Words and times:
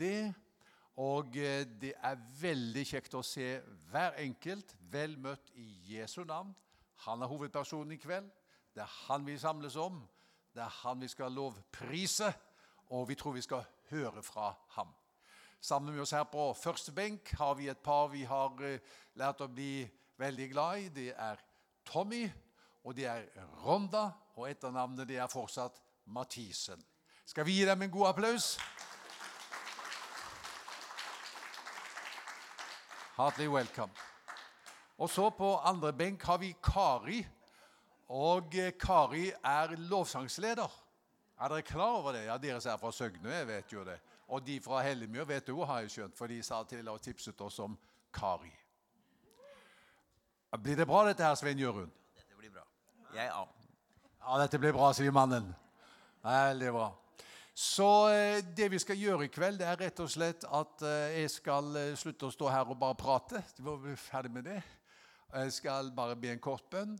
det. 0.00 0.32
Og 1.00 1.36
eh, 1.38 1.64
det 1.80 1.94
er 1.96 2.20
veldig 2.40 2.84
kjekt 2.88 3.14
å 3.16 3.24
se 3.24 3.54
hver 3.90 4.18
enkelt 4.20 4.74
vel 4.92 5.16
møtt 5.20 5.52
i 5.56 5.68
Jesu 5.94 6.22
navn. 6.24 6.52
Han 7.06 7.22
er 7.22 7.30
hovedpersonen 7.30 7.94
i 7.96 8.00
kveld. 8.00 8.28
Det 8.74 8.82
er 8.84 8.96
han 9.06 9.24
vi 9.26 9.38
samles 9.40 9.76
om. 9.80 10.02
Det 10.54 10.62
er 10.62 10.78
han 10.82 11.00
vi 11.00 11.08
skal 11.08 11.32
lovprise, 11.32 12.32
og 12.90 13.06
vi 13.08 13.14
tror 13.14 13.36
vi 13.36 13.44
skal 13.46 13.64
høre 13.90 14.22
fra 14.22 14.50
ham. 14.76 14.90
Sammen 15.60 15.94
med 15.94 16.02
oss 16.02 16.14
her 16.16 16.24
på 16.24 16.50
første 16.56 16.92
benk 16.92 17.30
har 17.38 17.54
vi 17.54 17.68
et 17.68 17.82
par 17.84 18.08
vi 18.12 18.24
har 18.24 18.62
eh, 18.66 18.80
lært 19.20 19.44
å 19.44 19.48
bli 19.48 19.84
veldig 20.20 20.48
glad 20.52 20.84
i. 20.84 20.88
Det 20.88 21.08
er 21.14 21.40
Tommy, 21.86 22.24
og 22.84 22.96
det 22.96 23.06
er 23.08 23.26
Ronda, 23.64 24.08
og 24.36 24.48
etternavnet 24.50 25.08
det 25.08 25.20
er 25.20 25.32
fortsatt 25.32 25.80
Mathisen. 26.10 26.80
Skal 27.24 27.46
vi 27.46 27.60
gi 27.60 27.66
dem 27.68 27.82
en 27.86 27.92
god 27.92 28.08
applaus? 28.14 28.56
Heartily 33.20 33.48
welcome. 33.48 33.92
Og 34.98 35.10
så 35.10 35.30
på 35.30 35.56
andre 35.56 35.92
benk 35.92 36.22
har 36.22 36.38
vi 36.38 36.54
Kari. 36.64 37.18
Og 38.08 38.54
eh, 38.56 38.72
Kari 38.80 39.26
er 39.44 39.74
lovsangsleder. 39.76 40.70
Er 41.40 41.52
dere 41.52 41.62
klar 41.62 41.98
over 41.98 42.16
det? 42.16 42.22
Ja, 42.24 42.38
Dere 42.40 42.60
som 42.60 42.72
er 42.72 42.78
fra 42.80 42.92
Søgne, 42.92 43.28
jeg 43.28 43.46
vet 43.46 43.72
jo 43.72 43.84
det. 43.84 43.98
Og 44.28 44.40
de 44.46 44.56
fra 44.64 44.80
Hellemyr 44.86 45.28
vet 45.28 45.46
du, 45.46 45.60
har 45.68 45.82
jeg 45.82 45.90
skjønt, 45.90 46.16
for 46.16 46.32
de 46.32 46.40
sa 46.42 46.62
til 46.64 46.88
og 46.88 47.02
tipset 47.04 47.40
oss 47.44 47.58
om 47.60 47.76
Kari. 48.12 48.52
Blir 50.56 50.80
det 50.80 50.88
bra, 50.88 51.04
dette 51.10 51.24
her, 51.24 51.36
Svein 51.36 51.60
Jørund? 51.60 51.92
Dette 52.16 52.40
blir 52.40 52.50
bra. 52.56 52.64
Jeg 53.14 53.28
ja. 53.28 53.44
Ja, 54.24 54.40
dette 54.40 54.58
blir 54.64 54.72
bra, 54.72 54.94
sier 54.96 55.12
mannen. 55.12 55.52
Veldig 56.24 56.72
bra. 56.72 56.88
Så 57.60 58.08
eh, 58.08 58.44
det 58.56 58.70
vi 58.72 58.78
skal 58.80 58.96
gjøre 58.96 59.26
i 59.26 59.28
kveld, 59.28 59.58
det 59.60 59.66
er 59.68 59.76
rett 59.82 59.98
og 60.00 60.08
slett 60.08 60.46
at 60.48 60.80
eh, 60.86 61.18
jeg 61.20 61.32
skal 61.34 61.66
eh, 61.76 61.96
slutte 61.98 62.30
å 62.30 62.32
stå 62.32 62.46
her 62.48 62.70
og 62.72 62.78
bare 62.80 62.96
prate. 62.96 63.42
Vi 63.58 63.64
må 63.66 63.74
bli 63.82 63.92
ferdig 64.00 64.30
med 64.32 64.46
det. 64.48 64.62
Jeg 65.28 65.52
skal 65.52 65.90
bare 65.92 66.16
be 66.16 66.30
en 66.32 66.40
kort 66.40 66.64
bønn. 66.72 66.94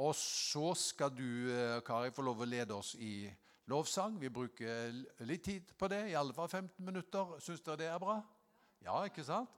Og 0.00 0.14
så 0.16 0.70
skal 0.76 1.12
du, 1.12 1.52
Kari, 1.84 2.14
få 2.16 2.24
lov 2.24 2.40
å 2.40 2.48
lede 2.48 2.72
oss 2.72 2.94
i 2.96 3.26
lovsang. 3.68 4.16
Vi 4.20 4.30
bruker 4.32 4.96
litt 5.28 5.44
tid 5.44 5.74
på 5.76 5.88
det, 5.92 6.00
i 6.08 6.16
alle 6.16 6.32
fall 6.36 6.48
15 6.48 6.80
minutter. 6.84 7.36
Syns 7.44 7.60
dere 7.68 7.82
det 7.82 7.90
er 7.92 8.00
bra? 8.00 8.16
Ja, 8.88 9.02
ikke 9.04 9.24
sant? 9.24 9.52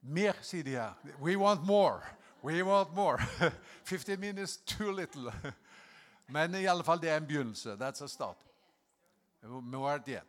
Mer, 0.00 0.40
sier 0.40 0.64
de 0.64 0.78
her. 0.78 0.96
We 1.20 1.36
want 1.40 1.64
more. 1.68 2.00
We 2.40 2.64
want 2.64 2.96
more. 2.96 3.20
15 3.84 4.16
minutes 4.16 4.56
too 4.64 4.96
little. 4.96 5.32
Men 6.32 6.56
i 6.56 6.64
alle 6.64 6.84
fall, 6.84 7.04
det 7.04 7.12
er 7.12 7.20
en 7.20 7.28
begynnelse. 7.28 7.76
That's 7.76 8.04
a 8.04 8.08
start. 8.08 8.53
End. 9.44 10.22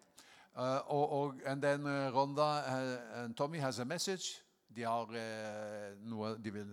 Uh, 0.55 0.61
og, 0.87 1.11
og, 1.11 1.41
and 1.45 1.61
then 1.61 1.85
uh, 1.85 2.11
Ronda 2.15 2.41
uh, 2.41 3.23
and 3.23 3.35
Tommy 3.35 3.59
has 3.59 3.79
a 3.79 3.85
message. 3.85 4.41
De 4.75 4.83
har 4.83 5.07
noe 6.03 6.33
de, 6.37 6.51
vil, 6.51 6.71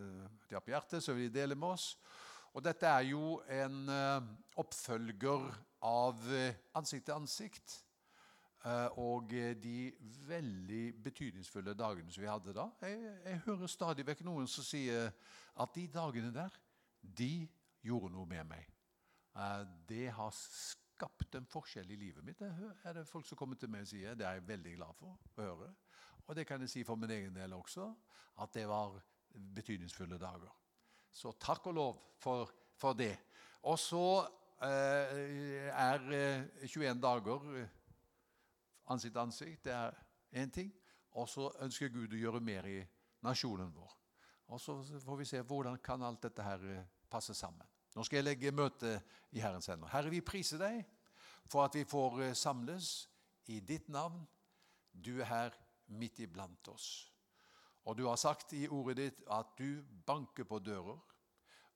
de 0.48 0.54
har 0.56 0.62
på 0.64 0.72
hjertet, 0.72 1.02
så 1.02 1.14
vil 1.14 1.28
de 1.28 1.38
dele 1.40 1.54
med 1.54 1.68
oss. 1.68 1.92
Og 2.52 2.64
dette 2.64 2.86
er 2.86 3.04
jo 3.06 3.36
en 3.46 3.86
oppfølger 4.58 5.44
av 5.86 6.24
Ansikt 6.74 7.06
til 7.06 7.14
ansikt. 7.14 7.76
Og 8.98 9.30
de 9.62 9.92
veldig 10.27 10.82
betydningsfulle 11.04 11.77
dagene 11.78 12.10
som 12.10 12.24
vi 12.24 12.32
hadde 12.32 12.56
da. 12.58 12.66
Jeg, 12.82 12.98
jeg 13.22 13.40
hører 13.46 13.70
stadig 13.70 14.06
vekk 14.10 14.27
noen 14.27 14.50
som 14.50 14.66
sier 14.66 15.12
at 15.54 15.74
de 15.78 15.86
dagene 15.94 16.34
der, 16.34 16.58
de 17.02 17.46
gjorde 17.86 18.12
noe 18.16 18.27
med 18.27 18.50
meg. 18.50 18.66
Eh, 19.36 19.66
det 19.88 20.10
har 20.12 20.30
skapt 21.03 21.34
en 21.34 21.47
forskjell 21.50 21.91
i 21.91 21.97
livet 21.98 22.25
mitt. 22.25 22.39
Det 22.39 22.86
er 22.86 22.95
det 22.95 23.08
folk 23.08 23.27
som 23.27 23.39
kommer 23.39 23.58
til 23.58 23.70
meg 23.72 23.83
og 23.83 23.91
sier. 23.91 24.14
Det 24.14 24.27
er 24.27 24.39
jeg 24.39 24.48
veldig 24.48 24.75
glad 24.77 24.98
for 24.98 25.11
å 25.11 25.42
høre. 25.42 25.70
Og 26.28 26.36
det 26.39 26.47
kan 26.47 26.62
jeg 26.62 26.70
si 26.70 26.84
for 26.86 27.00
min 27.00 27.11
egen 27.11 27.34
del 27.34 27.55
også, 27.56 27.89
at 28.42 28.55
det 28.55 28.69
var 28.70 28.95
betydningsfulle 29.56 30.19
dager. 30.23 30.53
Så 31.12 31.34
takk 31.41 31.67
og 31.67 31.74
lov 31.74 31.98
for, 32.23 32.52
for 32.79 32.95
det. 32.95 33.17
Og 33.68 33.79
så 33.79 34.05
eh, 34.62 35.67
er 35.73 36.07
eh, 36.14 36.68
21 36.70 37.02
dager 37.02 37.51
eh, 37.58 37.74
ansikt 38.95 39.17
til 39.17 39.24
ansikt. 39.24 39.64
Det 39.67 39.74
er 39.74 39.98
én 40.39 40.55
ting. 40.55 40.70
Og 41.18 41.29
så 41.29 41.51
ønsker 41.64 41.92
Gud 41.92 42.14
å 42.14 42.23
gjøre 42.23 42.41
mer 42.41 42.70
i 42.70 42.79
nasjonen 43.27 43.74
vår. 43.74 43.98
Og 44.55 44.61
så 44.61 44.79
får 45.02 45.18
vi 45.18 45.29
se 45.29 45.42
hvordan 45.42 45.83
kan 45.85 46.07
alt 46.07 46.23
dette 46.23 46.46
her 46.46 46.64
eh, 46.70 46.89
passe 47.11 47.35
sammen. 47.35 47.67
Nå 47.92 48.05
skal 48.07 48.20
jeg 48.20 48.29
legge 48.30 48.55
møtet 48.57 49.03
i 49.36 49.41
Herrens 49.42 49.69
hender. 49.69 49.91
Herre, 49.92 50.13
vi 50.13 50.23
priser 50.25 50.61
deg 50.63 50.83
for 51.51 51.67
at 51.67 51.77
vi 51.77 51.85
får 51.89 52.20
eh, 52.25 52.36
samles 52.39 52.92
i 53.53 53.61
ditt 53.61 53.91
navn. 53.92 54.23
Du 54.92 55.19
er 55.20 55.29
her 55.29 55.57
midt 55.92 56.23
iblant 56.25 56.69
oss. 56.73 57.11
Og 57.85 57.98
du 57.98 58.07
har 58.07 58.17
sagt 58.20 58.55
i 58.57 58.69
ordet 58.70 58.97
ditt 59.01 59.25
at 59.33 59.57
du 59.58 59.83
banker 60.07 60.47
på 60.48 60.61
dører. 60.63 61.01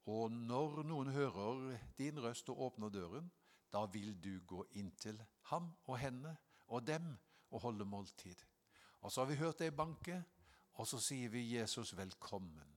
Og 0.06 0.30
når 0.30 0.84
noen 0.86 1.10
hører 1.10 1.74
din 1.98 2.20
røst 2.22 2.48
og 2.52 2.62
åpner 2.68 2.92
døren, 2.94 3.30
da 3.72 3.82
vil 3.90 4.14
du 4.22 4.38
gå 4.46 4.62
inn 4.78 4.92
til 5.02 5.18
ham 5.50 5.72
og 5.86 5.98
henne 5.98 6.36
og 6.68 6.86
dem 6.86 7.10
og 7.50 7.60
holde 7.66 7.84
måltid. 7.84 8.38
Og 9.02 9.12
så 9.12 9.22
har 9.22 9.30
vi 9.30 9.40
hørt 9.42 9.58
deg 9.58 9.74
banke, 9.76 10.22
og 10.78 10.86
så 10.86 11.00
sier 11.02 11.28
vi 11.32 11.42
Jesus 11.56 11.96
velkommen. 11.96 12.75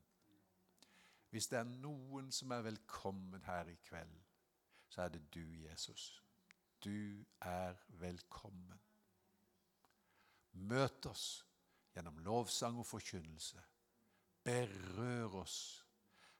Hvis 1.30 1.48
det 1.52 1.60
er 1.60 1.70
noen 1.70 2.32
som 2.34 2.52
er 2.52 2.66
velkommen 2.66 3.44
her 3.46 3.70
i 3.70 3.78
kveld, 3.86 4.16
så 4.90 5.06
er 5.06 5.14
det 5.14 5.22
du, 5.34 5.44
Jesus. 5.64 6.24
Du 6.82 7.26
er 7.46 7.78
velkommen. 8.02 8.80
Møt 10.52 11.06
oss 11.06 11.26
gjennom 11.94 12.18
lovsang 12.26 12.80
og 12.82 12.88
forkynnelse. 12.90 13.62
Berør 14.44 15.42
oss. 15.44 15.60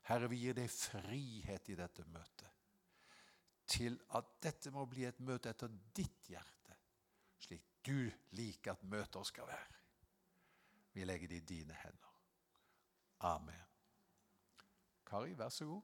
Herre, 0.08 0.30
vi 0.32 0.40
gir 0.42 0.56
deg 0.58 0.70
frihet 0.72 1.70
i 1.70 1.78
dette 1.78 2.06
møtet. 2.10 2.48
Til 3.70 4.00
at 4.18 4.32
dette 4.42 4.72
må 4.74 4.82
bli 4.90 5.04
et 5.06 5.20
møte 5.22 5.52
etter 5.52 5.70
ditt 5.94 6.26
hjerte, 6.32 6.74
slik 7.38 7.68
du 7.86 8.10
liker 8.34 8.74
at 8.74 8.82
møter 8.82 9.22
skal 9.28 9.46
være. 9.46 9.78
Vi 10.90 11.06
legger 11.06 11.30
det 11.30 11.44
i 11.44 11.48
dine 11.54 11.76
hender. 11.84 12.16
Amen. 13.30 13.69
Kari, 15.10 15.38
vær 15.38 15.48
så 15.48 15.64
god. 15.64 15.80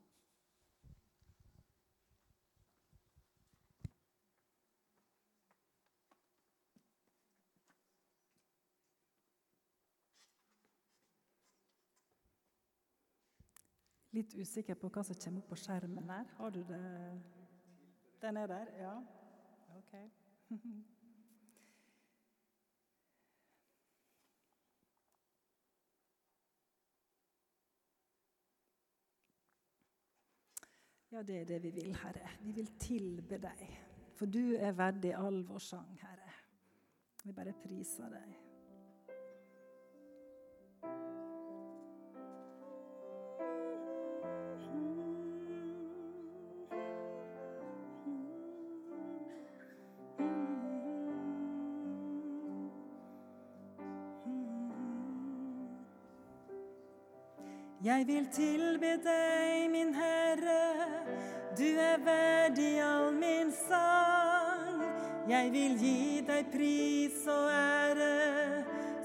Litt 14.14 14.34
usikker 14.38 14.78
på 14.78 14.88
hva 14.94 15.02
som 15.02 15.18
kommer 15.24 15.42
opp 15.42 15.50
på 15.50 15.58
skjermen 15.58 16.06
her. 16.08 16.30
Har 16.38 16.54
du 16.54 16.62
det? 16.68 16.82
Den 18.22 18.36
er 18.36 18.46
der? 18.46 18.70
Ja. 18.78 18.94
Ok. 19.80 19.98
Ja, 31.12 31.22
det 31.22 31.40
er 31.40 31.44
det 31.44 31.62
vi 31.62 31.70
vil, 31.70 31.94
Herre. 32.02 32.30
Vi 32.40 32.52
vil 32.52 32.72
tilbe 32.80 33.38
deg. 33.38 33.68
For 34.16 34.26
du 34.26 34.56
er 34.58 34.72
verdig 34.72 35.14
all 35.14 35.42
vår 35.46 35.62
sang, 35.62 35.94
Herre. 36.02 36.32
Vi 37.24 37.32
bare 37.32 37.54
priser 37.62 38.10
deg. 38.10 38.34
Jeg 57.86 58.06
vil 58.06 58.24
tilbe 58.34 58.96
deg, 59.04 59.70
min 59.70 59.94
Herre, 59.94 60.65
du 61.58 61.68
er 61.78 61.98
verdig 62.04 62.80
all 62.82 63.12
min 63.14 63.52
sang. 63.68 64.82
Jeg 65.28 65.52
vil 65.52 65.78
gi 65.80 66.22
deg 66.26 66.50
pris 66.52 67.24
og 67.26 67.48
ære, 67.50 68.64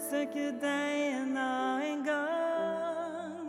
søke 0.09 0.51
deg 0.61 1.21
enda 1.21 1.47
en 1.85 2.03
gang. 2.05 3.47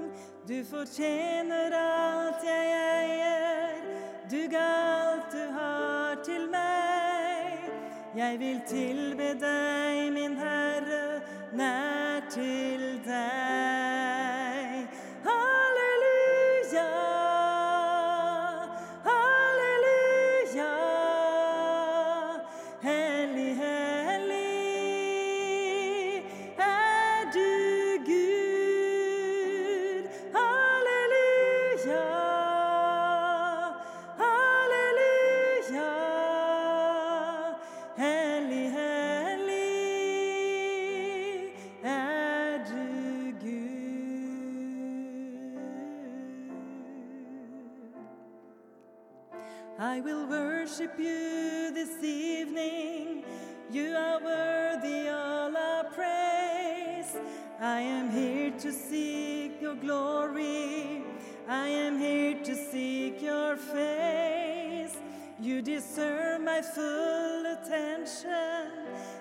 Du 0.49 0.57
fortjener 0.71 1.75
alt 1.77 2.47
jeg 2.47 2.73
eier, 2.79 3.85
du 4.31 4.41
ga 4.51 4.65
alt 5.03 5.29
du 5.35 5.45
har 5.59 6.23
til 6.25 6.49
meg. 6.51 7.69
Jeg 8.17 8.41
vil 8.41 8.61
tilbe 8.69 9.31
deg, 9.41 10.13
min 10.13 10.37
Herre, 10.37 11.23
nær 11.53 12.29
til 12.31 13.01
deg. 13.05 13.82
seek 62.73 63.21
your 63.21 63.55
face. 63.57 64.97
You 65.39 65.61
deserve 65.61 66.41
my 66.41 66.63
full 66.63 67.45
attention. 67.57 68.71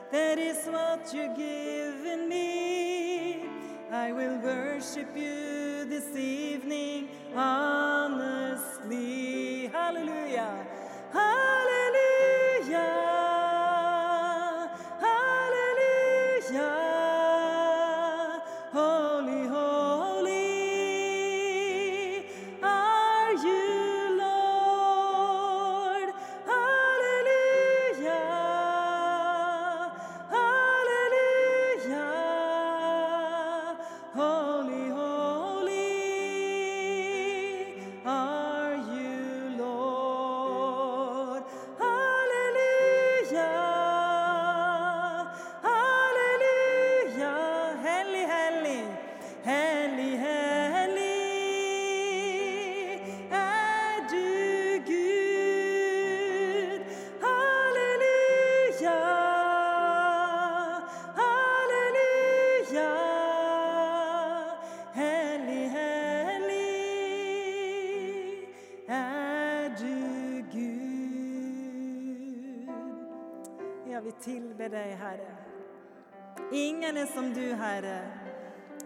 That 0.09 0.39
is 0.39 0.65
what 0.67 1.13
you've 1.13 1.35
given 1.35 2.29
me. 2.29 3.43
I 3.91 4.13
will 4.13 4.37
worship 4.37 5.09
you 5.17 5.83
this 5.85 6.15
evening 6.15 7.09
honestly. 7.35 8.87
Hallelujah. 9.67 10.70
er 76.97 77.07
som 77.13 77.33
du, 77.33 77.43
Herre. 77.55 78.01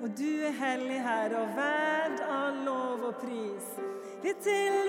Og 0.03 0.09
du 0.17 0.29
er 0.45 0.53
hellig, 0.59 0.99
Herre, 1.01 1.41
og 1.41 1.55
verd 1.57 2.21
av 2.29 2.63
lov 2.65 3.05
og 3.09 3.15
pris. 3.21 3.69
Vi 4.23 4.33
til 4.43 4.84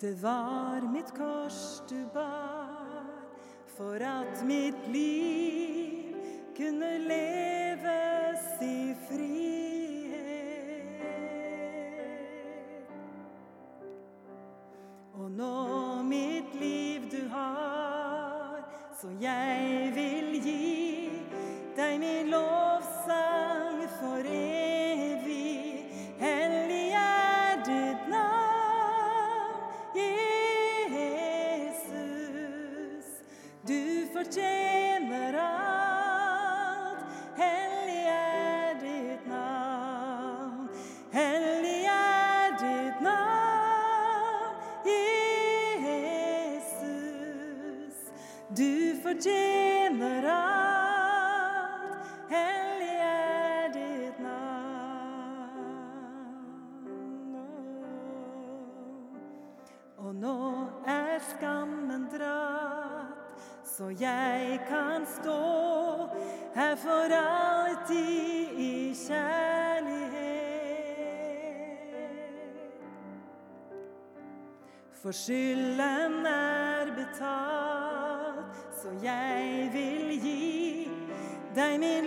Det 0.00 0.14
var 0.22 0.80
mitt 0.92 1.10
kors 1.16 1.82
du 1.88 2.06
bar 2.14 3.06
for 3.66 3.98
at 4.04 4.44
mitt 4.46 4.86
liv 4.92 6.14
kunne 6.56 6.98
leves 6.98 8.62
i 8.62 8.94
fri. 9.08 9.47
For 75.08 75.12
skylden 75.12 76.26
er 76.26 76.86
betalt, 76.92 78.56
så 78.82 78.88
jeg 79.02 79.70
vil 79.72 80.20
gi 80.20 80.88
deg 81.56 81.78
min 81.80 81.97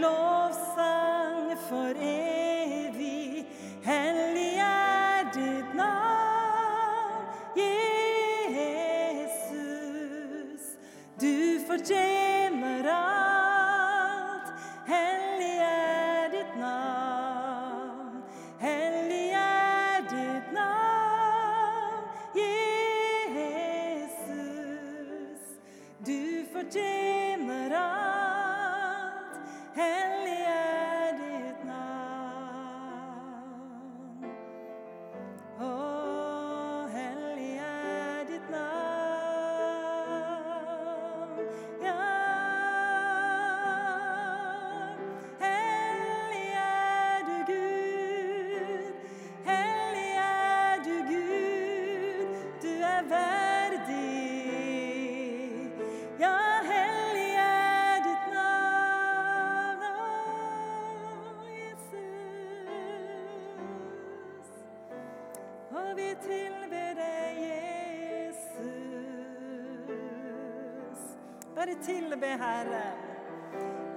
tilbe 71.85 72.31
Herren. 72.41 73.05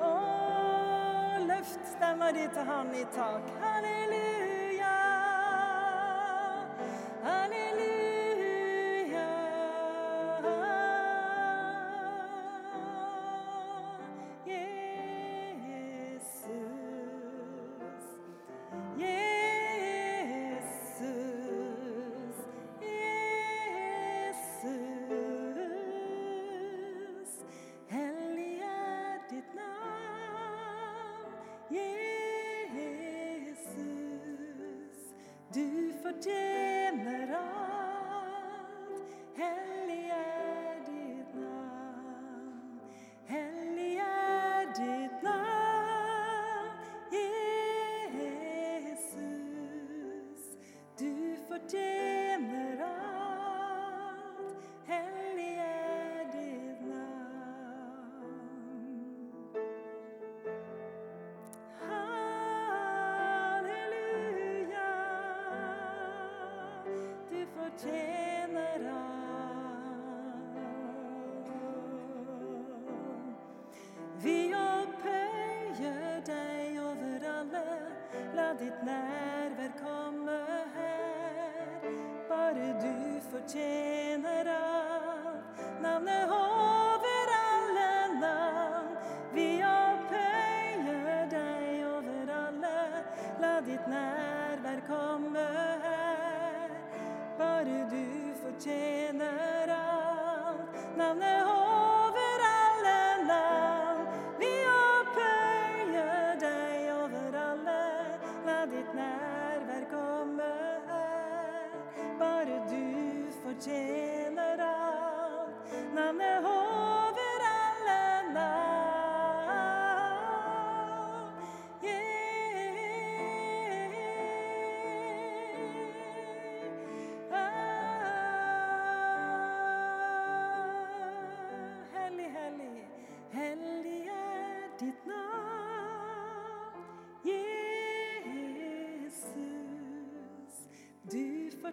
Å, 0.00 0.12
løft 1.49 1.88
stemma 1.95 2.33
di 2.37 2.47
til 2.57 2.71
Han 2.71 2.95
i 2.95 3.07
tak. 3.17 3.57
Halleluja. 3.62 4.24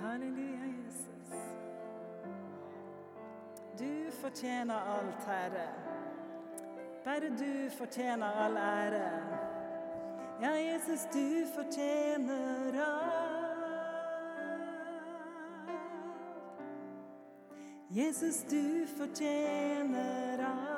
Halleluja. 0.00 0.53
fortjener 4.24 4.74
alt, 4.74 5.24
Herre. 5.26 5.68
Bare 7.04 7.28
du 7.28 7.70
fortjener 7.78 8.26
all 8.26 8.56
ære. 8.56 9.10
Ja, 10.40 10.50
Jesus, 10.50 11.04
du 11.12 11.46
fortjener 11.54 12.72
alt. 12.72 13.44
Jesus, 17.90 18.44
du 18.50 18.86
fortjener 18.98 20.46
alt. 20.46 20.73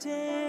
day. 0.00 0.39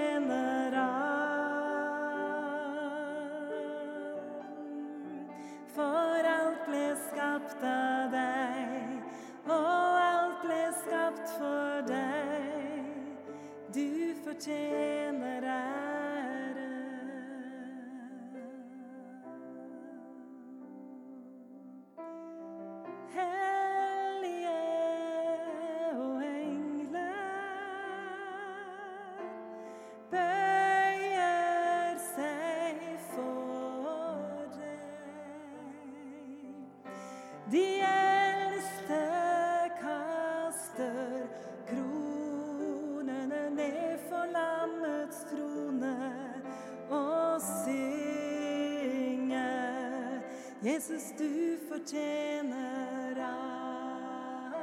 Jesus, 50.82 51.14
du 51.16 51.58
fortjener 51.70 53.16
alt. 53.22 54.56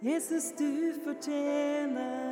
Jesus, 0.00 0.52
du 0.52 0.94
fortjener 1.04 2.29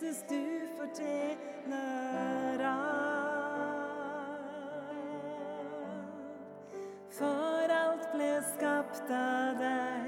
Jesus, 0.00 0.22
du 0.28 0.60
fortjener 0.78 2.60
alt. 2.64 3.20
For 7.10 7.72
alt 7.74 8.06
ble 8.14 8.30
skapt 8.54 9.10
av 9.12 9.58
deg, 9.60 10.06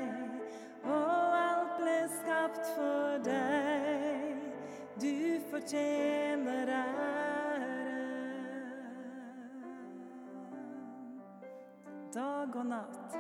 og 0.85 1.37
alt 1.37 1.75
ble 1.81 1.97
skapt 2.15 2.71
for 2.77 3.21
deg. 3.27 4.41
Du 5.03 5.41
fortjener 5.51 6.73
ære. 6.79 7.11
Dag 12.15 12.57
og 12.57 12.67
natt, 12.71 13.19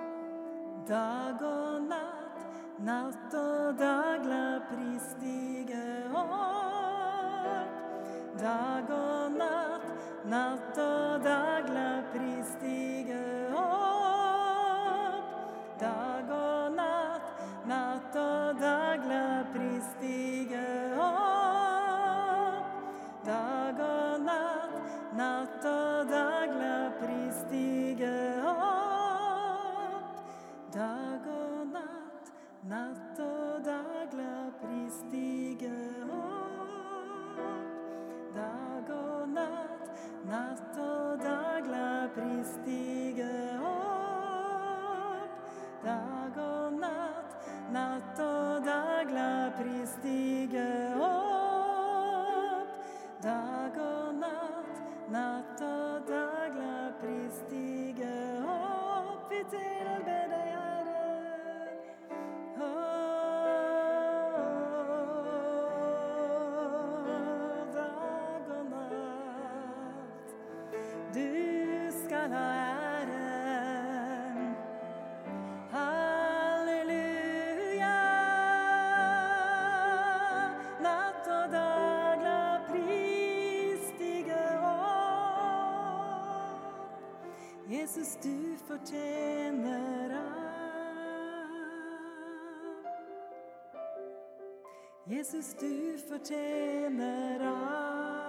dag 0.88 1.44
og 1.50 1.90
natt, 1.90 2.46
natt 2.80 3.36
og 3.42 3.76
dag 3.80 4.24
la 4.32 4.46
pris 4.72 5.12
stige 5.16 5.84
opp. 6.14 6.41
Dag 8.42 8.88
og 8.90 9.32
natt, 9.38 9.84
natt 10.26 10.78
og 10.82 11.22
dag 11.22 11.68
la 11.70 12.02
pris 12.10 12.48
stige 12.56 13.20
opp. 13.54 15.30
Dag 15.78 16.34
og 16.40 16.74
natt, 16.74 17.30
natt 17.70 18.18
og 18.24 18.58
dag 18.58 19.06
la 19.12 19.24
pris 19.54 19.86
stige 19.94 20.31
natt, 40.28 40.78
natt 40.78 40.78
og 40.78 41.18
dag 41.22 41.66
Jesus, 95.22 95.54
du 95.54 95.98
fortjener 96.08 97.40
alt. 97.40 98.26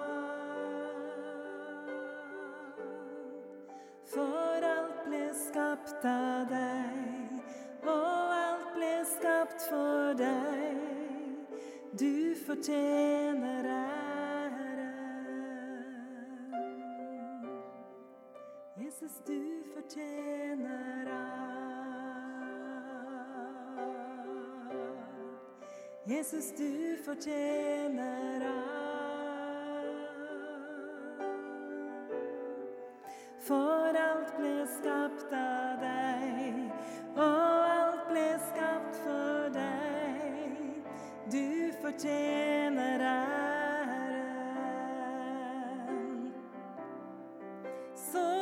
For 4.05 4.67
alt 4.67 4.99
ble 5.07 5.23
skapt 5.33 6.05
av 6.05 6.45
deg, 6.51 7.33
og 7.81 8.35
alt 8.35 8.69
ble 8.75 8.91
skapt 9.09 9.65
for 9.71 10.13
deg. 10.21 10.77
Du 11.97 12.35
fortjener 12.45 13.71
æren. 13.73 14.93
Jesus, 18.85 19.17
du 19.25 19.41
fortjener 19.73 21.09
alt. 21.09 21.62
Jesus, 26.05 26.51
du 26.57 26.97
fortjener 27.05 28.41
alt. 28.41 28.83
For 33.39 33.95
alt 33.95 34.33
ble 34.35 34.67
skapt 34.67 35.31
av 35.31 35.79
deg, 35.79 36.71
og 37.15 37.69
alt 37.69 38.03
ble 38.09 38.25
skapt 38.49 38.99
for 39.05 39.47
deg. 39.55 40.83
Du 41.31 41.71
fortjener 41.79 42.99
æren. 43.13 44.03
Så 47.95 48.32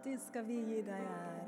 Alltid 0.00 0.20
skal 0.20 0.46
vi 0.48 0.54
gi 0.54 0.78
deg 0.80 1.00
ære. 1.04 1.39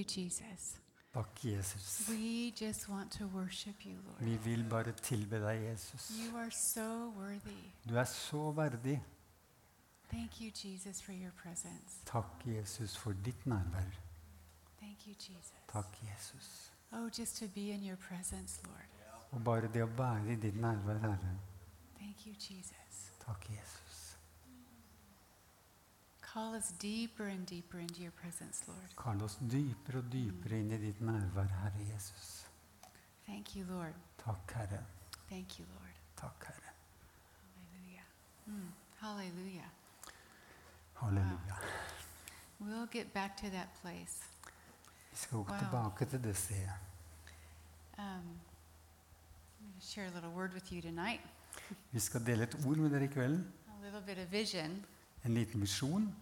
You, 0.00 0.04
Jesus. 0.04 0.76
Takk, 1.12 1.34
Jesus. 1.42 2.08
We 2.08 2.52
just 2.52 2.88
want 2.88 3.10
to 3.18 3.26
worship 3.26 3.84
you, 3.84 3.96
Lord. 4.06 4.20
Vi 4.20 4.36
vil 4.36 4.64
bare 4.70 4.92
tilbe 4.92 5.36
deg, 5.36 5.70
Jesus. 5.70 6.10
You 6.18 6.36
are 6.36 6.50
so 6.50 7.12
worthy. 7.16 7.70
Du 7.88 7.96
er 7.96 8.04
så 8.04 8.52
verdig. 8.52 9.02
Thank 10.08 10.40
you, 10.40 10.50
Jesus, 10.50 11.02
for 11.02 11.12
your 11.12 11.32
presence. 11.42 12.00
Takk, 12.06 12.46
Jesus, 12.46 12.96
for 12.96 13.12
ditt 13.12 13.46
nærvær. 13.46 13.84
Thank 14.80 15.06
you, 15.06 15.14
Jesus. 15.14 15.52
Takk, 15.72 15.86
Jesus. 16.02 16.72
Oh, 16.92 17.08
just 17.18 17.36
to 17.36 17.48
be 17.54 17.70
in 17.70 17.84
your 17.84 17.96
presence, 17.96 18.60
Lord. 18.64 18.86
Og 19.30 19.44
bare 19.44 19.68
det 19.72 19.82
å 19.82 19.86
være 19.86 20.32
i 20.32 20.36
ditt 20.36 20.56
nærvær, 20.60 20.98
Herre. 20.98 21.38
Thank 21.98 22.26
you, 22.26 22.34
Jesus. 22.34 23.12
Takk, 23.26 23.50
Jesus. 23.50 24.09
Call 26.32 26.54
us 26.54 26.72
deeper 26.78 27.26
and 27.26 27.44
deeper 27.46 27.78
into 27.80 28.00
your 28.02 28.12
presence, 28.12 28.62
Lord. 28.68 28.90
Kall 28.96 29.22
oss 29.24 29.36
dypere 29.50 29.98
og 29.98 30.10
dypere 30.12 30.60
inn 30.62 30.70
i 30.72 30.78
ditt 30.78 31.00
nærvær, 31.02 31.48
Herre 31.62 31.86
Jesus. 31.88 32.46
Thank 33.26 33.56
you, 33.56 33.64
Lord. 33.66 33.94
Takk, 34.24 34.52
Herre. 34.54 34.78
Thank 35.28 35.58
you, 35.58 35.66
Lord. 35.74 35.96
Takk, 36.16 36.44
Herre. 36.46 36.72
Halleluja. 37.56 38.04
Mm, 38.46 38.68
Halleluja. 39.00 39.68
Halleluja. 41.00 41.56
We'll 42.60 42.86
get 42.92 43.12
back 43.14 43.36
to 43.36 43.50
that 43.50 43.68
place. 43.82 44.22
Vi 45.10 45.16
skal 45.16 45.38
gå 45.38 45.44
Wow. 45.52 45.58
tilbake 45.58 46.04
til 46.10 46.24
det 46.24 46.36
stedet. 46.36 46.70
Um, 47.98 48.04
I'm 48.04 49.64
going 49.64 49.80
to 49.80 49.86
share 49.86 50.06
a 50.06 50.10
little 50.10 50.30
word 50.30 50.52
with 50.54 50.72
you 50.72 50.80
tonight. 50.82 51.20
Vi 51.90 52.00
skal 52.00 52.26
dele 52.26 52.42
et 52.42 52.54
ord 52.66 52.76
med 52.76 52.90
dere 52.90 53.04
i 53.04 53.06
kveld. 53.06 53.44
A 53.68 53.84
little 53.84 54.02
bit 54.06 54.18
of 54.18 54.32
vision. 54.32 54.84
En 55.24 55.34
liten 55.34 55.60
misjon. 55.60 56.14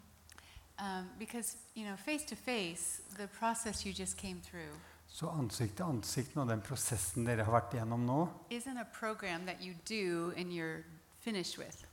Um, 0.80 1.08
because, 1.18 1.56
you 1.74 1.84
know, 1.86 1.96
face 1.96 2.24
to 2.26 2.36
face, 2.36 3.00
the 3.16 3.26
process 3.26 3.84
you 3.86 3.92
just 3.92 4.16
came 4.16 4.40
through 4.40 4.74
Så 5.10 5.28
ansikt 5.30 5.76
til 5.76 5.84
ansikt 5.88 6.36
og 6.36 6.48
den 6.50 6.60
prosessen 6.60 7.24
dere 7.26 7.42
har 7.44 7.52
vært 7.54 7.72
igjennom 7.74 8.02
nå, 8.06 8.28
isn't 8.50 8.78
a 8.78 8.84
program 9.00 9.46
that 9.46 9.56
you 9.64 9.74
do 9.88 10.32
and 10.36 10.52
you're 10.52 10.82
finished 11.20 11.58
with. 11.58 11.84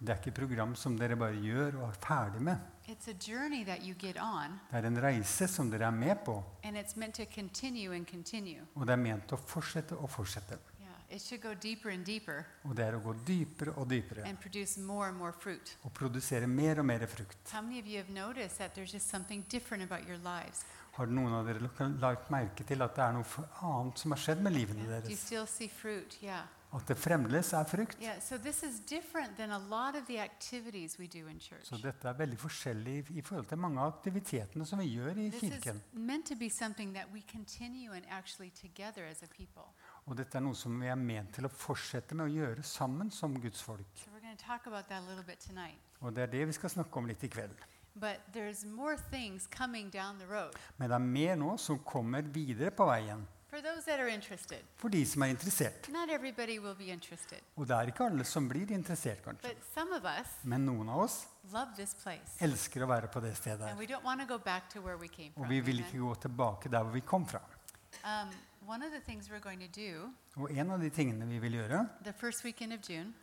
det 0.00 0.08
er 0.10 0.16
ikke 0.18 0.28
et 0.28 0.34
program 0.34 0.74
som 0.76 0.98
dere 0.98 1.16
bare 1.16 1.38
gjør 1.38 1.78
og 1.82 1.88
er 1.88 1.96
ferdig 2.02 2.42
med. 2.42 2.56
It's 2.88 3.08
a 3.08 3.14
journey 3.14 3.64
that 3.64 3.78
you 3.86 3.94
get 3.98 4.16
on, 4.20 4.58
Det 4.72 4.84
er 4.84 4.86
en 4.86 5.02
reise 5.02 5.48
som 5.48 5.70
dere 5.70 5.86
er 5.86 5.90
med 5.90 6.16
på, 6.24 6.42
and 6.64 6.76
it's 6.76 6.96
meant 6.98 7.14
to 7.14 7.24
continue 7.34 7.94
and 7.96 8.06
continue. 8.06 8.60
og 8.74 8.86
det 8.86 8.92
er 8.92 8.96
ment 9.06 9.32
å 9.32 9.36
fortsette 9.36 9.96
og 9.96 10.10
fortsette. 10.10 10.58
Yeah, 11.08 11.16
it 11.16 11.22
should 11.22 11.40
go 11.42 11.54
deeper 11.54 11.90
and 11.90 12.04
deeper 12.04 12.44
Og 12.64 12.76
det 12.76 12.84
er 12.86 12.96
å 12.98 13.00
gå 13.02 13.14
dypere 13.26 13.72
og 13.76 13.88
dypere 13.90 14.24
and 14.28 14.38
produce 14.40 14.78
more 14.80 15.08
and 15.08 15.16
more 15.16 15.32
fruit. 15.32 15.76
og 15.84 15.92
produsere 15.92 16.46
mer 16.46 16.78
og 16.78 16.84
mer 16.86 17.06
frukt. 17.06 17.38
How 17.52 17.62
many 17.62 17.78
of 17.80 17.86
you 17.86 17.96
have 17.96 18.10
noticed 18.10 18.58
that 18.58 18.74
there's 18.74 18.92
just 18.92 19.08
something 19.08 19.44
different 19.50 19.82
about 19.82 20.06
your 20.08 20.18
lives? 20.18 20.64
Har 20.92 21.06
noen 21.06 21.32
av 21.32 21.46
dere 21.46 21.60
lagt- 21.60 22.00
lagt 22.00 22.30
merke 22.30 22.64
til 22.66 22.82
at 22.82 22.94
det 22.96 23.04
er 23.04 23.12
noe 23.12 23.24
annet 23.62 23.98
som 23.98 24.10
har 24.10 24.18
skjedd 24.18 24.40
med 24.42 24.52
livene 24.52 24.82
Do 24.84 24.90
you 24.90 25.00
deres? 25.00 25.18
still 25.20 25.46
see 25.46 25.68
fruit? 25.68 26.18
Yeah. 26.22 26.42
At 26.74 26.84
det 26.86 26.98
fremdeles 26.98 27.52
er 27.54 27.64
frukt? 27.64 27.96
Yeah, 27.98 28.18
so 28.20 28.36
this 28.36 28.62
is 28.62 28.80
different 28.80 29.36
than 29.38 29.50
a 29.52 29.58
lot 29.58 29.94
of 29.96 30.06
the 30.06 30.18
activities 30.20 30.98
we 30.98 31.06
do 31.06 31.26
in 31.28 31.38
church. 31.40 31.64
Så 31.64 31.78
dette 31.80 32.04
er 32.08 32.12
veldig 32.12 32.36
forskjellig 32.38 33.06
i 33.16 33.22
forhold 33.22 33.46
til 33.48 33.56
mange 33.58 33.80
av 33.80 33.94
aktivitetene 33.94 34.66
som 34.66 34.78
vi 34.78 34.90
gjør 34.98 35.16
i 35.16 35.30
This 35.30 35.42
is 35.44 35.50
kirken. 35.64 35.80
meant 35.94 36.26
to 36.26 36.34
be 36.36 36.50
something 36.50 36.92
that 36.94 37.06
we 37.14 37.22
continue 37.32 37.92
and 37.92 38.04
actually 38.10 38.50
together 38.50 39.06
as 39.06 39.22
a 39.22 39.26
people. 39.28 39.72
Og 40.08 40.16
dette 40.16 40.38
er 40.38 40.44
noe 40.44 40.56
som 40.56 40.72
vi 40.80 40.88
er 40.88 40.96
ment 40.96 41.34
til 41.36 41.44
å 41.44 41.50
fortsette 41.52 42.16
med 42.16 42.30
å 42.30 42.32
gjøre 42.32 42.62
sammen 42.64 43.10
som 43.12 43.34
Guds 43.36 43.60
folk. 43.60 44.06
Og 46.00 46.14
det 46.14 46.22
er 46.22 46.30
det 46.32 46.46
vi 46.48 46.54
skal 46.56 46.72
snakke 46.72 47.00
om 47.00 47.08
litt 47.10 47.24
i 47.24 47.28
kveld. 47.28 47.66
Men 50.78 50.88
det 50.88 50.94
er 50.96 51.04
mer 51.04 51.36
nå 51.36 51.56
som 51.60 51.80
kommer 51.84 52.22
videre 52.22 52.70
på 52.70 52.86
veien 52.88 53.26
For 53.48 54.88
de 54.92 55.04
som 55.08 55.22
er 55.24 55.30
interessert. 55.32 55.88
not 55.88 56.10
everybody 56.10 56.58
will 56.58 56.74
be 56.74 56.90
interested, 56.92 57.40
Og 57.56 57.66
det 57.66 57.76
er 57.76 57.86
ikke 57.92 58.04
alle 58.04 58.24
som 58.24 58.48
blir 58.48 58.70
interessert, 58.72 59.22
kanskje. 59.24 59.54
Men 60.44 60.66
noen 60.66 60.88
av 60.88 60.98
oss 61.06 61.26
elsker 62.40 62.84
å 62.84 62.88
være 62.88 63.08
på 63.08 63.20
det 63.24 63.36
stedet. 63.36 63.72
Og 65.36 65.48
vi 65.48 65.60
vil 65.60 65.80
ikke 65.80 65.98
gå 65.98 66.14
tilbake 66.14 66.68
der 66.68 66.82
hvor 66.84 66.92
vi 66.92 67.00
kom 67.00 67.26
fra. 67.26 67.40
Um, 68.04 68.30
one 68.68 68.82
of 68.86 68.92
the 68.92 69.00
things 69.00 69.30
we're 69.30 69.40
going 69.40 69.60
to 69.72 69.80
do 69.80 70.12
Og 70.36 70.50
en 70.52 70.70
av 70.70 70.80
de 70.80 70.88
tingene 70.90 71.26
vi 71.28 71.38
vil 71.38 71.52
gjøre 71.52 71.88
the 72.04 72.12
first 72.12 72.44
weekend 72.44 72.72
of 72.72 72.78
June, 72.90 73.14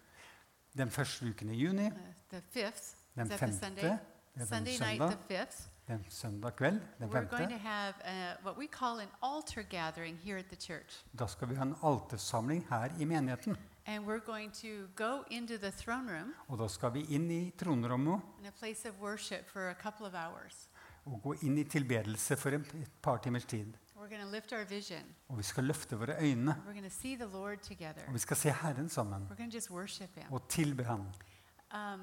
den 0.77 0.89
første 0.91 1.25
uken 1.29 1.49
i 1.49 1.55
juni, 1.65 1.85
uh, 1.85 1.91
the 2.29 2.41
5th, 2.55 2.95
den 3.15 3.23
is 3.23 3.29
that 3.29 3.29
the 3.29 3.37
femte, 3.37 3.59
Sunday? 3.65 3.81
det 3.83 4.41
er 4.41 4.45
den 4.55 4.63
night, 4.63 4.77
søndag, 4.77 5.09
the 5.29 5.37
5th, 5.43 5.67
den 5.87 6.05
søndag 6.09 6.55
kveld, 6.55 6.81
den 6.99 7.09
we're 7.09 7.13
going 7.13 7.29
to 7.29 7.37
femte, 7.37 7.57
have 7.57 7.93
uh, 8.05 8.45
what 8.45 8.57
we 8.57 8.67
call 8.67 8.99
an 9.01 9.09
altar 9.23 9.61
gathering 9.63 10.17
here 10.17 10.37
at 10.39 10.45
the 10.45 10.55
church. 10.55 11.05
da 11.19 11.27
skal 11.27 11.49
vi 11.49 11.55
ha 11.55 11.63
en 11.63 11.75
altersamling 11.83 12.67
her 12.69 12.89
i 12.99 13.05
menigheten. 13.05 13.57
And 13.87 14.05
we're 14.05 14.25
going 14.25 14.51
to 14.53 14.87
go 14.95 15.23
into 15.31 15.57
the 15.57 15.71
throne 15.71 16.11
room 16.11 16.33
Og 16.47 16.57
da 16.59 16.67
skal 16.67 16.93
vi 16.93 17.05
inn 17.09 17.31
i 17.31 17.51
tronrommet 17.57 18.21
in 18.39 18.45
a 18.45 18.51
place 18.59 18.89
of 18.89 18.95
worship 19.01 19.47
for 19.49 19.69
a 19.69 19.73
couple 19.73 20.05
of 20.07 20.13
hours. 20.13 20.69
og 21.05 21.21
gå 21.23 21.33
inn 21.41 21.57
i 21.57 21.63
tilbedelse 21.63 22.35
for 22.37 22.49
en- 22.49 22.65
et 22.81 22.91
par 23.01 23.17
timers 23.17 23.45
tid. 23.45 23.73
We're 24.05 24.17
going 24.17 24.25
to 24.25 24.31
lift 24.35 24.53
our 24.53 24.63
vision. 24.63 25.01
Og 25.29 25.37
vi 25.37 25.43
skal 25.43 25.63
løfte 25.63 25.97
våre 25.97 26.15
øyne, 26.21 26.51
We're 26.67 26.71
going 26.79 26.91
to 26.91 26.97
see 27.01 27.15
the 27.15 27.25
Lord 27.25 27.57
together. 27.57 28.01
og 28.07 28.13
vi 28.13 28.19
skal 28.19 28.37
se 28.37 28.51
Herren 28.51 28.89
sammen 28.89 29.27
We're 29.31 29.37
going 29.37 29.51
to 29.51 29.57
just 29.57 29.71
worship 29.71 30.15
Him. 30.15 30.23
og 30.31 30.47
tilbe 30.49 30.83
Ham. 30.83 30.99
Um, 30.99 32.01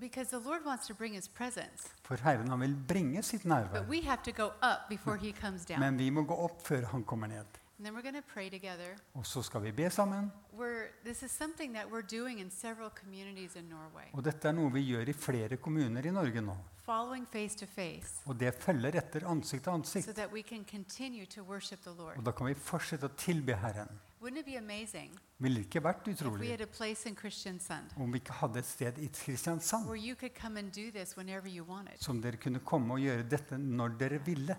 because 0.00 0.30
the 0.30 0.48
Lord 0.48 0.60
wants 0.66 0.86
to 0.86 0.94
bring 0.94 1.14
His 1.14 1.28
presence. 1.28 1.88
For 2.02 2.16
Herren 2.16 2.48
han 2.48 2.60
vil 2.60 2.76
bringe 2.88 3.22
sitt 3.22 3.44
nærvær. 3.44 3.80
But 3.80 3.88
we 3.88 4.02
have 4.02 4.18
to 4.24 4.30
go 4.44 4.46
up 4.46 4.88
before 4.88 5.16
He 5.16 5.32
comes 5.32 5.64
down. 5.64 5.80
Men 5.80 5.98
vi 5.98 6.10
må 6.10 6.22
gå 6.22 6.34
opp 6.34 6.66
før 6.66 6.86
Han 6.86 7.04
kommer 7.04 7.26
ned. 7.26 7.44
And 7.78 7.86
then 7.86 7.94
we're 7.94 8.02
going 8.02 8.22
to 8.22 8.32
pray 8.34 8.50
together. 8.50 8.96
Og 9.14 9.26
så 9.26 9.42
skal 9.42 9.62
vi 9.62 9.70
be 9.72 9.90
sammen. 9.90 10.32
We're, 10.52 10.88
this 11.04 11.22
is 11.22 11.30
something 11.30 11.74
that 11.74 11.86
we're 11.86 12.20
doing 12.20 12.40
in 12.40 12.50
several 12.50 12.90
communities 12.90 13.56
in 13.56 13.64
Norway, 13.64 14.10
Og 14.12 14.24
dette 14.24 14.48
er 14.48 14.52
noe 14.52 14.72
vi 14.72 14.82
gjør 14.82 15.08
i 15.08 15.12
flere 15.12 15.56
kommuner 15.56 16.06
i 16.06 16.10
Norge 16.10 16.40
nå. 16.40 16.56
face 17.32 17.56
to 17.58 17.66
face, 17.66 18.22
Og 18.26 18.40
det 18.40 18.54
følger 18.54 18.96
etter 18.98 19.28
ansikt 19.28 19.62
til 19.64 19.70
ansikt. 19.70 20.16
that 20.16 20.32
we 20.32 20.42
can 20.42 20.64
continue 20.64 21.26
to 21.26 21.42
worship 21.42 21.80
the 21.82 21.90
Og 21.90 22.26
da 22.26 22.30
kan 22.30 22.46
vi 22.46 22.54
fortsette 22.54 23.04
å 23.06 23.14
tilbe 23.16 23.54
Herren. 23.54 23.88
Wouldn't 24.20 24.38
it 24.38 24.46
be 24.46 25.08
Ville 25.38 25.54
det 25.60 25.66
ikke 25.66 25.82
vært 25.84 26.08
utrolig 26.08 26.50
had 26.50 26.60
a 26.60 26.66
place 26.66 27.08
in 27.08 27.14
Kristiansand 27.14 27.92
om 27.96 28.12
vi 28.12 28.18
ikke 28.18 28.32
hadde 28.32 28.58
et 28.58 28.66
sted 28.66 28.98
i 28.98 29.06
Kristiansand 29.06 29.86
where 29.86 29.96
you 30.08 30.16
could 30.16 30.34
come 30.34 30.58
and 30.58 30.72
do 30.72 30.90
this 30.90 31.16
whenever 31.16 31.48
you 31.48 31.64
wanted? 31.64 31.96
som 32.00 32.20
dere 32.20 32.36
kunne 32.36 32.58
komme 32.58 32.94
og 32.94 33.00
gjøre 33.00 33.22
dette 33.22 33.58
når 33.58 33.88
dere 33.98 34.18
ville? 34.26 34.56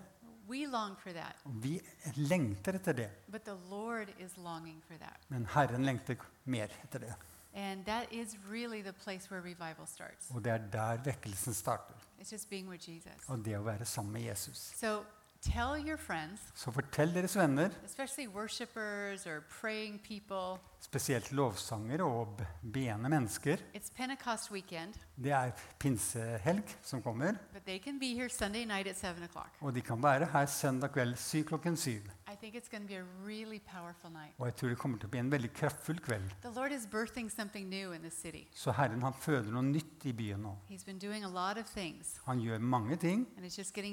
We 0.50 0.66
long 0.66 0.96
for 0.98 1.12
that, 1.12 1.36
vi 1.44 1.80
lengter 2.16 2.72
etter 2.74 2.92
det. 2.92 3.10
but 3.28 3.44
the 3.44 3.56
Lord 3.70 4.08
is 4.18 4.36
longing 4.36 4.82
for 4.88 4.96
that. 4.98 5.20
Men 5.28 5.46
Herren 5.46 5.84
lengter 5.84 6.16
mer 6.44 6.68
etter 6.84 6.98
det. 6.98 7.14
And 7.54 7.84
that 7.84 8.12
is 8.12 8.36
really 8.50 8.82
the 8.82 8.92
place 8.92 9.30
where 9.30 9.40
revival 9.42 9.86
starts. 9.86 10.30
Og 10.30 10.44
det 10.44 10.52
er 10.52 10.58
der 10.72 10.96
vekkelsen 11.04 11.54
starter. 11.54 11.94
It's 12.20 12.32
just 12.32 12.50
being 12.50 12.68
with 12.68 12.88
Jesus. 12.90 13.28
Og 13.28 13.44
det 13.44 13.56
å 13.58 13.62
være 13.62 13.84
sammen 13.84 14.12
med 14.12 14.22
Jesus. 14.22 14.56
So 14.76 15.04
tell 15.40 15.88
your 15.88 15.96
friends, 15.96 16.40
Så 16.54 16.70
fortell 16.70 17.14
deres 17.14 17.36
venner, 17.36 17.70
especially 17.84 18.26
worshipers 18.28 19.26
or 19.26 19.40
praying 19.60 19.98
people, 20.08 20.60
spesielt 20.80 21.30
lovsanger 21.32 22.02
og 22.02 22.36
b- 22.38 22.44
beende 22.72 23.08
mennesker. 23.08 23.56
Det 25.20 25.32
er 25.32 25.52
pinsehelg 25.78 26.64
som 26.82 27.02
kommer, 27.02 27.36
but 27.52 27.62
they 27.66 27.78
can 27.78 27.98
be 27.98 28.14
here 28.14 28.28
Sunday 28.28 28.64
night 28.64 28.86
at 28.86 28.96
7 28.96 29.06
o'clock. 29.24 29.50
og 29.60 29.74
de 29.74 29.80
kan 29.82 30.02
være 30.02 30.26
her 30.32 30.46
søndag 30.46 30.92
kveld 30.92 31.16
syv 31.16 31.44
klokken 31.44 31.76
syv. 31.76 32.00
Really. 33.26 33.60
Og 34.38 34.46
jeg 34.46 34.54
tror 34.56 34.68
det 34.68 34.78
kommer 34.78 34.98
til 34.98 35.08
å 35.08 35.10
bli 35.10 35.18
en 35.20 35.30
veldig 35.32 35.52
kraftfull 35.52 35.98
kveld. 36.00 36.30
Så 38.54 38.72
Herren 38.72 39.02
han 39.02 39.12
føder 39.12 39.50
noe 39.52 39.62
nytt 39.62 40.06
i 40.06 40.12
byen 40.12 40.40
nå. 40.42 40.56
Han 42.26 42.40
gjør 42.40 42.58
mange 42.60 42.96
ting, 42.96 43.26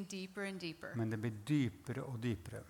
deeper 0.09 0.45
deeper. 0.59 0.95
men 0.95 1.09
det 1.09 1.19
blir 1.19 1.31
dypere 1.47 2.03
og 2.03 2.19
dypere. 2.23 2.63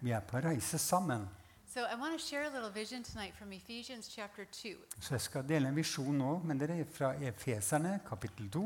Vi 0.00 0.10
er 0.10 0.20
på 0.20 0.40
reise 0.42 0.78
sammen. 0.78 1.28
So 1.76 1.82
I 1.82 1.94
want 1.94 2.18
to 2.18 2.26
share 2.26 2.44
a 2.44 2.48
little 2.48 2.70
vision 2.70 3.02
tonight 3.02 3.34
from 3.38 3.52
Ephesians 3.52 4.08
chapter 4.08 4.44
2. 4.44 4.68
Så 5.00 5.14
jeg 5.14 5.20
skal 5.20 5.48
dele 5.48 5.68
en 5.68 5.76
visjon 5.76 6.14
nå 6.16 6.38
men 6.44 6.60
det 6.60 6.70
er 6.70 6.84
fra 6.88 7.10
Efeserne 7.20 8.00
kapittel 8.08 8.48
2. 8.50 8.62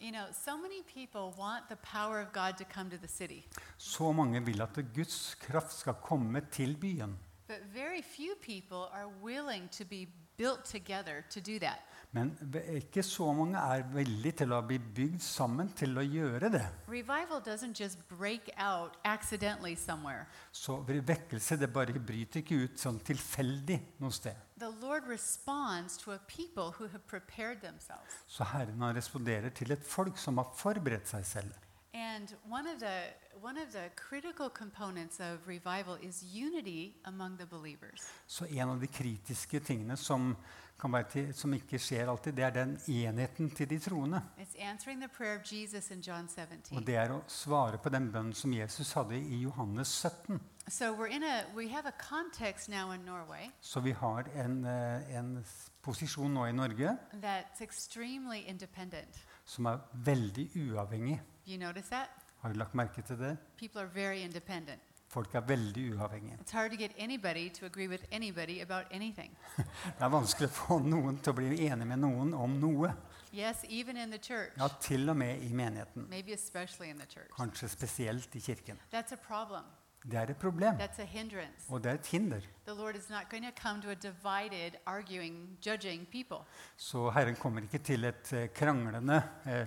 You 0.00 0.10
know, 0.10 0.24
so 0.44 0.56
many 0.56 0.82
people 0.94 1.20
want 1.42 1.68
the 1.68 1.76
power 1.76 2.18
of 2.20 2.32
God 2.32 2.58
to 2.58 2.64
come 2.74 2.90
to 2.90 2.96
the 2.96 3.08
city, 3.08 3.42
Så 3.76 4.12
mange 4.12 4.44
vil 4.44 4.62
at 4.62 4.68
Guds 4.94 5.34
kraft 5.34 5.72
skal 5.72 5.94
komme 6.02 6.40
til 6.50 6.76
byen. 6.80 7.18
but 7.46 7.60
very 7.74 8.02
few 8.02 8.34
people 8.42 8.82
are 8.92 9.08
willing 9.22 9.70
to 9.70 9.84
be 9.84 10.06
built 10.38 10.64
together 10.64 11.24
to 11.30 11.40
do 11.40 11.58
that. 11.58 11.84
Men 12.10 12.30
ikke 12.72 13.02
så 13.04 13.26
mange 13.36 13.60
er 13.60 13.82
villige 13.92 14.38
til 14.40 14.52
å 14.56 14.62
bli 14.64 14.78
bygd 14.80 15.20
sammen 15.20 15.68
til 15.76 15.98
å 16.00 16.04
gjøre 16.06 16.48
det. 16.54 16.62
Revival 16.88 17.42
doesn't 17.44 17.76
just 17.76 18.00
break 18.08 18.48
out 18.56 18.96
accidentally 19.04 19.74
somewhere. 19.76 20.24
Så 20.52 20.78
vekkelse 20.88 21.58
det 21.60 21.68
bare 21.74 22.00
bryter 22.00 22.40
ikke 22.40 22.62
ut 22.64 22.80
sånn 22.80 23.02
tilfeldig 23.04 23.76
noe 24.00 24.14
sted. 24.14 24.40
The 24.58 24.72
Lord 24.80 25.04
responds 25.06 25.98
to 26.04 26.16
a 26.16 26.18
people 26.26 26.72
who 26.78 26.88
have 26.88 27.04
prepared 27.06 27.60
themselves. 27.60 28.24
Så 28.26 28.48
Herren 28.54 28.80
responderer 28.96 29.52
til 29.52 29.76
et 29.76 29.84
folk 29.84 30.16
som 30.18 30.40
har 30.40 30.48
forberedt 30.56 31.12
seg 31.12 31.28
selv. 31.28 31.67
And 31.98 32.28
one 32.50 32.66
of 32.74 32.78
the 32.78 32.96
one 33.42 33.56
of 33.58 33.72
the 33.72 33.90
critical 34.08 34.48
components 34.50 35.20
of 35.20 35.48
revival 35.48 35.96
is 36.02 36.22
unity 36.34 36.94
among 37.04 37.38
the 37.38 37.46
believers. 37.46 38.00
Så 38.26 38.44
en 38.44 38.68
av 38.68 38.80
de 38.80 38.86
kritiske 38.86 39.60
tingene 39.60 39.96
som, 39.96 40.36
kan 40.80 40.92
være 40.92 41.08
til, 41.10 41.34
som 41.34 41.54
ikke 41.54 41.78
skjer 41.78 42.08
alltid, 42.10 42.32
det 42.32 42.44
er 42.44 42.50
den 42.50 42.76
enheten 42.88 43.50
til 43.50 43.70
de 43.70 43.78
troende. 43.78 44.22
It's 44.38 44.54
answering 44.62 45.00
the 45.00 45.08
prayer 45.08 45.38
of 45.40 45.52
Jesus 45.52 45.90
in 45.90 46.00
John 46.00 46.28
17. 46.28 46.76
Og 46.76 46.86
det 46.86 46.96
er 46.96 47.10
å 47.10 47.22
svare 47.26 47.78
på 47.78 47.88
den 47.88 48.12
bønnen 48.12 48.34
som 48.34 48.52
Jesus 48.52 48.92
hadde 48.92 49.18
i 49.18 49.42
Johannes 49.42 49.88
17. 49.88 50.40
So 50.68 50.92
we're 50.94 51.06
in 51.16 51.22
a 51.24 51.44
we 51.56 51.68
have 51.68 51.86
a 51.86 51.92
context 52.10 52.68
now 52.68 52.92
in 52.92 53.00
Norway 53.00 53.50
Så 53.60 53.80
vi 53.80 53.90
har 53.92 54.24
en, 54.34 54.64
eh, 54.64 55.16
en 55.18 55.44
posisjon 55.82 56.34
nå 56.34 56.46
i 56.46 56.52
Norge 56.52 56.96
that's 57.22 57.60
extremely 57.62 58.38
independent. 58.46 59.24
som 59.44 59.66
er 59.66 59.78
veldig 59.94 60.50
uavhengig. 60.56 61.20
You 61.48 61.58
notice 61.58 61.88
that? 61.88 62.08
Har 62.40 62.52
du 62.52 62.58
lagt 62.58 62.74
merke 62.74 63.02
til 63.02 63.18
det? 63.18 63.36
People 63.58 63.80
are 63.80 63.90
very 63.94 64.16
independent. 64.24 64.80
Folk 65.08 65.34
er 65.34 65.40
veldig 65.40 65.94
uavhengige. 65.94 66.36
It's 66.40 66.52
hard 66.52 66.70
to 66.70 66.76
get 66.76 66.90
anybody 66.98 67.48
to 67.50 67.66
agree 67.66 67.88
with 67.88 68.04
anybody 68.12 68.60
about 68.60 68.84
anything. 68.90 69.36
Det 69.98 70.04
er 70.04 70.08
vanskelig 70.12 70.48
å 70.50 70.52
få 70.52 70.78
noen 70.84 71.16
til 71.24 71.32
å 71.32 71.36
bli 71.38 71.66
enig 71.70 71.86
med 71.88 72.02
noen 72.04 72.34
om 72.36 72.58
noe. 72.60 72.92
Yes, 73.32 73.64
even 73.68 73.96
in 73.96 74.10
the 74.12 74.18
church. 74.18 74.52
Ja, 74.58 74.68
til 74.80 75.08
og 75.08 75.16
med 75.16 75.40
i 75.42 75.48
menigheten. 75.52 76.04
Maybe 76.10 76.32
especially 76.36 76.90
in 76.90 76.98
the 77.00 77.06
church. 77.06 77.32
Kanskje 77.36 77.68
spesielt 77.68 78.36
i 78.36 78.40
kirken. 78.40 78.78
That's 78.92 79.12
a 79.12 79.16
problem. 79.16 79.64
Det 80.04 80.14
er 80.18 80.30
et 80.30 80.36
problem, 80.36 80.76
That's 80.76 81.00
a 81.02 81.04
hindrance. 81.04 81.64
og 81.68 81.82
det 81.84 81.90
er 81.90 81.94
et 81.94 82.06
hinder. 82.06 82.40
The 82.66 82.74
Lord 82.74 82.96
is 82.96 83.10
not 83.10 83.28
going 83.30 83.44
to 83.44 83.62
come 83.62 83.82
to 83.82 83.90
a 83.90 83.94
divided, 83.94 84.76
arguing, 84.86 85.58
judging 85.66 86.06
people. 86.12 86.44
Så 86.76 87.10
Herren 87.10 87.36
kommer 87.36 87.62
ikke 87.62 87.78
til 87.78 88.04
et 88.04 88.32
eh, 88.32 88.48
kranglende 88.54 89.22
eh, 89.46 89.66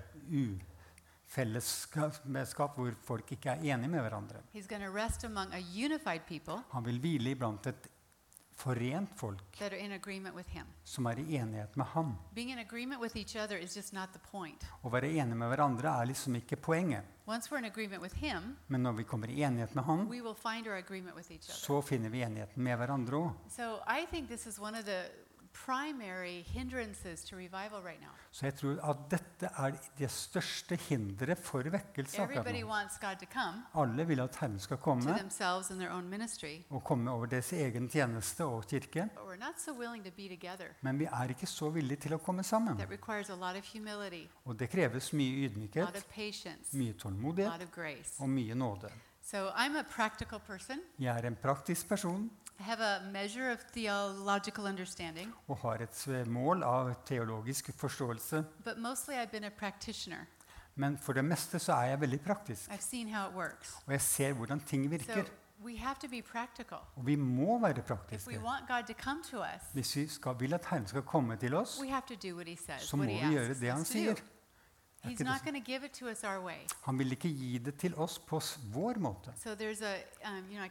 ufellesskap 1.32 2.76
hvor 2.76 2.94
folk 3.06 3.32
ikke 3.32 3.50
er 3.56 3.64
enige 3.74 3.90
med 3.90 4.02
hverandre. 4.04 4.42
He's 4.54 4.68
going 4.68 4.84
to 4.84 4.92
rest 4.92 5.24
among 5.26 5.54
a 5.54 5.60
unified 5.86 6.22
people 6.28 6.62
Han 6.72 6.84
vil 6.86 7.00
hvile 7.00 7.32
iblant 7.32 7.68
et 7.68 7.88
forent 8.62 9.10
folk 9.18 9.40
that 9.58 9.72
are 9.74 9.80
in 9.80 9.92
agreement 9.92 10.36
with 10.36 10.50
Him. 10.50 10.66
som 10.84 11.06
er 11.06 11.18
i 11.20 11.36
enighet 11.38 11.76
med 11.78 11.86
ham. 11.86 12.16
Being 12.36 12.52
in 12.52 12.60
agreement 12.60 13.02
with 13.02 13.16
each 13.18 13.36
other 13.36 13.58
is 13.58 13.76
just 13.78 13.94
not 13.94 14.10
the 14.14 14.20
point. 14.32 14.66
Å 14.84 14.90
være 14.90 15.08
enige 15.10 15.36
med 15.36 15.48
hverandre 15.50 15.90
er 16.02 16.06
liksom 16.06 16.36
ikke 16.36 16.56
poenget. 16.56 17.04
Once 17.28 17.50
we're 17.52 17.58
in 17.58 17.66
agreement 17.66 18.02
with 18.02 18.16
Him, 18.16 18.58
Men 18.68 18.84
når 18.84 18.92
vi 18.94 19.04
kommer 19.04 19.28
i 19.30 19.42
enighet 19.44 19.76
med 19.76 19.84
han, 19.84 20.08
we 20.10 20.22
will 20.22 20.36
find 20.36 20.68
our 20.68 20.76
agreement 20.78 21.16
with 21.16 21.32
each 21.32 21.50
other. 21.50 21.56
så 21.56 21.82
finner 21.82 22.10
vi 22.10 22.22
enigheten 22.22 22.64
med 22.64 22.78
hverandre 22.78 23.16
òg. 23.16 23.32
So 23.50 23.80
Primary 25.54 26.42
hindrances 26.44 27.24
to 27.24 27.36
revival 27.36 27.82
right 27.86 28.00
now. 28.02 28.10
Så 28.32 28.46
jeg 28.46 28.54
tror 28.56 28.90
at 28.90 28.98
dette 29.12 29.50
er 29.58 29.72
det 29.98 30.12
største 30.12 30.76
hinderet 30.76 31.38
for 31.38 31.62
vekkelse. 31.64 32.22
Everybody 32.22 32.64
wants 32.64 32.98
God 33.02 33.16
to 33.20 33.26
come 33.34 33.64
Alle 33.76 34.08
vil 34.08 34.20
at 34.20 34.36
Herren 34.36 34.60
skal 34.60 34.78
to 34.78 34.84
komme 34.84 35.02
themselves 35.18 35.70
and 35.72 35.80
their 35.80 35.92
own 35.92 36.10
ministry, 36.10 36.64
og 36.70 36.84
komme 36.84 37.12
over 37.12 37.26
deres 37.26 37.54
egen 37.54 37.90
tjeneste 37.90 38.46
og 38.46 38.66
kirke. 38.68 39.10
but 39.16 39.24
we're 39.28 39.40
not 39.46 39.60
so 39.60 39.72
willing 39.74 40.04
to 40.06 40.12
be 40.18 40.28
together. 40.30 40.68
Men 40.82 41.00
vi 41.00 41.06
er 41.06 41.28
ikke 41.30 41.46
så 41.48 41.70
villige 41.70 42.00
til 42.00 42.14
å 42.14 42.18
komme 42.18 42.44
sammen. 42.44 42.78
That 42.78 42.90
requires 42.92 43.30
a 43.30 43.36
lot 43.36 43.56
of 43.58 43.74
humility, 43.74 44.28
Og 44.46 44.60
det 44.60 44.70
kreves 44.70 45.14
mye 45.14 45.46
a 45.46 45.48
lot 45.48 45.52
ydmykhet, 45.52 45.96
of 45.96 46.06
patience, 46.10 46.78
mye 46.78 46.90
a 46.90 46.94
tålmodighet 46.94 47.62
of 47.64 47.72
grace. 47.72 48.16
og 48.20 48.30
mye 48.30 48.56
nåde. 48.56 48.90
So 49.24 49.50
I'm 49.50 49.78
a 49.78 49.84
practical 49.96 50.40
person. 50.40 50.80
Jeg 51.00 51.18
er 51.18 51.28
en 51.28 51.36
praktisk 51.36 51.88
person 51.90 52.32
Og 55.48 55.58
har 55.58 55.82
et 55.82 55.96
mål 56.28 56.64
av 56.64 56.94
teologisk 57.06 57.72
forståelse. 57.78 58.46
but 58.64 58.78
mostly 58.78 59.16
I've 59.16 59.32
been 59.32 59.44
a 59.44 59.50
practitioner. 59.50 60.26
Men 60.76 60.98
for 60.98 61.14
det 61.14 61.26
meste 61.26 61.60
så 61.60 61.74
er 61.74 61.92
jeg 61.92 62.02
veldig 62.02 62.22
praktisk. 62.22 62.72
Og 63.86 63.94
jeg 63.94 64.02
ser 64.02 64.34
hvordan 64.34 64.60
ting 64.60 64.92
virker. 64.92 65.26
practical. 66.22 66.78
Og 66.96 67.06
vi 67.06 67.16
må 67.16 67.60
være 67.60 67.82
praktiske. 67.82 68.32
to 68.32 68.38
to 69.24 69.38
us, 69.38 69.62
Hvis 69.74 69.96
vi 69.96 70.08
skal, 70.08 70.40
vil 70.40 70.54
at 70.54 70.66
Herren 70.66 70.88
skal 70.88 71.02
komme 71.02 71.36
til 71.36 71.54
oss, 71.54 71.80
says, 72.58 72.82
så 72.82 72.98
må 72.98 73.04
vi 73.04 73.20
gjøre 73.20 73.54
det 73.54 73.72
han 73.72 73.86
sier. 73.86 74.12
Er. 74.12 74.16
Han 76.84 77.00
vil 77.00 77.12
ikke 77.12 77.30
gi 77.30 77.58
det 77.58 77.78
til 77.78 77.96
oss 77.96 78.20
på 78.20 78.42
vår 78.74 79.00
måte. 79.00 79.34
So 79.38 79.56
a, 79.82 79.96
um, 80.26 80.52
you 80.52 80.58
know, 80.58 80.68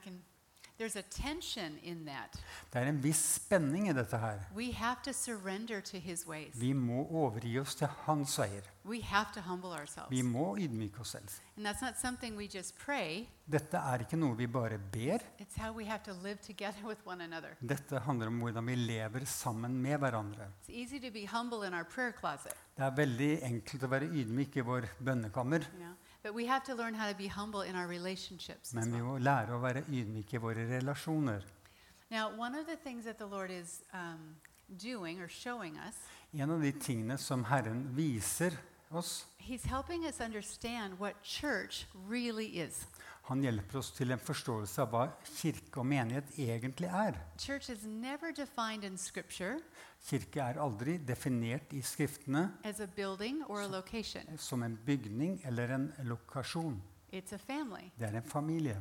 there's 0.81 0.97
a 0.97 1.03
tension 1.03 1.79
in 1.83 2.07
that. 2.07 2.39
Det 2.73 2.81
er 2.81 2.89
en 2.89 3.01
viss 3.05 3.21
spenning 3.35 3.89
i 3.91 3.93
dette 3.93 4.17
her. 4.17 4.39
We 4.57 4.71
have 4.73 5.03
to 5.05 5.13
surrender 5.13 5.81
to 5.81 5.99
His 6.01 6.27
ways. 6.27 6.55
Vi 6.57 6.73
må 6.73 7.05
overgi 7.11 7.59
oss 7.61 7.75
til 7.77 7.91
hans 8.07 8.39
veier. 8.41 8.65
We 8.85 9.03
have 9.05 9.29
to 9.35 9.43
humble 9.45 9.75
ourselves. 9.77 10.09
Vi 10.11 10.23
må 10.25 10.55
ydmyke 10.57 11.03
oss 11.05 11.13
selv. 11.13 11.29
And 11.57 11.67
that's 11.67 11.83
not 11.85 12.01
something 12.01 12.37
we 12.37 12.49
just 12.49 12.79
pray. 12.79 13.27
Dette 13.45 13.77
er 13.77 14.07
ikke 14.07 14.17
noe 14.17 14.37
vi 14.39 14.47
bare 14.47 14.79
ber. 14.79 15.21
It's 15.39 15.61
how 15.61 15.75
we 15.77 15.85
have 15.85 16.03
to 16.09 16.15
live 16.23 16.41
together 16.41 16.87
with 16.91 17.05
one 17.05 17.21
another. 17.21 17.57
Dette 17.61 18.01
handler 18.07 18.33
om 18.33 18.41
hvordan 18.41 18.67
vi 18.73 18.81
lever 18.81 19.27
sammen 19.29 19.77
med 19.83 19.99
hverandre. 20.01 20.49
It's 20.63 20.73
easy 20.73 20.99
to 21.05 21.13
be 21.13 21.27
humble 21.29 21.67
in 21.69 21.75
our 21.75 21.85
prayer 21.85 22.13
closet, 22.21 22.57
Det 22.77 22.87
er 22.87 22.97
veldig 22.97 23.33
enkelt 23.45 23.83
å 23.85 23.89
være 23.93 24.07
ydmyk 24.09 24.57
i 24.57 24.63
vår 24.65 24.87
bønnekammer, 25.05 25.67
you 25.77 25.93
men 28.73 28.93
vi 28.93 29.01
må 29.01 29.19
lære 29.19 29.57
å 29.57 29.61
være 29.63 29.83
ydmyke 29.89 30.37
i 30.37 30.41
våre 30.43 30.67
relasjoner. 30.69 31.45
Now, 32.11 32.31
one 32.37 32.55
of 32.59 32.67
the 32.67 32.77
things 32.77 33.05
that 33.05 33.19
the 33.19 33.27
Lord 33.27 33.51
is 33.51 33.83
um, 33.95 34.37
doing 34.69 35.21
or 35.21 35.29
showing 35.29 35.79
us, 35.79 35.97
En 36.33 36.51
av 36.51 36.61
de 36.63 36.73
tingene 36.73 37.19
som 37.19 37.45
Herren 37.45 37.89
viser 37.97 38.53
oss, 38.91 39.27
He's 39.39 39.65
helping 39.65 40.05
us 40.05 40.21
understand 40.21 40.99
what 40.99 41.15
church 41.23 41.87
really 42.09 42.61
is. 42.61 42.87
Han 43.31 43.45
hjelper 43.47 43.79
oss 43.79 43.93
til 43.95 44.11
en 44.11 44.19
forståelse 44.19 44.83
av 44.83 44.89
hva 44.91 45.05
kirke 45.23 45.79
og 45.79 45.87
menighet 45.87 46.33
egentlig 46.35 46.89
er. 46.91 47.15
Kirke 50.11 50.43
er 50.43 50.59
aldri 50.59 50.97
definert 50.99 51.71
i 51.79 51.83
Skriftene 51.87 52.43
som 54.49 54.67
en 54.67 54.75
bygning 54.87 55.39
eller 55.47 55.77
en 55.77 55.87
lokasjon. 56.11 56.81
Det 57.11 58.07
er 58.09 58.19
en 58.19 58.27
familie 58.27 58.77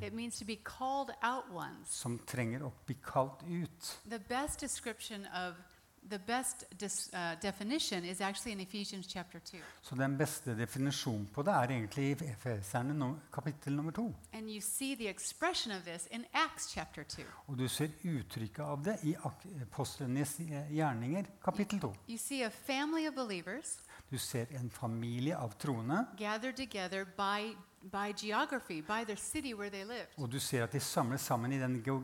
som 1.86 2.18
trenger 2.26 2.66
å 2.66 2.74
bli 2.90 2.98
kalt 3.06 3.46
ut. 3.46 3.98
The 4.10 4.20
best 4.30 4.66
description 4.66 5.26
of 5.30 5.62
the 6.10 6.20
best 6.20 6.66
dis, 6.80 7.10
uh, 7.14 7.36
definition 7.42 8.04
is 8.06 8.22
actually 8.22 8.52
in 8.52 8.60
Ephesians 8.60 9.08
chapter 9.08 9.40
2. 9.40 9.58
Så 9.82 9.96
den 9.96 10.18
beste 10.18 10.56
definisjonen 10.58 11.28
på 11.34 11.42
det 11.42 11.54
er 11.54 11.62
egentlig 11.76 12.06
i 12.22 12.32
Efeserne 12.32 12.94
no, 12.94 13.14
kapittel 13.34 13.74
nummer 13.74 13.92
to. 13.92 14.14
And 14.34 14.50
you 14.50 14.62
see 14.62 14.96
the 14.96 15.08
expression 15.10 15.72
of 15.78 15.84
this 15.84 16.08
in 16.12 16.26
Acts 16.34 16.70
chapter 16.74 17.04
2. 17.04 17.22
Og 17.48 17.58
du 17.60 17.68
ser 17.68 17.88
uttrykket 18.04 18.60
av 18.64 18.84
det 18.84 18.98
i 19.04 19.16
apostlenes 19.62 20.38
gjerninger, 20.72 21.26
kapittel 21.44 21.80
to. 21.80 21.94
You 22.10 22.18
see 22.18 22.44
a 22.44 22.50
family 22.50 23.08
of 23.08 23.14
believers 23.16 23.78
Du 24.12 24.18
ser 24.18 24.46
en 24.58 24.70
familie 24.70 25.36
av 25.38 25.52
troende, 25.60 26.06
gathered 26.18 26.56
together 26.58 27.06
by, 27.06 27.54
by 27.92 28.12
geography, 28.18 28.82
by 28.82 29.04
their 29.06 29.16
city 29.18 29.54
where 29.54 29.70
they 29.70 29.84
lived. 29.84 30.08
og 30.18 30.32
du 30.32 30.40
ser 30.40 30.64
at 30.64 30.72
de 30.74 30.80
samles 30.80 31.22
sammen 31.22 31.52
i 31.52 31.60
den 31.60 31.84
geog 31.84 32.04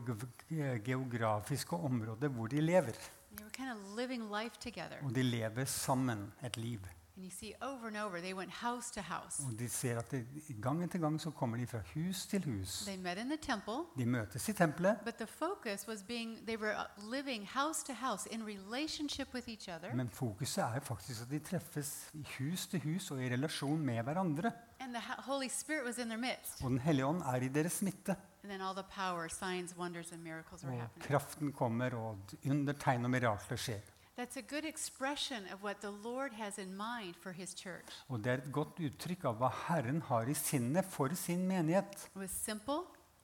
geografiske 0.84 1.76
området 1.76 2.30
hvor 2.30 2.46
de 2.46 2.60
lever. 2.60 2.92
They 3.36 3.44
were 3.44 3.50
kind 3.56 3.70
of 3.70 3.98
living 3.98 4.22
life 4.42 4.56
together. 4.60 4.96
Og 5.02 5.14
de 5.14 5.22
lever 5.22 5.64
sammen 5.64 6.32
et 6.44 6.56
liv. 6.56 6.80
And 7.18 7.24
you 7.24 7.30
see 7.30 7.52
over 7.62 7.88
over, 8.04 8.16
house 8.50 8.90
house. 9.00 9.42
Og 9.46 9.58
de 9.58 9.68
ser 9.68 9.98
at 9.98 10.10
de, 10.10 10.26
gang 10.62 10.82
etter 10.84 10.98
gang 10.98 11.20
så 11.20 11.30
kommer 11.30 11.56
de 11.56 11.66
fra 11.66 11.78
hus 11.94 12.26
til 12.26 12.44
hus. 12.44 12.84
They 12.86 12.96
met 12.96 13.18
in 13.18 13.26
the 13.30 13.38
temple, 13.42 13.74
De 13.98 14.06
møtes 14.06 14.48
i 14.48 14.52
tempelet, 14.52 14.98
but 15.04 15.14
the 15.14 15.26
focus 15.26 15.88
was 15.88 16.02
being, 16.02 16.38
uh, 16.76 17.10
living 17.12 17.46
house 17.48 17.82
house 17.94 18.28
in 18.32 18.42
relationship 18.46 19.28
with 19.34 19.48
each 19.48 19.68
other. 19.76 19.94
men 19.94 20.08
fokuset 20.10 20.62
er 20.64 20.80
faktisk 20.80 21.22
at 21.22 21.30
de 21.30 21.38
treffes 21.38 22.10
hus 22.38 22.66
til 22.66 22.80
hus 22.80 23.10
og 23.10 23.22
i 23.24 23.30
relasjon 23.32 23.80
med 23.80 24.02
hverandre. 24.02 24.52
And 24.80 24.92
the 24.94 25.02
Ho- 25.02 25.22
Holy 25.32 25.48
Spirit 25.48 25.86
was 25.86 25.98
in 25.98 26.04
their 26.08 26.20
midst. 26.20 26.62
Og 26.64 26.70
Den 26.70 26.78
hellige 26.78 27.06
ånd 27.06 27.22
er 27.22 27.34
i 27.36 27.48
deres 27.48 27.82
midte. 27.82 28.16
And 28.46 28.52
then 28.52 28.60
all 28.60 28.74
the 28.74 28.84
power, 28.94 29.28
signs, 29.28 29.76
wonders, 29.76 30.12
and 30.12 30.22
miracles 30.22 30.64
were 30.64 30.72
Og 30.72 31.00
kraften 31.00 31.52
kommer, 31.52 31.94
og 31.94 32.18
under 32.50 32.72
tegn 32.72 33.04
og 33.04 33.10
mirakler 33.10 33.56
skjer. 33.56 33.80
That's 34.18 34.36
a 34.36 34.42
good 34.42 34.64
expression 34.64 35.38
of 35.52 35.64
what 35.64 35.76
the 35.80 35.90
Lord 35.90 36.32
has 36.32 36.58
in 36.58 36.68
mind 36.68 37.14
for 37.20 37.32
His 37.32 37.50
church. 37.50 38.04
Og 38.08 38.18
det 38.24 38.26
er 38.32 38.34
et 38.34 38.52
godt 38.52 38.78
uttrykk 38.78 39.24
av 39.24 39.34
hva 39.40 39.50
Herren 39.66 39.98
har 40.02 40.30
i 40.30 40.34
sinnet 40.34 40.84
for 40.84 41.14
sin 41.14 41.48
menighet. 41.48 42.06
It 42.14 42.20
was 42.20 42.30
simple, 42.30 42.78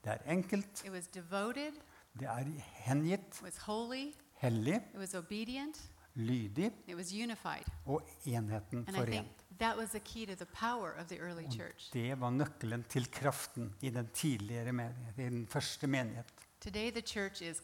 Det 0.04 0.12
er 0.12 0.32
enkelt, 0.32 0.84
it 0.84 0.90
was 0.92 1.06
devoted, 1.06 1.72
det 2.18 2.26
er 2.28 2.44
hengitt, 2.72 3.20
it 3.38 3.42
was 3.42 3.56
holy, 3.56 4.12
hellig, 4.34 4.74
it 4.74 4.98
was 4.98 5.14
obedient, 5.14 5.90
lydig. 6.14 6.72
It 6.86 6.96
was 6.96 7.12
unified. 7.12 7.64
og 7.86 8.02
enheten 8.26 8.84
And 8.88 8.96
I 8.96 9.22
forent. 9.58 9.58
think 9.58 9.58
that 9.58 9.76
was 9.76 9.90
the 9.90 10.00
key 10.00 10.26
to 10.26 10.34
the 10.34 10.46
power 10.46 10.94
of 11.00 11.08
the 11.08 11.18
early 11.18 11.44
church. 11.50 11.90
Det 11.92 12.20
var 12.20 12.30
nøkkelen 12.30 12.84
til 12.88 13.10
kraften 13.10 13.74
i 13.80 13.90
den 13.90 14.08
tidligere 14.14 14.72
menighet, 14.72 15.18
i 15.18 15.22
den 15.22 15.46
første 15.46 15.86
menighet. 15.86 16.26
Today, 16.60 16.90
the 16.90 17.02
is 17.42 17.60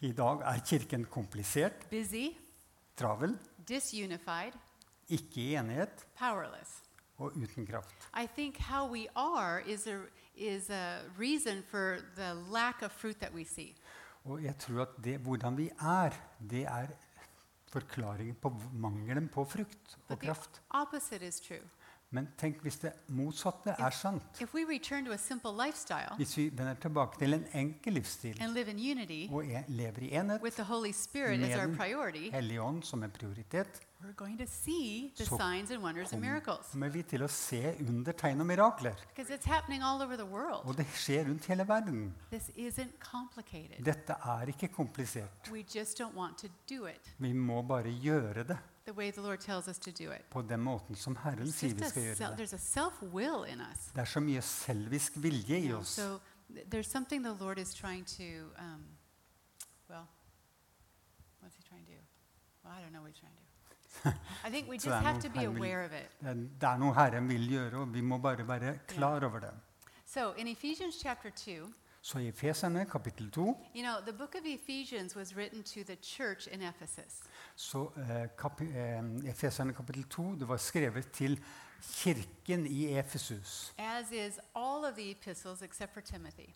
I 0.00 0.12
dag 0.12 0.40
er 0.40 0.60
kirken 0.66 1.04
komplisert, 1.04 1.90
busy, 1.90 2.36
travel, 2.96 3.38
ikke 5.08 5.40
i 5.40 5.54
enighet 5.54 6.06
powerless. 6.18 6.82
og 7.18 7.32
uten 7.36 7.66
kraft. 7.66 7.94
I 8.14 8.26
think 8.26 8.58
how 8.58 8.92
we 8.92 9.06
are 9.16 9.62
is 9.66 9.86
a, 9.86 9.98
is 10.34 10.70
a 10.70 10.98
reason 11.18 11.62
for 11.62 11.96
the 12.16 12.34
lack 12.52 12.82
of 12.82 12.90
fruit 12.90 13.16
that 13.20 13.32
we 13.32 13.44
see. 13.44 13.74
Og 14.24 14.42
jeg 14.44 14.58
tror 14.58 14.82
at 14.82 15.04
det, 15.04 15.18
hvordan 15.18 15.56
vi 15.56 15.70
er, 15.80 16.10
det 16.50 16.62
er 16.62 16.86
forklaringen 17.72 18.36
på 18.40 18.52
mangelen 18.72 19.28
på 19.32 19.44
frukt 19.48 19.96
og 20.08 20.20
kraft. 20.20 20.60
Men 22.14 22.28
tenk 22.38 22.60
hvis 22.62 22.78
det 22.84 22.92
motsatte 23.10 23.74
er 23.82 23.94
sant. 23.94 24.38
If 24.40 24.54
lifestyle 25.58 26.14
Hvis 26.20 26.36
vi 26.38 26.44
vender 26.54 26.78
tilbake 26.80 27.18
til 27.18 27.34
en 27.34 27.44
enkel 27.52 27.98
livsstil 27.98 28.38
unity 28.78 29.26
og 29.32 29.50
er, 29.50 29.66
lever 29.68 30.06
i 30.06 30.12
enhet, 30.14 30.42
med 31.40 31.50
Den 32.30 32.32
hellige 32.38 32.62
ånd 32.62 32.82
som 32.86 33.02
en 33.02 33.10
prioritet, 33.10 33.80
we're 34.02 34.12
going 34.16 34.38
to 34.38 34.46
see 34.46 35.12
the 35.16 35.24
Så 35.24 35.36
signs 35.38 35.70
and 35.70 35.82
wonders 35.82 36.12
and 36.12 36.20
miracles. 36.22 36.66
kommer 36.72 36.88
vi 36.88 37.02
til 37.02 37.22
å 37.22 37.28
se 37.28 37.74
under 37.88 38.12
tegn 38.12 38.40
og 38.40 38.46
mirakler. 38.46 38.94
Because 39.14 39.30
it's 39.34 39.46
happening 39.46 39.82
all 39.82 40.02
over 40.02 40.16
the 40.16 40.24
world. 40.26 40.64
Og 40.68 40.76
det 40.76 40.86
skjer 40.94 41.24
rundt 41.28 41.46
hele 41.46 41.64
verden. 41.68 42.14
This 42.30 42.50
isn't 42.56 42.98
complicated. 43.00 43.84
Dette 43.84 44.12
er 44.24 44.46
ikke 44.52 44.68
komplisert. 44.68 45.50
We 45.52 45.64
just 45.74 45.98
don't 46.00 46.14
want 46.14 46.38
to 46.38 46.48
do 46.68 46.86
it 46.86 47.12
Vi 47.18 47.32
må 47.32 47.62
bare 47.62 47.90
gjøre 48.02 48.44
det 48.44 48.58
the 48.84 48.92
way 48.92 49.10
the 49.10 49.20
Lord 49.20 49.38
tells 49.40 49.66
us 49.68 49.78
to 49.78 49.90
do 49.90 50.12
it. 50.12 50.22
på 50.30 50.42
den 50.42 50.60
måten 50.60 50.94
som 50.96 51.16
Herren 51.16 51.52
sier 51.52 51.74
vi 51.74 51.88
skal 51.88 52.02
gjøre 52.02 52.36
det. 52.36 52.38
there's 52.38 52.54
a 52.54 52.58
self-will 52.58 53.44
in 53.52 53.60
us. 53.60 53.90
Det 53.94 54.00
er 54.00 54.04
så 54.04 54.20
mye 54.20 54.42
selvisk 54.42 55.12
vilje 55.16 55.58
i 55.58 55.72
oss. 55.72 55.88
so 55.88 56.20
th- 56.54 56.64
there's 56.70 56.88
something 56.90 57.22
the 57.24 57.32
Lord 57.44 57.58
is 57.58 57.74
trying 57.74 58.04
to, 58.04 58.52
um, 58.58 58.84
well, 59.88 60.06
what's 61.42 61.56
he 61.56 61.62
trying 61.68 61.84
to 61.86 61.92
do? 61.92 61.98
Well, 62.64 62.72
I 62.78 62.80
don't 62.82 62.92
know 62.92 63.02
what 63.02 63.10
he's 63.12 63.18
trying 63.20 63.34
to 63.34 63.40
do. 63.40 63.45
I 64.46 64.50
think 64.50 64.68
we 64.68 64.78
So 64.80 64.90
just 64.90 65.00
I 65.00 65.02
have 65.02 65.20
know 65.20 65.30
to 65.30 65.38
be 65.38 65.44
I 65.44 65.46
will- 65.48 65.56
aware 65.56 65.84
of 65.84 65.92
it. 65.92 66.08
Det 66.20 66.28
er- 66.28 66.34
det 66.34 66.62
er 66.68 66.76
noe 66.78 66.94
Herren 66.94 67.28
vil 67.28 67.48
gjøre, 67.48 67.74
og 67.80 67.94
vi 67.94 68.00
må 68.00 68.18
bare 68.18 68.48
være 68.48 68.78
klar 68.88 69.24
over 69.24 69.38
det. 69.40 69.50
So 70.06 70.32
in 70.32 70.48
Ephesians 70.48 70.94
chapter 71.00 71.30
2, 71.30 71.72
Så 72.02 72.18
i 72.18 72.28
Efesene 72.28 72.84
kapittel 72.84 73.30
2 73.30 73.40
you 73.74 73.82
know, 73.82 73.94
the 74.06 74.12
book 74.12 74.34
of 74.34 74.40
Ephesians 74.44 75.16
was 75.16 75.34
written 75.36 75.62
to 75.62 75.80
the 75.86 75.96
church 76.02 76.48
in 76.52 76.62
Ephesus. 76.62 77.20
så 77.56 77.90
eh, 77.96 78.28
kap, 78.38 78.60
eh, 78.60 79.30
Efeserne 79.30 79.72
kapittel 79.72 80.04
2 80.04 80.34
det 80.38 80.48
var 80.48 80.56
skrevet 80.56 81.10
til 81.12 81.44
kirken 81.82 82.66
i 82.66 82.98
Efesus. 82.98 83.74
as 83.78 84.10
is 84.12 84.38
all 84.54 84.84
of 84.84 84.94
the 84.94 85.10
epistles 85.10 85.62
except 85.62 85.92
for 85.94 86.00
Timothy. 86.00 86.48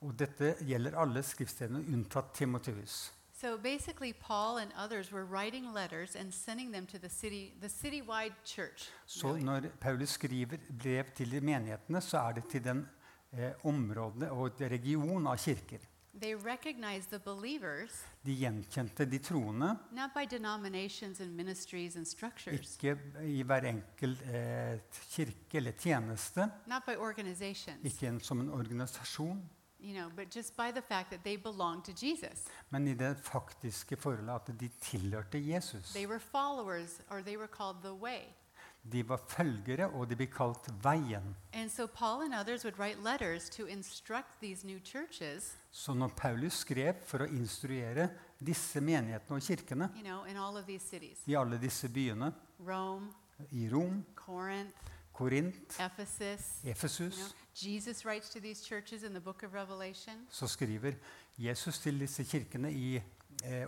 Og 0.00 0.18
dette 0.18 0.54
gjelder 0.60 0.98
alle 0.98 1.22
skriftstedene 1.22 1.78
unntatt 1.92 2.32
Timoteus. 2.34 3.12
So 3.40 3.56
basically, 3.56 4.12
Paul 4.12 4.58
and 4.58 4.70
others 4.76 5.10
were 5.10 5.24
writing 5.24 5.72
letters 5.72 6.14
and 6.14 6.34
sending 6.34 6.72
them 6.72 6.86
to 6.86 6.98
the 6.98 7.08
city, 7.08 7.54
the 7.60 7.68
citywide 7.68 8.34
church. 8.44 8.90
Så 9.06 9.36
når 9.36 9.60
Paulus 9.80 10.08
skriver 10.08 10.56
brev 10.82 11.04
til 11.14 11.44
menighetene, 11.44 12.00
så 12.00 12.18
er 12.18 12.32
det 12.32 12.44
til 12.50 12.64
den 12.64 12.88
eh, 13.32 13.52
områdene 13.64 14.30
og 14.30 14.60
region 14.60 15.26
av 15.26 15.36
kirker. 15.38 15.78
They 16.20 16.34
recognized 16.34 17.08
the 17.10 17.18
believers 17.18 18.04
De 18.26 18.32
gjenkjente 18.32 19.04
de 19.04 19.18
troende, 19.18 19.78
not 19.92 20.10
by 20.14 20.26
denominations 20.30 21.20
and 21.20 21.30
ministries 21.30 21.96
and 21.96 22.04
structures, 22.06 22.76
ikke 22.76 22.98
i 23.24 23.42
hver 23.42 23.64
enkelt 23.64 24.22
eh, 24.22 24.80
kirke 25.10 25.56
eller 25.56 25.72
tjeneste, 25.72 26.50
not 26.66 26.82
by 26.86 26.96
organizations, 26.98 27.84
ikke 27.84 28.08
en, 28.08 28.20
som 28.20 28.40
en 28.40 28.50
organisasjon, 28.50 29.50
you 29.82 29.94
know, 29.94 30.10
but 30.16 30.30
just 30.36 30.56
by 30.56 30.70
the 30.72 30.82
fact 30.82 31.10
that 31.10 31.20
they 31.24 31.36
belonged 31.36 31.84
to 31.84 31.92
Jesus. 31.92 32.44
men 32.70 32.88
i 32.88 32.94
det 32.94 33.16
faktiske 33.22 33.96
forholdet 33.96 34.34
at 34.48 34.60
de 34.60 34.68
tilhørte 34.80 35.38
Jesus. 35.38 35.92
They 35.92 36.06
were 36.06 36.20
followers, 36.20 37.00
or 37.10 37.20
they 37.22 37.36
were 37.36 37.48
called 37.48 37.76
the 37.82 37.92
Way. 37.92 38.20
De 38.92 39.08
var 39.08 39.20
følgere, 39.28 39.88
og 39.88 40.10
de 40.10 40.16
ble 40.16 40.26
kalt 40.26 40.70
Veien. 40.82 41.36
And 41.52 41.70
so 41.70 41.86
Paul 41.86 42.22
and 42.22 42.34
others 42.34 42.64
would 42.64 42.78
write 42.78 42.98
letters 43.04 43.50
to 43.50 43.66
instruct 43.66 44.40
these 44.40 44.66
new 44.66 44.78
churches, 44.84 45.56
Så 45.70 45.94
når 45.94 46.08
Paulus 46.16 46.52
skrev 46.52 46.94
for 47.06 47.18
å 47.18 47.24
instruere 47.28 48.08
disse 48.40 48.80
menighetene 48.80 49.36
og 49.36 49.42
kirkene 49.42 49.90
you 49.96 50.02
know, 50.02 50.24
in 50.24 50.36
all 50.36 50.56
of 50.56 50.64
these 50.66 50.88
cities 50.88 51.18
i 51.26 51.34
alle 51.34 51.58
disse 51.58 51.88
byene, 51.88 52.32
Rome, 52.66 53.12
i 53.52 53.68
Rom, 53.72 54.04
Corinth, 54.16 54.90
Korint, 55.12 55.80
Ephesus. 55.80 56.60
You 56.64 56.72
know, 56.72 57.28
Jesus 57.62 58.06
to 58.30 58.40
these 58.40 58.64
in 59.06 59.12
the 59.12 59.20
book 59.20 59.42
of 59.42 59.54
så 60.30 60.46
skriver 60.46 60.92
Jesus 61.38 61.78
til 61.78 62.00
disse 62.00 62.24
kirkene 62.24 62.72
i 62.72 62.96
eh. 63.44 63.66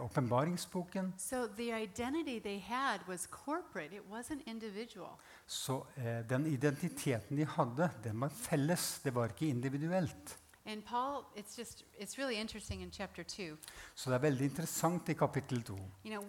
So 1.19 1.47
the 1.47 1.83
identity 1.83 2.39
they 2.39 2.59
had 2.59 3.01
was 3.09 3.27
corporate, 3.27 3.93
it 3.93 4.03
wasn't 4.11 4.43
individual. 4.47 5.11
Så 5.47 5.85
eh, 5.97 6.29
den 6.29 6.47
identiteten 6.47 7.37
de 7.37 7.45
hadde, 7.45 7.91
den 8.05 8.21
var 8.21 8.29
felles. 8.29 9.01
Det 9.05 9.15
var 9.15 9.25
ikke 9.25 9.47
individuelt. 9.47 10.39
And 10.65 10.83
Paul, 10.83 11.25
it's 11.37 11.59
just, 11.59 11.85
it's 11.99 12.19
really 12.19 12.37
interesting 12.41 12.83
in 12.83 12.91
chapter 12.93 13.23
2. 13.23 13.57
Så 13.95 14.11
det 14.11 14.15
er 14.15 14.21
veldig 14.21 14.45
interessant 14.45 15.09
i 15.09 15.13
kapittel 15.13 15.63
2. 15.63 15.75
You 15.75 16.11
know, 16.11 16.23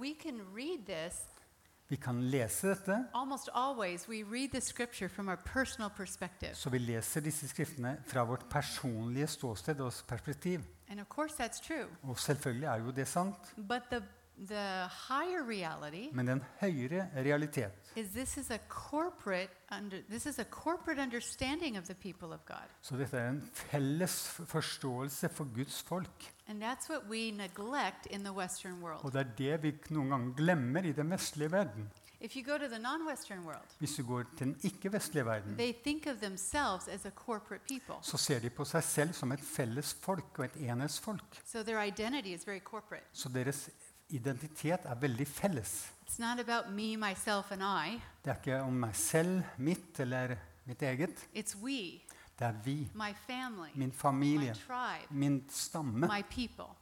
Vi 1.89 1.95
kan 1.95 2.21
lese 2.29 2.67
dette, 2.67 3.05
almost 3.13 3.49
always. 3.53 4.09
We 4.09 4.23
read 4.23 4.49
the 4.49 4.61
scripture 4.61 5.09
from 5.09 5.27
our 5.27 5.37
personal 5.53 5.89
perspective. 5.89 6.55
så 6.55 6.69
vi 6.69 6.77
leser 6.77 7.21
disse 7.21 7.47
skriftene 7.47 7.97
fra 8.07 8.23
vårt 8.23 8.49
personlige 8.49 9.27
ståsted 9.27 9.79
og 9.81 9.93
perspektiv. 10.07 10.59
And 10.89 10.99
of 10.99 11.07
course, 11.07 11.43
that's 11.43 11.67
true. 11.67 11.87
Og 12.01 12.19
selvfølgelig 12.19 12.65
er 12.67 12.77
jo 12.77 12.91
det 12.91 13.07
sant. 13.07 13.53
But 13.57 13.81
the 13.91 14.01
The 14.47 14.89
higher 15.07 15.43
reality 15.43 16.09
Men 16.13 16.27
den 16.27 16.43
høyere 16.59 17.07
realitet 17.15 17.82
is 17.95 18.07
this 18.09 18.37
is 18.37 18.51
a 18.51 18.57
corporate 18.69 19.49
under 19.71 20.01
this 20.09 20.25
is 20.25 20.39
a 20.39 20.43
corporate 20.43 20.99
understanding 21.01 21.77
of 21.77 21.85
the 21.85 21.93
people 21.93 22.33
of 22.33 22.45
God. 22.45 22.67
Så 22.81 22.97
dette 22.97 23.17
er 23.17 23.29
en 23.29 23.41
felles 23.53 24.15
forståelse 24.47 25.29
for 25.29 25.47
Guds 25.55 25.81
folk. 25.81 26.33
And 26.47 26.63
that's 26.63 26.89
what 26.89 27.03
we 27.09 27.31
neglect 27.31 28.05
in 28.09 28.23
the 28.23 28.33
Western 28.33 28.81
world. 28.81 28.99
Og 29.05 29.13
det 29.13 29.19
er 29.21 29.33
det 29.37 29.63
vi 29.63 29.73
noen 29.89 30.09
ganger 30.09 30.33
glemmer 30.35 30.83
i 30.85 30.91
den 30.91 31.09
vestlige 31.11 31.51
verden. 31.51 31.89
If 32.23 32.35
you 32.35 32.43
go 32.43 32.57
to 32.57 32.67
the 32.67 32.79
non 32.79 33.07
Western 33.07 33.39
world, 33.45 33.67
Hvis 33.79 33.95
du 33.95 34.03
går 34.07 34.23
til 34.37 34.47
den 34.47 34.55
ikke-vestlige 34.63 35.25
verden, 35.25 35.57
they 35.57 35.73
think 35.83 36.07
of 36.07 36.17
themselves 36.21 36.87
as 36.87 37.05
a 37.05 37.09
corporate 37.09 37.63
people. 37.67 37.95
så 38.01 38.17
ser 38.17 38.39
de 38.39 38.49
på 38.49 38.63
seg 38.65 38.83
selv 38.83 39.13
som 39.13 39.31
et 39.31 39.39
felles 39.41 39.93
folk 39.93 40.39
og 40.39 40.45
et 40.45 40.55
enhetsfolk. 40.55 41.41
So 41.45 41.63
their 41.63 41.81
identity 41.87 42.27
is 42.35 42.47
very 42.47 42.59
corporate. 42.59 43.03
Så 43.13 43.29
deres 43.29 43.69
identitet 44.09 44.85
er 44.85 44.95
veldig 44.95 45.27
felles. 45.27 45.93
Me, 46.69 46.97
myself. 46.97 47.49
Det 47.49 48.31
er 48.31 48.35
ikke 48.35 48.61
om 48.61 48.73
meg 48.73 48.95
selv, 48.95 49.41
mitt 49.57 49.99
eller 49.99 50.35
mitt 50.65 50.81
eget. 50.81 51.27
We, 51.61 52.01
Det 52.39 52.47
er 52.47 52.53
vi, 52.63 52.89
family, 53.27 53.69
min 53.75 53.91
familie, 53.91 54.53
tribe, 54.53 55.07
min 55.09 55.43
stamme, 55.49 56.09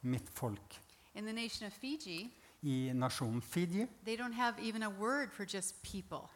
mitt 0.01 0.29
folk. 0.29 0.81
I 1.13 1.19
the 1.21 1.33
nation 1.33 1.67
of 1.67 1.73
Fiji, 1.73 2.31
I 2.63 2.91
nasjonen 2.93 3.41
Fiji 3.41 3.87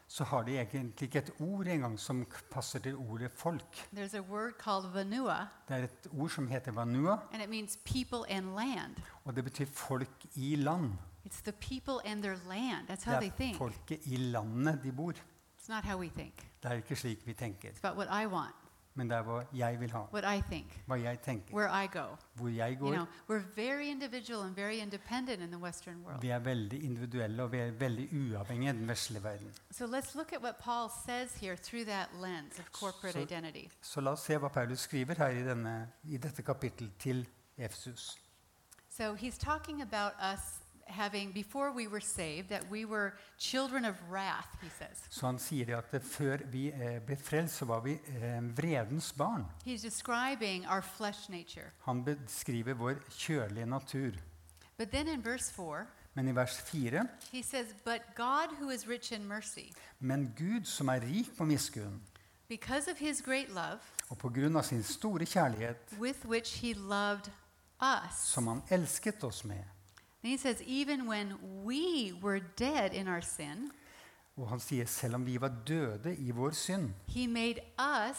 så 0.07 0.23
har 0.23 0.43
de 0.43 0.57
egentlig 0.57 1.01
ikke 1.07 1.19
et 1.19 1.31
ord 1.39 1.67
engang 1.67 1.99
som 1.99 2.25
passer 2.51 2.79
til 2.79 2.95
ordet 2.95 3.31
folk. 3.31 3.89
Det 3.91 4.01
er 5.69 5.83
et 5.83 6.07
ord 6.11 6.29
som 6.29 6.47
heter 6.47 6.71
vanua, 6.71 7.19
og 9.25 9.35
det 9.35 9.43
betyr 9.43 9.65
folk 9.65 10.25
i 10.35 10.55
land. 10.55 10.93
Det 11.23 11.47
er 13.07 13.53
folket 13.57 14.05
i 14.05 14.17
landet 14.17 14.83
de 14.83 14.91
bor. 14.91 15.13
Det 16.63 16.71
er 16.71 16.73
ikke 16.73 16.95
slik 16.95 17.27
vi 17.27 17.33
tenker. 17.33 17.69
It's 17.69 17.83
about 17.83 17.97
what 17.97 18.23
I 18.23 18.25
want, 18.25 18.55
Men 18.97 19.09
det 19.09 19.17
er 19.17 19.23
hva 19.27 19.41
jeg 19.53 19.79
vil 19.79 19.91
ha, 19.91 20.01
think, 20.49 20.81
hva 20.87 20.95
jeg 20.95 21.19
tenker, 21.21 21.53
go. 21.91 22.15
hvor 22.35 22.47
jeg 22.49 22.77
You 22.81 22.91
know, 22.95 23.05
går. 23.05 23.07
Western 25.59 26.01
world. 26.05 26.21
Vi 26.21 26.29
er 26.29 26.39
veldig 26.39 26.83
individuelle 26.83 27.43
og 27.43 27.51
vi 27.51 27.57
er 27.59 27.71
veldig 27.71 28.07
uavhengige 28.13 28.69
av 28.69 28.75
den 28.75 28.87
vestlige 28.87 29.23
verden. 29.23 29.51
So 29.71 29.85
So- 33.11 33.19
Så 33.81 34.01
la 34.01 34.11
oss 34.11 34.21
se 34.25 34.37
hva 34.37 34.47
Paulus 34.47 34.79
skriver 34.79 35.13
her 35.17 35.27
i, 35.29 35.43
denne, 35.43 35.87
i 36.03 36.17
dette 36.17 36.41
kapittelet 36.43 36.91
til 36.99 37.27
Efsus. 37.57 38.17
So 38.89 39.13
he's 39.15 39.37
talking 39.37 39.81
about 39.81 40.13
us 40.33 40.61
having, 40.85 41.33
before 41.33 41.71
we 41.71 41.87
were 41.87 42.01
saved, 42.01 42.49
that 42.49 42.63
we 42.71 42.85
were 42.85 43.11
children 43.37 43.85
of 43.85 43.95
wrath, 44.11 44.57
he 44.61 44.69
says. 44.69 44.97
Så 45.09 45.25
han 45.25 45.39
sier 45.39 45.65
det 45.65 45.73
at 45.75 46.01
før 46.03 46.37
vi 46.51 46.67
eh, 46.71 46.99
ble 47.05 47.15
frelst, 47.17 47.55
så 47.55 47.65
var 47.65 47.79
vi 47.79 47.91
eh, 47.93 48.57
vredens 48.57 49.13
barn. 49.13 49.45
He's 49.65 49.81
describing 49.81 50.65
our 50.67 50.81
flesh 50.81 51.29
nature. 51.29 51.71
Han 51.85 52.03
beskriver 52.03 52.73
vår 52.73 52.93
kjølige 53.09 53.65
natur. 53.65 54.11
But 54.77 54.89
then 54.91 55.07
in 55.07 55.25
verse 55.25 55.51
4, 55.53 55.85
Men 56.13 56.27
i 56.27 56.35
vers 56.35 56.57
4 56.61 57.07
he 57.31 57.43
says, 57.43 57.67
But 57.85 58.01
God, 58.15 58.47
who 58.59 58.69
is 58.69 58.87
rich 58.87 59.11
in 59.11 59.25
mercy, 59.27 59.71
Men 59.99 60.33
Gud, 60.37 60.65
som 60.65 60.87
er 60.87 60.99
rik 61.01 61.37
på 61.37 61.45
miskunn, 61.45 62.01
because 62.47 62.91
of 62.91 62.97
his 62.99 63.21
great 63.21 63.49
love, 63.49 63.79
og 64.09 64.17
på 64.17 64.29
grunn 64.29 64.55
av 64.55 64.63
sin 64.63 64.83
store 64.83 65.25
kjærlighet, 65.25 65.77
with 65.99 66.25
which 66.25 66.59
he 66.61 66.73
loved 66.73 67.31
us. 67.81 68.15
som 68.19 68.47
han 68.47 68.61
elsket 68.69 69.23
oss 69.23 69.43
med 69.45 69.63
And 70.25 70.31
he 70.31 70.37
says, 70.37 70.59
even 70.65 71.05
when 71.07 71.33
we 71.63 72.11
were 72.21 72.39
dead 72.57 72.93
in 72.93 73.07
our 73.07 73.21
sin, 73.21 73.71
Og 74.37 74.49
han 74.49 74.59
sier 74.59 74.85
selv 74.85 75.15
om 75.15 75.25
vi 75.25 75.37
var 75.41 75.51
døde 75.67 76.15
i 76.17 76.31
vår 76.31 76.51
synd, 76.51 76.89
he 77.07 77.27
made 77.27 77.61
us 77.77 78.17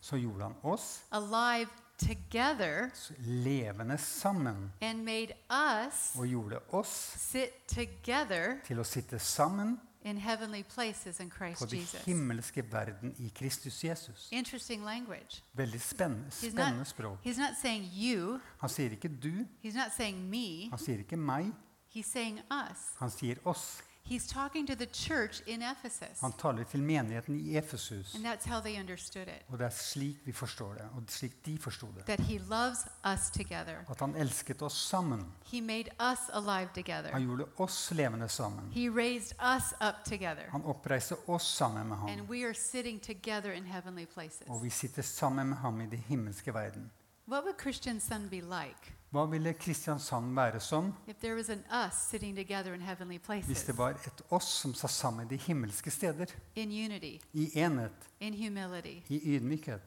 så 0.00 0.16
gjorde 0.16 0.42
han 0.42 0.54
oss 0.62 1.02
alive 1.10 1.68
together 1.98 2.90
levende 3.18 3.98
sammen. 3.98 4.72
and 4.80 5.02
made 5.04 5.32
us 5.50 6.14
Og 6.18 6.26
gjorde 6.28 6.60
oss 6.72 6.88
sit 7.18 7.50
together 7.66 8.60
til 8.64 8.78
å 8.78 8.84
sitte 8.84 9.18
sammen 9.18 9.80
in 10.10 10.18
heavenly 10.18 10.62
places 10.62 11.20
in 11.20 11.30
på 11.30 11.36
Christ 11.36 11.70
den 11.70 11.78
Jesus. 11.78 12.04
himmelske 12.04 12.64
verden 12.72 13.14
i 13.18 13.28
Kristus 13.34 13.84
Jesus. 13.84 14.28
Interesting 14.32 14.84
language. 14.84 15.42
Veldig 15.54 15.80
spennende, 15.80 16.26
He's 16.28 16.50
spennende 16.50 16.78
not, 16.78 16.86
språk. 16.86 17.18
he's 17.26 17.38
not 17.38 17.56
saying 17.62 17.84
you, 17.92 18.38
Han 18.60 18.70
sier 18.70 18.90
ikke 18.90 19.08
du, 19.08 19.28
he's 19.64 19.74
not 19.76 19.92
saying 19.96 20.28
me, 20.30 20.70
han 20.70 20.78
sier 20.78 20.98
ikke 20.98 21.16
meg, 21.16 21.52
he's 21.96 22.12
saying 22.12 22.40
us. 22.70 22.78
han 22.98 23.10
sier 23.10 23.36
oss. 23.44 23.82
He's 24.08 24.26
talking 24.26 24.66
to 24.66 24.74
the 24.74 24.86
church 24.86 25.42
in 25.46 25.62
Ephesus. 25.62 26.20
Han 26.20 26.32
taler 26.32 26.64
til 26.64 26.82
menigheten 26.82 27.40
i 27.40 27.56
Efesus. 27.56 28.14
And 28.14 28.24
that's 28.24 28.46
how 28.46 28.60
they 28.60 28.80
understood 28.80 29.28
it. 29.28 29.42
Og 29.48 29.58
det 29.58 29.66
er 29.66 29.70
slik 29.70 30.16
vi 30.24 30.32
forstår 30.32 30.74
det, 30.74 30.88
og 30.96 31.02
slik 31.08 31.46
de 31.46 31.58
forsto 31.58 31.86
det. 31.96 32.04
That 32.04 32.20
he 32.20 32.38
loves 32.38 32.78
us 33.04 33.30
together. 33.30 33.84
At 33.90 34.00
han 34.00 34.16
elsket 34.16 34.62
oss 34.62 34.88
sammen. 34.88 35.26
He 35.52 35.60
made 35.60 35.90
us 36.00 36.18
alive 36.32 36.68
together. 36.74 37.12
Han 37.12 37.22
gjorde 37.22 37.44
oss 37.56 37.90
levende 37.90 38.28
sammen. 38.28 38.72
He 38.72 38.88
raised 38.90 39.32
us 39.56 39.74
up 39.88 40.04
together. 40.04 40.50
Han 40.50 40.64
oppreiste 40.64 41.16
oss 41.26 41.56
sammen 41.56 41.88
med 41.88 41.96
ham. 41.96 42.08
And 42.08 42.20
we 42.30 42.44
are 42.44 42.54
sitting 42.54 43.02
together 43.02 43.52
in 43.52 43.64
heavenly 43.64 44.06
places. 44.06 44.48
Og 44.48 44.64
vi 44.64 44.70
sitter 44.70 45.02
sammen 45.02 45.48
med 45.48 45.56
ham 45.56 45.80
i 45.80 45.86
den 45.86 45.98
himmelske 45.98 46.54
verden. 46.54 46.90
What 47.28 47.44
would 47.44 47.60
Christian 47.60 48.00
Son 48.00 48.28
be 48.28 48.40
like 48.40 48.97
Hva 49.10 49.24
ville 49.24 49.54
Kristiansand 49.56 50.34
være 50.36 50.60
som 50.60 50.92
if 51.06 51.16
there 51.16 51.34
was 51.34 51.48
an 51.48 51.62
us 51.86 51.94
sitting 52.10 52.36
together 52.36 52.74
in 52.74 52.80
heavenly 52.80 53.18
hvis 53.46 53.64
det 53.64 53.78
var 53.78 53.88
et 53.90 54.22
oss 54.30 54.44
som 54.44 54.74
sa 54.74 54.86
sammen 54.86 55.26
i 55.26 55.28
de 55.28 55.36
himmelske 55.36 55.90
steder? 55.90 56.26
Unity, 56.56 57.16
I 57.32 57.50
enhet, 57.54 58.10
humility, 58.20 59.00
i 59.08 59.36
ydmykhet 59.36 59.80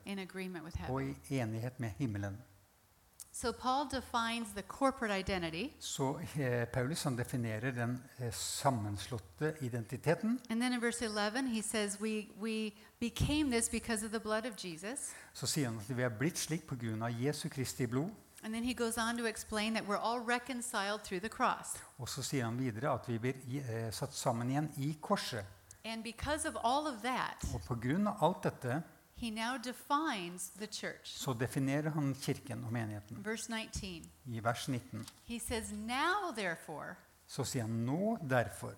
og 0.89 1.03
i 1.03 1.39
enighet 1.39 1.79
med 1.79 1.89
himmelen. 1.97 2.37
So 3.33 3.51
Paul 3.51 3.87
defines 3.89 4.49
the 4.53 4.61
corporate 4.61 5.19
identity. 5.19 5.69
Så 5.79 6.19
eh, 6.35 6.67
Paulus 6.67 7.03
han 7.03 7.17
definerer 7.17 7.71
den 7.71 8.03
eh, 8.19 8.33
sammenslåtte 8.33 9.55
identiteten. 9.61 10.39
And 10.49 10.61
then 10.61 10.73
in 10.73 10.81
verse 10.81 11.05
11, 11.05 11.47
he 11.47 11.61
says, 11.61 12.01
we, 12.01 12.27
we 12.41 12.71
became 12.99 13.51
this 13.51 13.69
because 13.69 14.05
of 14.05 14.11
the 14.11 14.19
blood 14.19 14.45
of 14.45 14.65
Jesus. 14.65 15.11
Så 15.33 15.47
sier 15.47 15.69
han 15.69 15.79
at 15.79 15.97
vi 15.97 16.03
er 16.03 16.09
blitt 16.09 16.37
slik 16.39 16.67
pga. 16.67 17.07
Jesu 17.07 17.49
Kristi 17.49 17.85
blod. 17.85 18.09
And 18.43 18.53
then 18.53 18.63
he 18.63 18.73
goes 18.73 18.97
on 18.97 19.17
to 19.17 19.25
explain 19.25 19.73
that 19.73 19.87
we're 19.87 19.97
all 19.97 20.19
reconciled 20.19 21.01
through 21.03 21.19
the 21.21 21.29
cross. 21.29 21.77
Og 21.99 22.09
så 22.09 22.23
sier 22.23 22.45
han 22.45 22.57
videre 22.59 22.93
at 22.93 23.07
vi 23.09 23.17
blir 23.19 23.33
eh, 23.69 23.91
satt 23.91 24.13
sammen 24.13 24.49
igjen 24.49 24.71
i 24.77 24.97
korset. 25.01 25.45
And 25.85 26.03
because 26.03 26.47
of 26.47 26.55
all 26.63 26.87
of 26.87 27.01
that, 27.01 27.43
Og 27.53 27.85
av 28.07 28.17
alt 28.23 28.43
dette 28.43 28.83
he 29.15 29.29
now 29.29 29.57
defines 29.57 30.49
the 30.49 30.67
church. 30.67 31.17
så 31.17 31.33
definerer 31.33 31.89
han 31.89 32.15
kirken 32.15 32.63
og 32.63 32.73
menigheten. 32.73 33.25
Verse 33.25 33.49
19, 33.49 34.09
I 34.25 34.39
vers 34.39 34.67
19 34.67 35.05
he 35.27 35.39
says, 35.39 35.71
Now, 35.71 36.31
therefore, 36.35 36.97
så 37.31 37.45
sier 37.47 37.63
han 37.63 37.85
nå 37.87 38.17
derfor. 38.27 38.73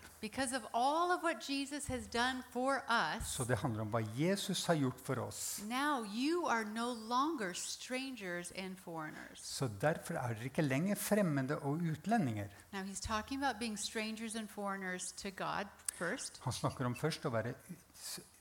of 0.54 0.64
of 1.12 1.24
Jesus 1.50 1.88
has 1.88 2.06
done 2.08 2.44
for 2.52 2.84
us, 2.90 3.28
Så 3.28 3.44
det 3.44 3.58
handler 3.58 3.82
om 3.82 3.90
hva 3.90 4.02
Jesus 4.18 4.66
har 4.66 4.76
gjort 4.76 5.00
for 5.04 5.20
oss. 5.20 5.62
now 5.68 6.04
you 6.06 6.46
are 6.48 6.64
no 6.64 6.94
longer 6.94 7.54
strangers 7.54 8.52
and 8.56 8.78
foreigners. 8.78 9.40
Så 9.42 9.68
derfor 9.82 10.14
er 10.14 10.34
dere 10.34 10.44
ikke 10.52 10.62
lenger 10.62 10.96
fremmede 10.96 11.58
og 11.60 11.82
utlendinger. 11.82 12.48
Now, 12.72 12.84
he's 12.84 13.02
talking 13.02 13.44
about 13.44 13.60
being 13.60 13.78
strangers 13.80 14.36
and 14.36 14.48
foreigners 14.48 15.12
to 15.12 15.30
God. 15.30 15.66
Han 16.44 16.54
snakker 16.54 16.86
om 16.86 16.96
først 16.96 17.26
å 17.26 17.30
være 17.30 17.54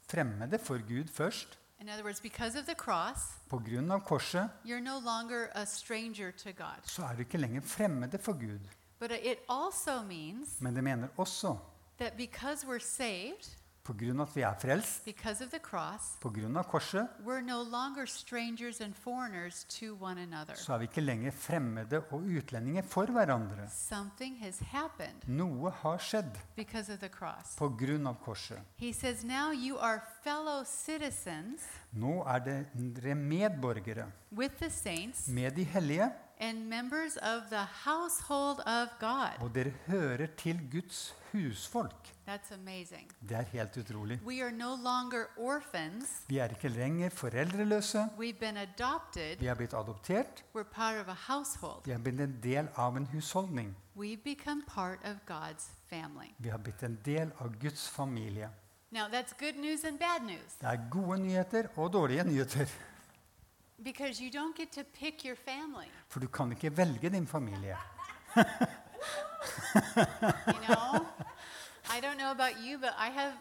fremmede 0.09 0.59
for 0.59 0.79
Gud 0.89 1.09
først. 1.09 1.59
In 1.81 1.89
other 1.89 2.05
words, 2.05 2.21
because 2.21 2.59
of 2.59 2.65
the 2.67 2.75
cross, 2.75 3.19
På 3.49 3.59
grunn 3.59 3.91
av 3.91 4.01
korset 4.05 4.51
you're 4.65 4.81
no 4.81 4.99
longer 5.01 5.49
a 5.55 5.65
stranger 5.65 6.31
to 6.31 6.51
God. 6.53 6.83
så 6.85 7.03
er 7.03 7.15
du 7.15 7.21
ikke 7.25 7.39
lenger 7.39 7.61
fremmede 7.61 8.19
for 8.19 8.33
Gud. 8.33 8.61
But 9.03 9.11
it 9.11 9.39
also 9.49 10.03
means 10.03 10.61
Men 10.61 10.75
det 10.75 10.85
mener 10.85 11.09
også 11.17 11.57
that 11.99 12.13
because 12.17 12.67
we're 12.67 12.79
saved, 12.79 13.57
på 13.83 13.95
grunn 13.99 14.21
av 14.23 14.29
at 14.29 14.37
vi 14.37 14.43
er 14.47 14.59
frelst, 14.63 15.09
cross, 15.63 16.17
på 16.23 16.31
grunn 16.31 16.57
av 16.57 16.69
korset, 16.71 17.09
no 17.43 17.59
så 20.55 20.75
er 20.75 20.79
vi 20.83 20.89
ikke 20.89 21.03
lenger 21.03 21.35
fremmede 21.35 22.03
og 22.15 22.27
utlendinger 22.39 22.87
for 22.87 23.11
hverandre. 23.11 23.67
Noe 25.27 25.73
har 25.83 25.99
skjedd 25.99 26.39
på 27.59 27.69
grunn 27.83 28.07
av 28.07 28.21
korset. 28.23 28.61
Says, 28.93 29.25
citizens 30.67 31.67
Nå 31.93 32.21
er 32.25 32.45
dere 32.47 33.15
medborgere 33.19 34.07
saints 34.71 35.27
med 35.29 35.55
de 35.57 35.65
hellige, 35.65 36.13
og 39.41 39.51
dere 39.55 39.75
hører 39.87 40.27
til 40.37 40.63
Guds 40.71 41.03
husfolk. 41.33 42.13
Det 43.21 43.37
er 43.37 43.43
helt 43.53 43.77
utrolig. 43.77 44.21
No. 44.53 44.77
Vi 46.29 46.39
er 46.39 46.49
ikke 46.49 46.69
lenger 46.69 47.11
foreldreløse. 47.11 48.09
Vi 49.41 49.47
er 49.47 49.55
blitt 49.55 49.75
adoptert. 49.75 50.45
Vi 51.85 51.93
er 51.93 51.99
blitt 51.99 52.21
en 52.21 52.41
del 52.43 52.69
av 52.77 52.97
en 52.97 53.07
husholdning. 53.07 53.75
Vi 56.39 56.49
har 56.49 56.59
blitt 56.59 56.83
en 56.83 56.99
del 57.05 57.33
av 57.39 57.59
Guds 57.61 57.89
familie. 57.89 58.51
Now, 58.93 59.09
Det 60.61 60.69
er 60.69 60.91
gode 60.91 61.19
nyheter 61.19 61.69
og 61.77 61.93
dårlige 61.93 62.25
nyheter. 62.25 62.69
For 66.09 66.21
du 66.21 66.29
kan 66.29 66.53
ikke 66.53 66.77
velge 66.77 67.11
din 67.11 67.27
familie. 67.27 67.77
You 69.75 70.61
know? 70.69 71.07
I 71.91 72.01
don't 72.01 72.17
know 72.17 72.31
about 72.31 72.61
you, 72.65 72.79
but 72.79 72.95
I 72.99 73.11
have 73.11 73.35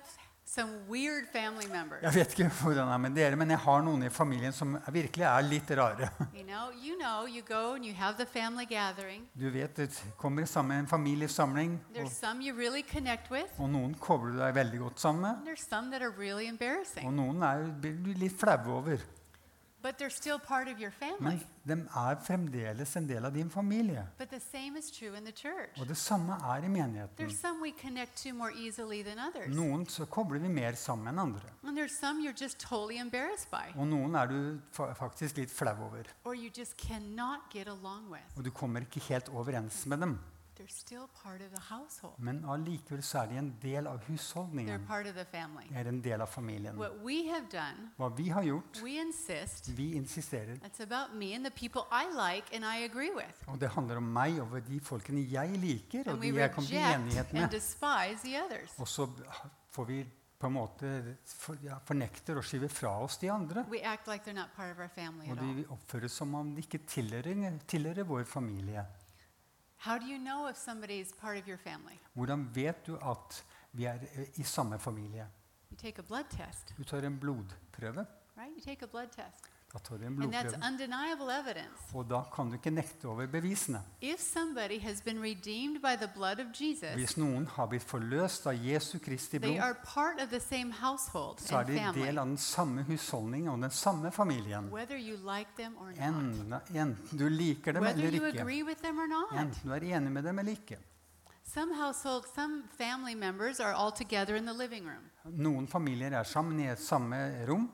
some 0.51 0.69
weird 0.89 1.27
family 1.31 1.67
members. 1.71 2.01
Jeg 2.03 2.13
vet 2.13 2.33
ikke 2.35 2.49
hvordan 2.49 2.87
det 2.87 2.93
er 2.93 2.97
med 2.97 3.15
dere, 3.15 3.35
men 3.39 3.49
jeg 3.53 3.59
har 3.63 3.83
noen 3.85 4.03
i 4.03 4.09
familien 4.11 4.51
som 4.51 4.73
virkelig 4.91 5.23
er 5.23 5.45
litt 5.47 5.71
rare. 5.79 6.09
You 6.35 6.43
know, 6.43 6.71
you 6.75 6.97
know, 6.99 7.23
you 7.27 7.41
go 7.47 7.75
and 7.75 7.85
you 7.85 7.93
have 7.95 8.17
the 8.17 8.25
family 8.25 8.65
gathering. 8.65 9.27
Du 9.39 9.49
vet, 9.49 9.75
Det 9.77 9.89
kommer 10.17 10.45
sammen 10.45 10.77
en 10.79 10.87
familiesamling, 10.87 11.79
There's 11.93 12.11
some 12.19 12.41
you 12.41 12.57
really 12.57 12.83
connect 12.83 13.31
with, 13.31 13.47
og 13.59 13.69
noen 13.69 13.95
kobler 13.95 14.35
du 14.35 14.39
deg 14.39 14.55
veldig 14.55 14.79
godt 14.79 14.99
sammen 14.99 15.21
med. 15.21 15.47
there's 15.47 15.67
some 15.69 15.91
that 15.91 16.01
are 16.01 16.11
really 16.17 16.51
Og 17.05 17.13
noen 17.13 17.41
er, 17.43 17.67
du 17.81 18.13
litt 18.15 18.39
flaue 18.39 18.73
over. 18.81 18.97
But 19.83 19.97
they're 19.97 20.09
still 20.11 20.37
part 20.39 20.67
of 20.67 20.79
your 20.79 20.91
Men 21.01 21.17
family. 21.17 21.39
de 21.65 21.73
er 21.95 22.15
fremdeles 22.25 22.95
en 22.95 23.07
del 23.07 23.25
av 23.25 23.33
din 23.33 23.49
familie. 23.49 24.03
But 24.17 24.29
the 24.29 24.39
same 24.39 24.77
is 24.77 24.91
true 24.91 25.17
in 25.17 25.23
the 25.25 25.31
church. 25.31 25.79
Og 25.79 25.87
det 25.87 25.97
samme 25.97 26.33
er 26.33 26.63
i 26.63 26.67
menigheten. 26.67 27.17
There's 27.17 27.39
some 27.41 27.61
we 27.61 27.71
connect 27.81 28.17
to 28.23 28.33
more 28.33 28.51
easily 28.53 29.01
than 29.03 29.17
others. 29.19 29.55
Noen 29.55 29.85
så 29.89 30.05
kobler 30.05 30.39
vi 30.39 30.47
mer 30.47 30.71
sammen 30.75 31.07
enn 31.07 31.19
andre. 31.19 31.49
And 31.63 31.77
there's 31.77 31.97
some 31.99 32.21
you're 32.21 32.43
just 32.43 32.59
totally 32.59 32.99
embarrassed 32.99 33.49
by, 33.51 33.79
Og 33.79 33.87
noen 33.87 34.15
er 34.15 34.25
du 34.27 34.59
fa 34.71 34.93
faktisk 34.93 35.37
litt 35.37 35.49
flau 35.51 35.73
over. 35.87 36.03
or 36.25 36.35
you 36.35 36.49
just 36.57 36.77
cannot 36.77 37.39
get 37.53 37.67
along 37.67 38.09
with. 38.11 38.37
Og 38.37 38.43
du 38.45 38.51
kommer 38.51 38.79
ikke 38.81 38.99
helt 39.09 39.29
overens 39.29 39.85
med 39.85 39.97
dem. 39.99 40.19
Men 42.17 42.43
allikevel 42.45 43.03
så 43.03 43.23
er 43.23 43.31
de 43.31 43.39
en 43.41 43.51
del 43.61 43.87
av 43.87 44.03
husholdningen. 44.07 44.85
De 44.87 45.75
er 45.75 45.87
en 45.87 46.01
del 46.01 46.21
av 46.21 46.27
familien. 46.27 46.77
Hva 47.97 48.09
vi 48.17 48.29
har 48.29 48.43
gjort, 48.43 48.81
we 48.83 48.97
insist 49.01 49.69
vi 49.77 49.93
insisterer. 49.95 50.59
it's 50.65 50.81
about 50.81 51.15
me 51.15 51.33
and 51.35 51.45
the 51.45 51.51
people 51.51 51.81
I 51.91 52.05
like 52.13 52.55
and 52.55 52.65
I 52.65 52.83
agree 52.83 53.11
with. 53.15 53.47
Og 53.47 53.59
det 53.59 53.69
handler 53.69 53.97
om 53.97 54.13
meg 54.13 54.39
og 54.41 54.57
de 54.67 54.79
folkene 54.79 55.25
jeg 55.31 55.57
liker, 55.57 56.11
og 56.11 56.21
de 56.21 56.33
jeg 56.35 56.53
kan 56.53 56.65
bli 56.65 56.77
enighet 56.77 57.33
med. 57.33 57.61
Og 58.79 58.87
så 58.87 59.07
får 59.71 59.85
vi 59.85 60.05
på 60.41 60.47
en 60.47 60.53
måte 60.53 60.87
for, 61.25 61.57
ja, 61.61 61.77
fornekter 61.85 62.39
og 62.39 62.45
skyver 62.45 62.71
fra 62.73 62.95
oss 63.03 63.19
de 63.21 63.29
andre. 63.31 63.65
Like 63.69 64.33
Og 65.29 65.37
de 65.37 65.65
oppfører 65.75 66.09
som 66.09 66.33
om 66.35 66.55
de 66.55 66.65
ikke 66.65 66.81
tilhører, 66.89 67.59
tilhører 67.69 68.07
vår 68.09 68.25
familie. 68.25 68.85
You 69.85 70.17
know? 70.17 70.47
Hvordan 72.13 72.55
vet 72.55 72.87
du 72.87 72.95
at 72.95 73.45
vi 73.71 73.83
er 73.85 73.99
eh, 74.15 74.39
i 74.39 74.43
samme 74.43 74.79
familie? 74.79 75.27
Du 76.77 76.83
tar 76.83 77.01
en 77.01 77.19
blodprøve. 77.19 78.05
right? 78.37 79.15
Da 79.73 79.79
tar 79.79 79.97
du 79.97 80.05
en 80.05 80.15
that's 80.17 80.27
blodprøve. 80.27 80.67
undeniable 80.67 81.31
evidence. 81.39 81.79
Og 81.95 82.09
da 82.09 82.21
kan 82.35 82.49
du 82.49 82.57
ikke 82.57 82.71
nekte 82.75 83.05
over 83.07 83.27
bevisene. 83.27 83.79
If 84.01 84.19
somebody 84.19 84.79
has 84.81 85.01
been 85.01 85.21
redeemed 85.21 85.79
by 85.81 85.95
the 85.95 86.09
blood 86.15 86.39
of 86.39 86.47
Jesus, 86.61 86.91
Hvis 86.95 87.15
noen 87.17 87.45
har 87.47 87.67
blitt 87.67 87.83
forløst 87.87 88.47
av 88.47 88.53
Jesu 88.65 88.99
Kristi 88.99 89.37
they 89.39 89.53
blod, 89.55 89.59
are 89.63 89.75
part 89.85 90.19
of 90.21 90.29
the 90.29 90.39
same 90.39 90.71
household 90.73 91.39
så 91.39 91.57
er 91.59 91.63
de 91.63 91.79
del 92.03 92.17
av 92.17 92.25
den 92.27 92.37
samme 92.37 92.83
husholdning 92.83 93.49
og 93.49 93.61
den 93.61 93.71
samme 93.71 94.11
familien. 94.11 94.69
whether 94.71 94.97
you 94.97 95.15
like 95.15 95.49
them 95.57 95.77
or 95.77 95.87
not, 95.87 95.99
Enten, 95.99 96.53
enten 96.75 97.17
du 97.17 97.29
liker 97.29 97.71
dem 97.71 97.83
whether 97.83 98.03
eller 98.03 98.19
you 98.19 98.25
ikke. 98.27 98.39
agree 98.41 98.63
with 98.63 98.81
them 98.81 98.99
or 98.99 99.07
not. 99.07 99.31
Enten 99.31 99.69
du 99.69 99.71
er 99.73 99.79
enig 99.97 100.11
med 100.11 100.23
dem 100.23 100.39
eller 100.39 100.51
ikke. 100.51 100.77
Some 101.45 101.73
households, 101.75 102.27
some 102.35 102.63
family 102.77 103.13
members 103.15 103.59
are 103.59 103.73
all 103.73 103.91
together 103.91 104.35
in 104.35 104.45
the 104.45 104.53
living 104.53 104.85
room. 104.85 105.03
Noen 105.25 105.67
familier 105.67 106.11
er 106.11 106.23
sammen 106.23 106.59
i 106.59 106.67
et 106.67 106.79
samme 106.79 107.45
rom. 107.47 107.71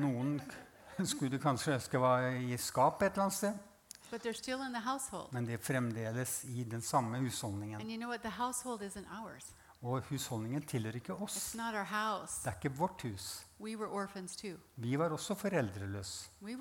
Noen 0.00 0.40
skulle 1.12 1.38
kanskje 1.38 1.74
ønske 1.74 2.00
var 2.00 2.30
i 2.30 2.56
skapet 2.56 3.06
et 3.06 3.12
eller 3.12 3.22
annet 3.22 3.36
sted. 3.36 3.58
But 4.10 4.26
they're 4.26 4.32
still 4.32 4.62
in 4.66 4.72
the 4.72 4.82
household. 4.82 5.32
Men 5.32 5.46
de 5.46 5.52
er 5.52 5.62
fremdeles 5.62 6.44
i 6.44 6.64
den 6.64 6.82
samme 6.82 7.18
husholdningen. 7.18 7.80
And 7.80 7.90
you 7.90 7.96
know 7.96 8.08
what? 8.08 8.22
The 8.22 8.30
household 8.30 8.82
isn't 8.82 9.06
ours. 9.22 9.54
Og 9.82 10.02
husholdningen 10.10 10.60
tilhører 10.68 10.98
ikke 11.00 11.14
oss. 11.24 11.52
Det 12.44 12.50
er 12.50 12.56
ikke 12.58 12.70
vårt 12.76 13.02
hus. 13.02 13.46
We. 13.60 13.76
Vi 14.76 14.98
var 14.98 15.08
også 15.08 15.34
foreldreløse. 15.34 16.28
We. 16.42 16.56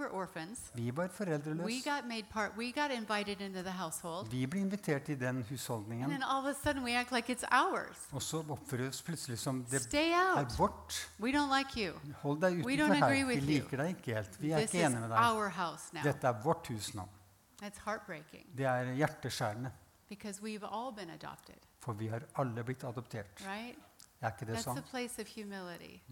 Vi 0.76 0.92
var 0.96 1.08
foreldreløse. 1.08 1.66
part. 2.32 2.52
Vi 4.32 4.46
ble 4.48 4.60
invitert 4.60 5.10
i 5.10 5.16
den 5.16 5.44
husholdningen. 5.50 6.10
like. 7.12 8.08
Og 8.14 8.22
så 8.22 8.38
oppfører 8.50 8.82
vi 8.82 8.88
oss 8.88 9.02
plutselig 9.02 9.38
som 9.40 9.64
det 9.64 9.82
er 9.94 10.46
vårt. 10.58 11.10
Like. 11.20 12.16
Hold 12.22 12.42
deg 12.42 12.64
utenfor 12.66 12.94
her. 12.96 13.26
Vi 13.28 13.40
liker 13.40 13.78
deg 13.78 13.96
ikke 13.98 14.14
helt. 14.16 14.42
Vi 14.42 14.52
er 14.52 14.58
This 14.60 14.74
ikke 14.74 14.86
enige 14.86 15.00
med 15.00 15.10
deg. 15.10 15.18
Dette 16.04 16.28
er 16.28 16.42
vårt 16.44 16.68
hus 16.68 16.94
nå. 16.96 17.08
Det 18.56 18.66
er 18.66 18.94
hjerteskjærende. 18.96 19.72
because 20.10 20.42
we've 20.42 20.64
all 20.64 20.92
been 20.92 21.10
adopted, 21.12 21.60
For 21.80 21.94
vi 21.94 22.08
har 22.08 22.22
alle 22.36 22.64
blitt 22.64 22.84
adoptert. 22.84 23.46
right? 23.46 23.78
Er 24.22 24.32
ikke 24.32 24.46
det 24.46 24.60
sant? 24.60 24.92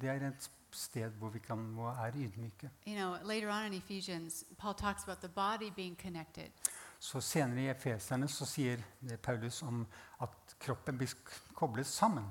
Det 0.02 0.10
er 0.10 0.28
et 0.28 0.50
sted 0.72 1.12
hvor 1.20 1.30
vi 1.30 1.40
kan, 1.40 1.58
må 1.58 1.88
er 1.90 2.16
ydmyke. 2.16 2.70
You 2.88 2.96
know, 2.96 3.18
later 3.24 3.50
on 3.50 3.66
in 3.66 3.74
Ephesians, 3.74 4.44
Paul 4.58 4.74
talks 4.74 5.04
about 5.04 5.18
the 5.18 5.30
body 5.30 5.72
being 5.76 5.98
connected. 6.02 6.52
Så 7.00 7.22
Senere 7.22 7.62
i 7.62 7.70
Efeserne 7.70 8.28
så 8.28 8.46
sier 8.46 8.82
Paulus 9.24 9.62
om 9.64 9.86
at 10.22 10.56
kroppen 10.60 10.98
blir 10.98 11.14
koblet 11.54 11.86
sammen. 11.86 12.26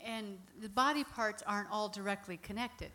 And 0.00 0.38
the 0.60 0.68
body 0.68 1.04
parts 1.04 1.42
aren't 1.42 1.68
all 1.70 1.90
directly 1.94 2.36
connected. 2.46 2.90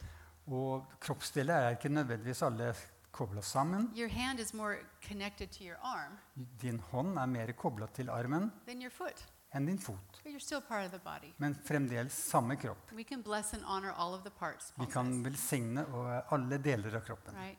Og 0.47 0.86
kroppsdeler 0.99 1.53
er 1.53 1.69
ikke 1.69 1.89
nødvendigvis 1.89 2.41
alle 2.41 2.73
kobla 3.11 3.41
sammen. 3.41 3.91
Your 3.97 4.09
hand 4.09 4.39
is 4.39 4.53
more 4.53 4.75
connected 5.07 5.47
to 5.47 5.63
your 5.63 5.77
arm 5.83 6.17
Din 6.61 6.79
hånd 6.79 7.17
er 7.17 7.25
mer 7.25 7.51
kobla 7.51 7.88
til 7.93 8.09
armen 8.09 8.51
than 8.67 8.81
your 8.81 8.91
foot, 8.91 9.25
enn 9.55 9.65
din 9.65 9.77
fot. 9.79 10.21
but 10.23 10.31
you're 10.31 10.39
still 10.39 10.61
part 10.61 10.85
of 10.85 10.91
the 10.91 10.99
body. 10.99 11.33
Men 11.37 11.55
fremdeles 11.55 12.13
samme 12.13 12.55
kropp. 12.55 12.91
We 12.95 13.03
can 13.03 13.21
bless 13.21 13.53
and 13.53 13.63
honor 13.65 13.91
all 13.97 14.13
of 14.13 14.23
the 14.23 14.29
parts. 14.39 14.73
Vi 14.79 14.85
kan 14.85 15.23
velsigne 15.23 15.85
alle 16.29 16.57
deler 16.57 16.95
av 16.95 17.01
kroppen. 17.01 17.33
right? 17.35 17.57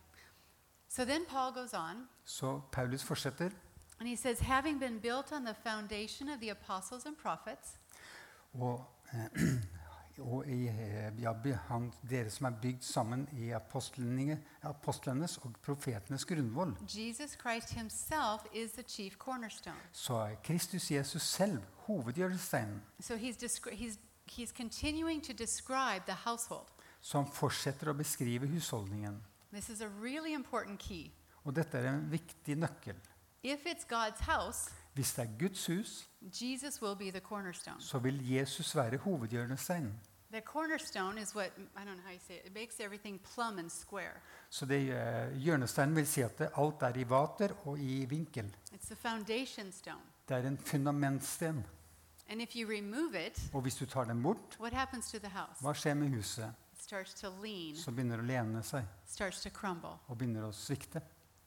So 0.89 1.05
Paul 1.25 1.53
on, 1.75 2.09
Så 2.25 2.61
Paulus 2.73 3.03
fortsetter. 3.05 3.51
and 4.01 4.09
he 4.09 4.17
says, 4.17 4.41
having 4.41 4.79
been 4.81 4.99
built 4.99 5.33
on 5.33 5.45
the 5.45 5.55
foundation 5.55 6.29
of 6.29 6.41
the 6.41 6.51
apostles 6.51 7.07
and 7.07 7.17
prophets, 7.17 7.79
Og, 8.61 8.85
eh, 9.13 9.29
og 10.19 10.47
i, 10.49 10.67
eh, 10.69 11.59
han, 11.69 11.93
dere 12.09 12.31
som 12.31 12.47
er 12.47 12.59
bygd 12.63 12.83
sammen 12.83 13.27
i 13.37 13.51
apostlenes 13.53 15.39
og 15.43 15.57
profetenes 15.63 16.25
grunnvoll, 16.25 16.75
så 19.93 20.15
er 20.15 20.35
Kristus 20.43 20.91
Jesus 20.91 21.23
selv 21.23 21.63
hovedhjørnesteinen. 21.87 22.83
So 23.01 23.17
he's, 23.17 23.37
he's, 23.73 23.99
he's. 24.27 24.53
Så 27.01 27.19
han 27.19 27.29
fortsetter 27.33 27.91
å 27.91 27.95
beskrive 27.95 28.47
husholdningen. 28.51 29.21
Really. 29.53 31.13
Og 31.45 31.55
dette 31.55 31.79
er 31.79 31.93
en 31.93 32.11
viktig 32.11 32.57
nøkkel. 32.59 32.97
If 33.43 33.67
it's 33.67 33.87
God's 33.87 34.21
house, 34.27 34.73
Hvis 34.97 35.13
det 35.15 35.23
er 35.25 35.39
Guds 35.39 35.67
hus, 35.67 36.09
Jesus 36.43 36.83
will 36.83 36.97
be 36.97 37.11
the 37.11 37.21
cornerstone. 37.21 37.81
så 37.81 37.99
vil 37.99 38.31
Jesus 38.31 38.77
være 38.77 38.97
hovedhjørnesteinen. 38.97 39.93
The 40.33 40.41
cornerstone 40.41 41.21
is 41.21 41.35
what, 41.37 41.51
I 41.59 41.61
don't 41.81 41.85
know 41.85 42.03
how 42.05 42.13
you 42.13 42.19
say 42.27 42.35
it, 42.35 42.47
it 42.47 42.55
makes 42.55 42.81
everything 42.81 43.21
plumb 43.35 43.59
and 43.59 43.71
square. 43.71 44.13
Så 44.51 44.67
det, 44.67 44.81
eh, 44.89 45.37
hjørnesteinen 45.43 45.97
vil 45.97 46.07
si 46.07 46.21
at 46.21 46.41
alt 46.41 46.83
er 46.83 46.97
i 46.97 47.05
vater 47.11 47.49
og 47.69 47.79
i 47.79 48.05
vinkel. 48.05 48.57
It's 48.73 48.87
the 48.87 48.97
foundation 48.97 49.73
stone. 49.73 50.01
Det 50.29 50.37
er 50.37 50.49
en 50.49 50.59
fundamentsten. 50.59 51.67
And 52.29 52.43
if 52.43 52.49
you 52.57 52.71
remove 52.71 53.27
it, 53.27 53.51
Og 53.55 53.61
hvis 53.63 53.75
du 53.75 53.87
tar 53.87 54.05
den 54.05 54.23
bort, 54.23 54.57
what 54.61 54.73
happens 54.73 55.11
to 55.11 55.19
the 55.19 55.29
house? 55.29 55.61
hva 55.61 55.73
skjer 55.75 55.95
med 55.95 56.09
huset? 56.09 56.53
It 56.79 56.83
starts 56.83 57.15
to 57.15 57.29
lean, 57.43 57.77
Så 57.77 57.91
begynner 57.91 58.17
det 58.17 58.25
å 58.25 58.27
lene 58.27 58.63
seg 58.63 58.83
starts 59.07 59.43
to 59.43 59.49
crumble. 59.51 59.91
og 60.09 60.19
begynner 60.19 60.49
å 60.49 60.53
svikte. 60.53 61.01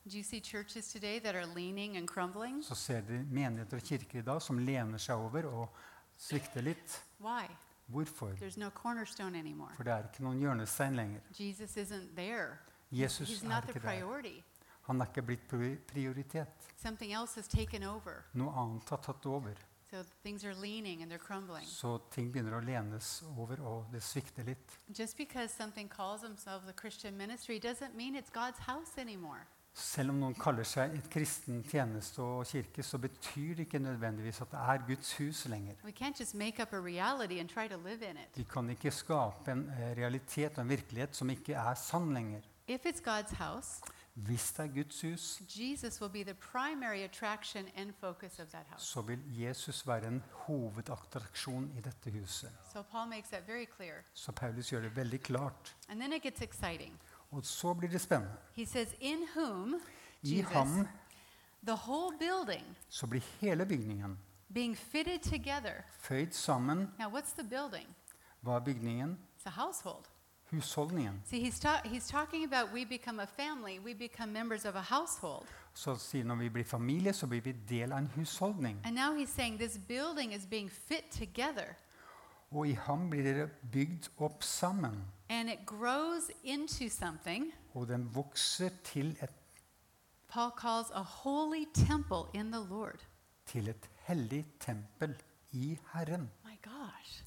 Do 0.05 0.17
you 0.17 0.23
see 0.23 0.39
churches 0.39 0.91
today 0.91 1.19
that 1.19 1.35
are 1.35 1.45
leaning 1.45 1.97
and 1.97 2.07
crumbling? 2.07 2.63
Så 2.63 2.75
ser 2.75 3.01
de 3.01 3.25
menigheter 3.31 3.77
og 3.77 3.83
kirker 3.83 4.19
i 4.19 4.21
dag 4.21 4.41
som 4.41 4.57
lener 4.59 4.97
seg 4.97 5.15
over 5.17 5.45
og 5.45 5.75
svikter 6.17 6.61
litt. 6.61 7.01
Why? 7.19 7.45
Hvorfor? 7.87 8.33
There's 8.39 8.57
no 8.59 8.69
cornerstone 8.69 9.35
anymore. 9.39 9.71
For 9.75 9.83
det 9.83 9.93
er 9.93 10.03
ikke 10.07 10.23
noen 10.23 10.39
hjørnestein 10.39 10.95
lenger. 10.95 11.21
Jesus 11.39 11.77
isn't 11.77 12.15
there. 12.15 12.57
Jesus 12.91 13.29
He's 13.29 13.43
er 13.43 13.49
not 13.49 13.63
the 13.63 13.69
ikke 13.73 13.79
der. 13.81 13.87
priority. 13.99 14.41
Han 14.87 15.01
er 15.01 15.05
ikke 15.05 15.21
blitt 15.21 15.47
pri- 15.47 15.77
prioritet. 15.87 16.47
Something 16.77 17.13
else 17.13 17.35
has 17.35 17.47
taken 17.47 17.83
over. 17.83 18.23
Noe 18.33 18.53
annet 18.63 18.89
har 18.89 18.97
tatt 18.97 19.25
over. 19.25 19.53
So 19.91 20.03
things 20.23 20.43
are 20.45 20.53
leaning 20.53 21.01
and 21.03 21.11
they're 21.11 21.17
crumbling. 21.27 21.65
Så 21.65 21.97
ting 22.11 22.31
begynner 22.33 22.57
å 22.57 22.65
lenes 22.65 23.23
over, 23.37 23.61
og 23.61 23.85
det 23.93 24.01
svikter 24.03 24.43
litt. 24.45 24.79
Just 24.93 25.17
because 25.17 25.51
something 25.53 25.89
calls 25.89 26.21
themselves 26.21 26.67
a 26.67 26.73
Christian 26.73 27.17
ministry 27.17 27.59
doesn't 27.59 27.95
mean 27.95 28.15
it's 28.15 28.29
God's 28.29 28.59
house 28.59 28.97
anymore. 28.97 29.45
Selv 29.80 30.11
om 30.11 30.17
noen 30.19 30.36
kaller 30.36 30.67
seg 30.67 30.91
et 30.97 31.05
kristen 31.11 31.61
tjeneste 31.63 32.19
og 32.23 32.47
kirke, 32.49 32.84
så 32.84 32.99
betyr 32.99 33.55
det 33.55 33.67
ikke 33.67 33.80
nødvendigvis 33.80 34.41
at 34.43 34.51
det 34.51 34.59
er 34.73 34.84
Guds 34.88 35.13
hus 35.17 35.45
lenger. 35.47 35.75
Vi 38.36 38.43
kan 38.43 38.69
ikke 38.75 38.91
skape 38.91 39.51
en 39.51 39.63
eh, 39.69 39.95
realitet 39.97 40.57
og 40.57 40.63
en 40.65 40.69
virkelighet 40.69 41.15
som 41.15 41.30
ikke 41.30 41.53
er 41.53 41.73
sann 41.80 42.13
lenger. 42.13 42.41
House, 43.39 43.82
Hvis 44.13 44.51
det 44.51 44.65
er 44.65 44.73
Guds 44.73 45.01
hus, 45.01 45.41
så 48.77 49.01
vil 49.01 49.19
Jesus 49.41 49.88
være 49.88 50.07
en 50.07 50.23
hovedattraksjon 50.32 51.71
i 51.77 51.82
dette 51.82 52.11
huset. 52.11 52.51
Så 54.13 54.32
Paulus 54.32 54.71
gjør 54.71 54.82
det 54.82 54.95
veldig 54.95 55.21
klart. 55.21 55.75
And 55.89 55.99
then 55.99 56.13
it 56.13 56.21
gets 56.21 56.41
exciting. 56.41 56.99
Og 57.32 57.45
så 57.45 57.73
blir 57.73 57.89
det 57.89 58.01
spennende. 58.01 58.34
He 58.55 58.65
says, 58.65 58.88
In 58.99 59.27
whom, 59.36 59.75
I 60.23 60.36
Jesus, 60.36 60.53
ham 60.53 60.88
the 61.65 61.75
whole 61.75 62.17
building 62.17 62.65
så 62.89 63.07
blir 63.07 63.21
hele 63.39 63.65
bygningen 63.65 64.17
being 64.53 64.77
fitted 64.77 65.19
together. 65.19 65.73
føyd 65.99 66.32
sammen. 66.32 66.77
Now, 66.99 67.09
what's 67.09 67.34
the 67.36 67.43
building? 67.43 67.88
Hva 68.41 68.51
er 68.55 68.59
bygningen? 68.59 69.17
It's 69.38 69.45
a 69.45 69.49
household. 69.49 70.05
Husholdningen. 70.51 71.21
See, 71.25 71.39
he's, 71.39 71.59
ta- 71.59 71.82
he's 71.86 72.07
talking 72.07 72.53
about 72.53 72.73
we 72.73 72.86
become 72.86 73.19
a 73.19 73.25
family, 73.27 73.80
we 73.80 73.93
become 73.93 74.34
members 74.34 74.65
of 74.65 74.75
a 74.75 74.82
household. 74.82 75.45
Så 75.73 75.95
sier 75.95 76.23
når 76.23 76.36
vi 76.36 76.49
blir 76.49 76.63
familie, 76.63 77.13
så 77.13 77.27
blir 77.27 77.41
vi 77.41 77.51
del 77.51 77.91
av 77.91 77.97
en 77.97 78.07
husholdning. 78.15 78.82
And 78.84 78.95
now 78.95 79.13
he's 79.15 79.30
saying 79.30 79.59
this 79.59 79.77
building 79.77 80.34
is 80.34 80.45
being 80.45 80.71
fit 80.71 81.11
together 81.11 81.75
Og 82.51 82.67
i 82.67 82.73
ham 82.73 83.09
blir 83.09 83.23
dere 83.23 83.47
bygd 83.71 84.09
opp 84.17 84.43
sammen. 84.43 85.03
and 85.29 85.49
it 85.49 85.59
grows 85.65 86.31
into 86.43 86.89
something 86.89 87.51
Og 87.73 87.87
den 87.87 88.09
vokser 88.15 88.69
til 88.83 89.17
et, 89.21 89.29
Paul 90.27 90.51
calls 90.57 90.87
a 90.93 91.01
holy 91.01 91.65
temple 91.73 92.23
in 92.33 92.51
the 92.51 92.61
Lord. 92.69 93.05
til 93.45 93.67
et 93.69 93.89
hellig 94.07 94.45
tempel 94.59 95.15
i 95.51 95.77
Herren. 95.93 96.29
My 96.45 96.57
gosh. 96.63 97.23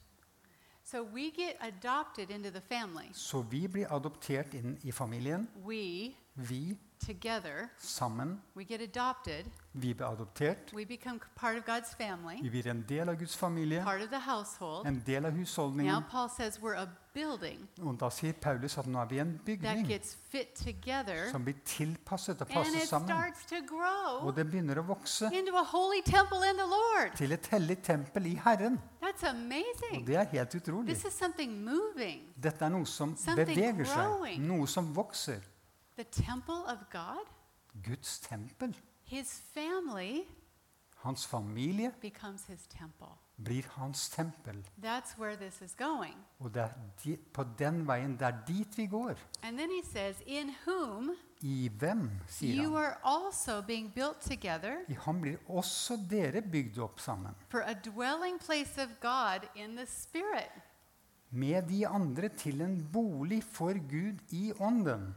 So 0.84 1.02
we 1.02 1.30
get 1.30 1.56
adopted 1.60 2.30
into 2.30 2.50
the 2.50 2.60
family. 2.60 3.08
Så 3.12 3.42
vi 3.42 3.66
blir 3.68 3.86
adoptert 3.94 4.54
inn 4.54 4.78
i 4.82 4.92
familien. 4.92 5.48
We, 5.64 6.14
Vi 6.34 6.78
together, 7.06 7.68
sammen. 7.78 8.40
we 8.56 8.64
get 8.64 8.80
adopted. 8.80 9.44
Vi 9.72 9.94
blir 9.94 10.06
adoptert. 10.06 10.72
We 10.72 10.84
become 10.86 11.20
part 11.34 11.58
of 11.58 11.64
God's 11.64 11.94
Vi 12.42 12.50
blir 12.50 12.66
en 12.68 12.84
del 12.88 13.08
av 13.08 13.16
Guds 13.16 13.36
familie, 13.36 13.82
part 13.82 14.02
of 14.02 14.08
the 14.08 14.18
household. 14.18 14.86
en 14.86 15.02
del 15.06 15.24
av 15.26 15.32
Now 15.32 15.40
husholdningen. 15.40 16.02
Paul 16.10 16.28
says 16.28 16.58
we're 16.62 16.76
a 16.76 16.88
building 17.14 17.68
Og 17.82 18.00
da 18.00 18.08
sier 18.10 18.32
Paulus 18.32 18.78
at 18.78 18.86
nå 18.86 18.98
er 19.02 19.06
vi 19.10 19.18
en 19.18 19.32
that 19.32 19.44
bygning 19.44 19.88
gets 19.88 20.14
fit 20.30 20.54
together 20.54 21.30
som 21.30 21.44
blir 21.44 21.54
tilpasset 21.64 22.40
og 22.40 22.48
and 22.56 22.66
it 22.82 22.88
sammen. 22.88 23.08
starts 23.08 23.44
to 23.46 23.56
grow 23.66 24.26
Og 24.26 24.36
det 24.36 24.46
begynner 24.50 24.78
å 24.78 24.86
vokse 24.86 25.30
into 25.32 25.56
a 25.56 25.64
holy 25.64 26.02
temple 26.04 26.40
in 26.50 26.56
the 26.56 26.66
Lord. 26.66 27.16
til 27.16 27.32
et 27.32 27.46
hellig 27.46 27.82
tempel 27.82 28.26
i 28.26 28.34
Herren. 28.34 28.80
That's 29.02 29.22
Og 30.00 30.06
det 30.06 30.16
er 30.16 30.24
helt 30.24 30.54
utrolig. 30.54 30.94
This 30.94 31.04
is 31.04 31.12
something 31.12 31.64
moving. 31.64 32.32
Dette 32.42 32.64
er 32.64 32.68
noe 32.68 32.86
som 32.86 33.16
Something 33.16 33.48
beveger 33.48 33.84
seg, 33.84 34.38
noe 34.40 34.66
som 34.66 34.94
vokser. 34.96 35.51
The 36.02 36.22
temple 36.22 36.64
of 36.66 36.78
God, 36.90 37.26
Guds 37.82 38.18
tempel. 38.20 38.72
his 39.04 39.40
family 39.54 40.24
Hans 40.96 41.24
familie 41.26 41.90
becomes 42.00 42.44
his 42.46 42.66
temple. 42.68 43.08
blir 43.36 43.62
hans 43.76 44.08
tempel. 44.08 44.54
That's 44.82 45.18
where 45.18 45.36
this 45.36 45.60
is 45.62 45.74
going. 45.74 46.14
Og 46.40 46.54
det 46.54 46.62
er 46.62 46.70
di 47.04 47.16
på 47.16 47.44
den 47.58 47.86
veien, 47.88 48.12
det 48.18 48.22
er 48.26 48.36
dit 48.46 48.76
vi 48.78 48.86
går. 48.86 49.14
And 49.42 49.58
then 49.58 49.70
he 49.70 49.82
says, 49.92 50.16
In 50.26 50.54
whom 50.66 51.10
I 51.42 51.68
hvem, 51.78 52.10
sier 52.28 52.54
you 52.62 52.70
han. 52.76 52.84
are 52.84 52.96
also 53.04 53.60
being 53.62 53.92
built 53.94 54.20
together 54.20 54.76
I 54.88 54.94
ham 55.04 55.20
blir 55.20 55.36
også 55.48 55.96
dere 56.10 56.42
bygd 56.42 56.78
opp 56.78 57.00
sammen. 57.00 57.34
for 57.48 57.60
a 57.60 57.74
dwelling 57.74 58.38
place 58.40 58.78
of 58.82 58.88
God 59.00 59.48
in 59.56 59.76
the 59.76 59.86
Spirit. 59.86 60.50
Med 61.32 61.62
de 61.68 61.86
andre 61.88 62.28
til 62.28 62.60
en 62.60 62.76
bolig 62.92 63.42
for 63.44 63.72
Gud 63.88 64.18
i 64.30 64.52
ånden. 64.60 65.14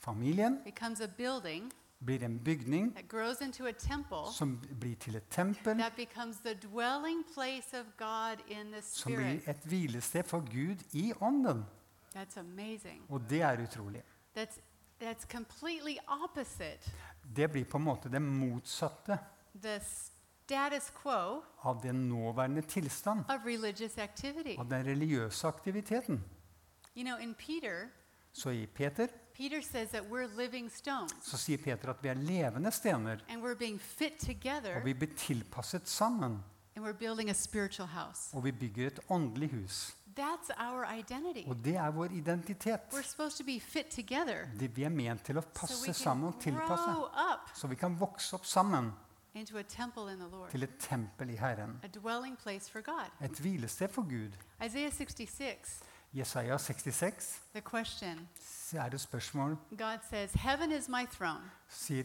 Familien 0.00 0.58
blir 2.04 2.24
en 2.24 2.38
bygning 2.38 2.94
that 2.94 3.08
grows 3.08 3.40
into 3.40 3.66
a 3.66 3.72
temple 3.72 4.32
som 4.32 4.60
blir 4.80 4.96
til 4.96 5.16
et 5.16 5.28
tempel, 5.30 5.78
that 5.78 5.92
becomes 5.96 6.36
the 6.36 6.54
dwelling 6.54 7.24
place 7.34 7.80
of 7.80 7.86
God 7.96 8.40
in 8.48 8.72
the 8.72 8.82
som 8.82 9.12
blir 9.12 9.40
et 9.46 9.64
hvilested 9.64 10.24
for 10.24 10.40
Gud 10.40 10.76
i 10.92 11.12
ånden. 11.20 11.64
Og 13.08 13.20
det 13.30 13.42
er 13.42 13.62
utrolig. 13.62 14.02
That's, 14.36 14.60
that's 15.00 15.26
Det 17.36 17.50
blir 17.50 17.64
på 17.64 17.76
en 17.76 17.84
måte 17.84 18.08
det 18.08 18.22
motsatte 18.22 19.18
the 19.62 19.80
av 21.62 21.82
den 21.82 22.08
nåværende 22.08 22.62
tilstand, 22.62 23.24
av 24.58 24.68
den 24.68 24.84
religiøse 24.84 25.48
aktiviteten. 25.48 26.24
You 26.96 27.04
know, 27.04 27.34
Peter, 27.34 27.88
Så 28.32 28.50
i 28.50 28.66
Peter 28.66 29.08
Peter 29.40 29.62
så 31.22 31.38
sier 31.38 31.58
Peter 31.58 31.90
at 31.90 32.02
vi 32.02 32.08
er 32.08 32.14
levende 32.14 32.70
stener, 32.70 33.22
together 34.20 34.76
og 34.76 34.84
vi 34.84 34.94
blir 34.94 35.14
tilpasset 35.16 35.88
sammen. 35.88 36.42
Og 38.34 38.44
vi 38.44 38.52
bygger 38.52 38.86
et 38.86 39.00
åndelig 39.08 39.50
hus. 39.50 39.96
Og 41.46 41.56
det 41.64 41.76
er 41.76 41.90
vår 41.90 42.12
identitet. 42.12 42.80
Det 44.58 44.76
vi 44.76 44.84
er 44.84 44.90
ment 44.90 45.24
til 45.24 45.38
å 45.38 45.42
passe 45.42 45.86
so 45.86 45.92
sammen 45.92 46.28
og 46.28 46.40
tilpasse. 46.40 46.96
Så 47.54 47.68
vi 47.68 47.76
kan 47.76 47.96
vokse 47.96 48.36
opp 48.36 48.44
sammen 48.46 48.92
into 49.34 49.58
a 49.58 49.62
temple 49.62 50.12
in 50.12 50.18
the 50.18 50.28
Lord, 50.28 50.50
til 50.50 50.62
et 50.62 50.70
tempel 50.78 51.30
i 51.30 51.36
Herren. 51.36 51.80
Et 51.84 53.40
hvilested 53.40 53.88
for 53.88 54.02
Gud. 54.02 54.32
Isaiah 54.66 54.92
66, 54.92 55.80
Jesaja 56.12 56.58
66 56.58 57.42
the 57.52 57.62
question 57.74 58.28
er 58.72 58.88
det 58.88 59.00
spørsmål 59.00 59.56
God 59.78 59.98
says, 60.10 60.32
Heaven 60.32 60.72
is 60.72 60.88
my 60.88 61.06
throne, 61.12 61.50
sier 61.68 62.04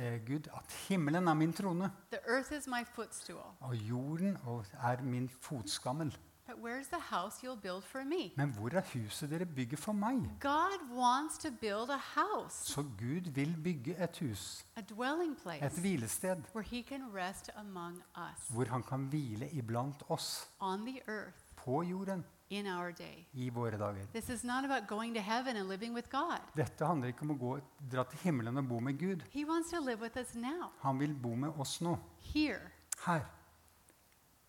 eh, 0.00 0.20
Gud 0.26 0.48
at 0.56 0.72
himmelen 0.88 1.28
er 1.28 1.34
min 1.34 1.52
trone, 1.52 1.90
the 2.12 2.20
earth 2.28 2.52
is 2.52 2.66
my 2.66 2.84
footstool. 2.94 3.44
og 3.60 3.76
jorden 3.76 4.38
er 4.82 5.02
min 5.02 5.28
fotskammel. 5.28 6.18
But 6.46 6.56
where's 6.60 6.88
the 6.88 6.98
house 6.98 7.42
you'll 7.42 7.60
build 7.62 7.84
for 7.84 8.04
me? 8.04 8.32
Men 8.36 8.50
hvor 8.50 8.68
er 8.74 8.80
huset 8.92 9.30
dere 9.30 9.46
bygger 9.46 9.76
for 9.76 9.92
meg? 9.92 10.16
God 10.40 10.80
wants 10.90 11.38
to 11.38 11.48
build 11.60 11.90
a 11.90 11.96
house, 12.20 12.54
Så 12.72 12.82
Gud 12.82 13.30
vil 13.34 13.56
bygge 13.64 13.94
et 14.02 14.18
hus, 14.18 14.64
a 14.76 14.80
dwelling 14.80 15.36
place, 15.42 15.62
et 15.66 15.72
hvilested, 15.72 16.42
where 16.54 16.62
He 16.62 16.82
can 16.82 17.02
rest 17.14 17.50
among 17.56 18.02
us 18.16 18.48
hvor 18.48 18.64
han 18.64 18.82
kan 18.82 18.98
hvile 19.10 19.48
iblant 19.52 20.02
oss 20.08 20.48
on 20.60 20.86
the 20.86 21.00
earth 21.08 21.38
på 21.56 21.82
jorden 21.82 22.24
in 22.50 22.66
our 22.66 22.90
day. 22.90 23.26
i 23.32 23.48
våre 23.48 23.78
dager. 23.78 24.06
This 24.14 24.28
is 24.28 24.44
not 24.44 24.64
about 24.64 24.88
going 24.88 25.14
to 25.14 25.20
heaven 25.22 25.56
and 25.56 25.68
living 25.68 25.94
with 25.94 26.08
God. 26.10 26.40
Dette 26.56 26.86
handler 26.86 27.06
ikke 27.08 27.22
om 27.22 27.30
å 27.30 27.38
gå, 27.38 27.60
dra 27.92 28.02
til 28.04 28.18
himmelen 28.18 28.58
og 28.58 28.68
bo 28.68 28.80
med 28.80 28.98
Gud. 28.98 29.22
He 29.30 29.44
wants 29.48 29.70
to 29.70 29.80
live 29.80 30.00
with 30.02 30.16
us 30.18 30.34
now, 30.34 30.72
Han 30.80 30.98
vil 31.00 31.14
bo 31.14 31.34
med 31.34 31.48
oss 31.58 31.80
nå, 31.80 31.96
here. 32.34 32.60
her. 33.06 33.20
Then 33.20 33.20
he 33.20 33.20
goes 33.20 33.20
on 33.20 33.20
to 33.20 33.20
answer 33.20 33.30
that 33.30 33.30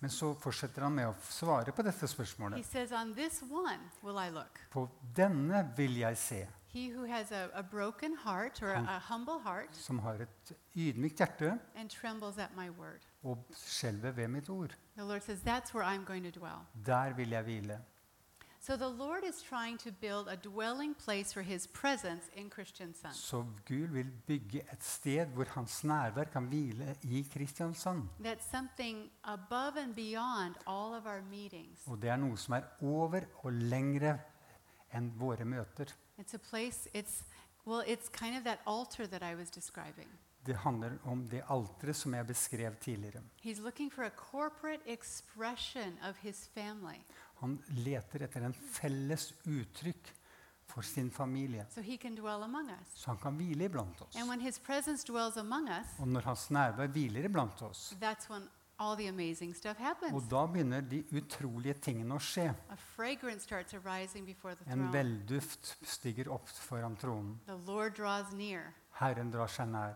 Men 0.00 0.10
så 0.10 0.34
fortsetter 0.40 0.82
han 0.82 0.94
med 0.94 1.08
å 1.08 1.14
svare 1.22 1.72
på 1.72 1.82
dette 1.86 2.00
He 2.06 2.06
spørsmålet. 2.12 2.64
says, 2.66 2.92
On 2.92 3.14
this 3.14 3.42
one 3.42 3.78
will 4.02 4.18
I 4.18 4.28
look. 4.30 4.58
På 4.70 4.88
denne 5.16 5.64
vil 5.76 5.96
jeg 5.98 6.16
se, 6.16 6.46
He 6.72 6.90
who 6.92 7.06
has 7.06 7.32
a, 7.32 7.48
a 7.54 7.62
broken 7.62 8.16
heart 8.24 8.62
or 8.62 8.74
Han, 8.74 8.84
a 8.88 8.98
humble 9.08 9.38
heart 9.44 9.74
som 9.76 9.98
har 10.04 10.20
et 10.20 10.52
ydmykt 10.76 11.18
hjerte 11.22 11.58
and 11.76 11.88
trembles 11.90 12.38
at 12.38 12.50
my 12.56 12.68
word. 12.68 13.00
og 13.22 13.38
skjelver 13.56 14.10
ved 14.12 14.28
mitt 14.28 14.48
ord. 14.50 14.74
The 14.96 15.04
Lord 15.04 15.22
says, 15.22 15.40
That's 15.40 15.72
where 15.74 15.84
I'm 15.84 16.04
going 16.04 16.24
to 16.24 16.30
dwell. 16.40 16.66
Der 16.86 17.12
vil 17.14 17.30
jeg 17.30 17.42
hvile. 17.44 17.78
So 18.60 18.76
the 18.76 18.88
Lord 18.88 19.24
is 19.24 19.42
trying 19.42 19.78
to 19.78 19.90
build 20.00 20.28
a 20.28 20.36
dwelling 20.36 20.94
place 20.94 21.32
for 21.32 21.42
his 21.42 21.66
presence 21.66 22.24
in 22.36 22.50
Christian 22.50 22.94
Son. 22.94 23.12
Så 23.12 23.44
Gud 23.68 23.88
vil 23.88 24.10
bygge 24.26 24.62
et 24.72 24.84
sted 24.84 25.26
hvor 25.26 25.44
hans 25.54 25.84
nærvær 25.84 26.24
kan 26.24 26.44
hvile 26.44 26.96
i 27.02 27.22
Kristiansand. 27.32 28.02
That's 28.20 28.50
something 28.50 29.10
above 29.24 29.76
and 29.76 29.94
beyond 29.94 30.54
all 30.66 30.94
of 30.94 31.06
our 31.06 31.22
meetings. 31.30 31.80
Og 31.86 32.02
det 32.02 32.10
er 32.10 32.16
noe 32.16 32.36
som 32.36 32.54
er 32.54 32.62
over 32.82 33.20
og 33.44 33.52
lengre 33.52 34.18
enn 34.94 35.12
våre 35.20 35.44
møter. 35.44 35.94
It's 36.18 36.34
a 36.34 36.38
place, 36.50 36.88
it's, 36.94 37.22
well, 37.66 37.84
it's 37.86 38.08
kind 38.08 38.36
of 38.36 38.44
that 38.44 38.58
altar 38.66 39.06
that 39.06 39.22
I 39.22 39.34
was 39.34 39.50
describing. 39.50 40.08
Det 40.46 40.56
handler 40.56 40.98
om 41.04 41.26
det 41.28 41.42
alteret 41.50 41.96
som 41.96 42.14
jeg 42.14 42.26
beskrev 42.26 42.74
tidligere. 42.80 43.22
He's 43.44 43.60
looking 43.60 43.92
for 43.92 44.02
a 44.04 44.10
corporate 44.10 44.82
expression 44.86 45.98
of 46.08 46.16
his 46.16 46.48
family. 46.54 47.04
Han 47.40 47.58
leter 47.84 48.22
etter 48.26 48.42
en 48.48 48.52
felles 48.54 49.32
uttrykk 49.46 50.14
for 50.68 50.82
sin 50.82 51.10
familie, 51.10 51.64
so 51.70 51.80
så 52.94 53.10
han 53.10 53.18
kan 53.18 53.36
hvile 53.38 53.64
iblant 53.64 54.00
oss. 54.02 54.14
Us, 55.80 56.00
Og 56.00 56.08
når 56.08 56.22
hans 56.22 56.48
nærvær 56.50 56.86
hviler 56.92 57.24
iblant 57.24 57.62
oss, 57.62 57.94
og 60.12 60.28
da 60.30 60.46
begynner 60.46 60.80
de 60.82 61.00
utrolige 61.18 61.74
tingene 61.74 62.14
å 62.14 62.18
skje. 62.22 62.54
En 64.66 64.92
velduft 64.92 65.76
stiger 65.82 66.28
opp 66.30 66.48
foran 66.48 66.96
tronen. 66.96 67.40
Herren 69.00 69.30
drar 69.32 69.48
seg 69.48 69.68
nær. 69.68 69.94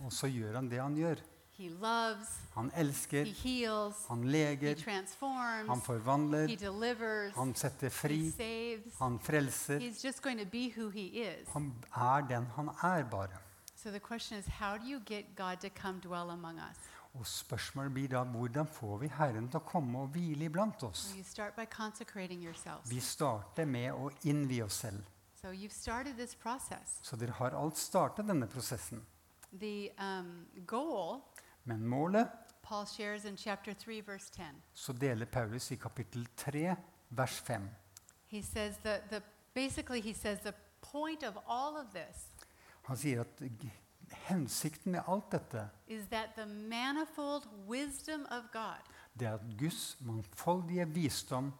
Og 0.00 0.12
så 0.12 0.26
gjør 0.26 0.54
han 0.54 0.68
det 0.68 0.80
han 0.80 0.96
gjør. 0.96 1.20
He 1.56 1.68
loves, 1.68 2.26
Han 2.54 2.70
he 2.74 2.80
elsker, 2.80 3.24
heals, 3.24 4.06
han 4.08 4.22
he 4.22 4.30
leger, 4.30 4.74
transforms, 4.74 5.68
han 5.68 5.80
forvandler, 5.80 6.48
he 6.48 6.56
delivers, 6.56 7.32
han 7.34 7.54
setter 7.54 7.86
he 7.86 7.90
fri, 7.90 8.30
saves. 8.30 8.98
han 8.98 9.18
frelser. 9.18 9.78
He's 9.78 10.02
just 10.04 10.22
going 10.22 10.38
to 10.38 10.46
be 10.46 10.72
who 10.76 10.88
he 10.88 11.06
is. 11.06 11.48
Han 11.52 11.72
er 11.96 12.26
den 12.28 12.46
han 12.56 12.68
er, 12.68 13.04
bare. 13.04 13.38
So 13.76 13.90
the 13.90 14.00
question 14.00 14.38
is, 14.38 14.46
how 14.46 14.76
do 14.78 14.84
you 14.84 15.00
get 15.06 15.36
God 15.36 15.60
to 15.60 15.68
come 15.68 16.00
dwell 16.00 16.30
among 16.30 16.58
us? 16.58 16.76
Og 17.14 17.26
spørsmålet 17.26 17.92
blir 17.94 18.08
da 18.08 18.24
hvordan 18.24 18.66
får 18.66 18.98
vi 18.98 19.08
Herren 19.08 19.48
til 19.48 19.60
å 19.60 19.66
komme 19.66 19.98
og 20.02 20.08
hvile 20.16 20.48
iblant 20.48 20.82
oss? 20.82 21.06
Well, 21.10 21.18
you 21.18 21.24
start 21.24 21.54
by. 21.54 21.66
Vi 22.90 23.00
starter 23.00 23.64
med 23.64 23.92
å 23.92 24.10
innvie 24.24 24.64
oss 24.64 24.80
selv. 24.82 25.04
So. 25.38 25.52
Så 27.02 27.16
dere 27.16 27.36
har 27.38 27.54
alt 27.54 27.78
startet 27.78 28.26
denne 28.26 28.48
prosessen. 28.50 29.04
The 29.52 29.92
um, 30.00 30.46
goal, 30.66 31.20
Men 31.64 31.86
målet 31.86 32.28
Paul 32.62 32.86
shares 32.86 33.24
in 33.24 33.36
chapter 33.36 33.74
3, 33.74 34.00
verse 34.00 34.30
10. 34.32 34.44
så 34.74 34.92
deler 34.92 35.26
Paulus 35.26 35.70
i 35.70 35.76
kapittel 35.76 36.28
3, 36.36 36.74
vers 37.10 37.40
5. 37.40 37.60
He 38.26 38.42
says 38.42 38.76
the, 38.76 38.96
the 39.10 39.22
basically 39.54 40.00
he 40.00 40.14
says 40.14 40.40
the 40.40 40.52
point 40.92 41.22
of 41.22 41.36
all 41.46 41.76
of 41.76 41.86
this 41.94 42.28
Han 42.82 42.96
sier 42.96 43.20
at 43.20 43.42
hensikten 44.12 44.92
med 44.92 45.00
alt 45.08 45.32
dette 45.32 45.68
is 45.88 46.06
that 46.10 46.28
the 46.36 46.46
manifold 46.46 47.46
wisdom 47.68 48.26
of 48.30 48.44
God 48.52 48.80
det 49.18 49.28
er 49.28 49.34
at 49.34 49.40
Guds 49.58 49.96
mangfoldige 50.00 50.88
visdom 50.88 51.52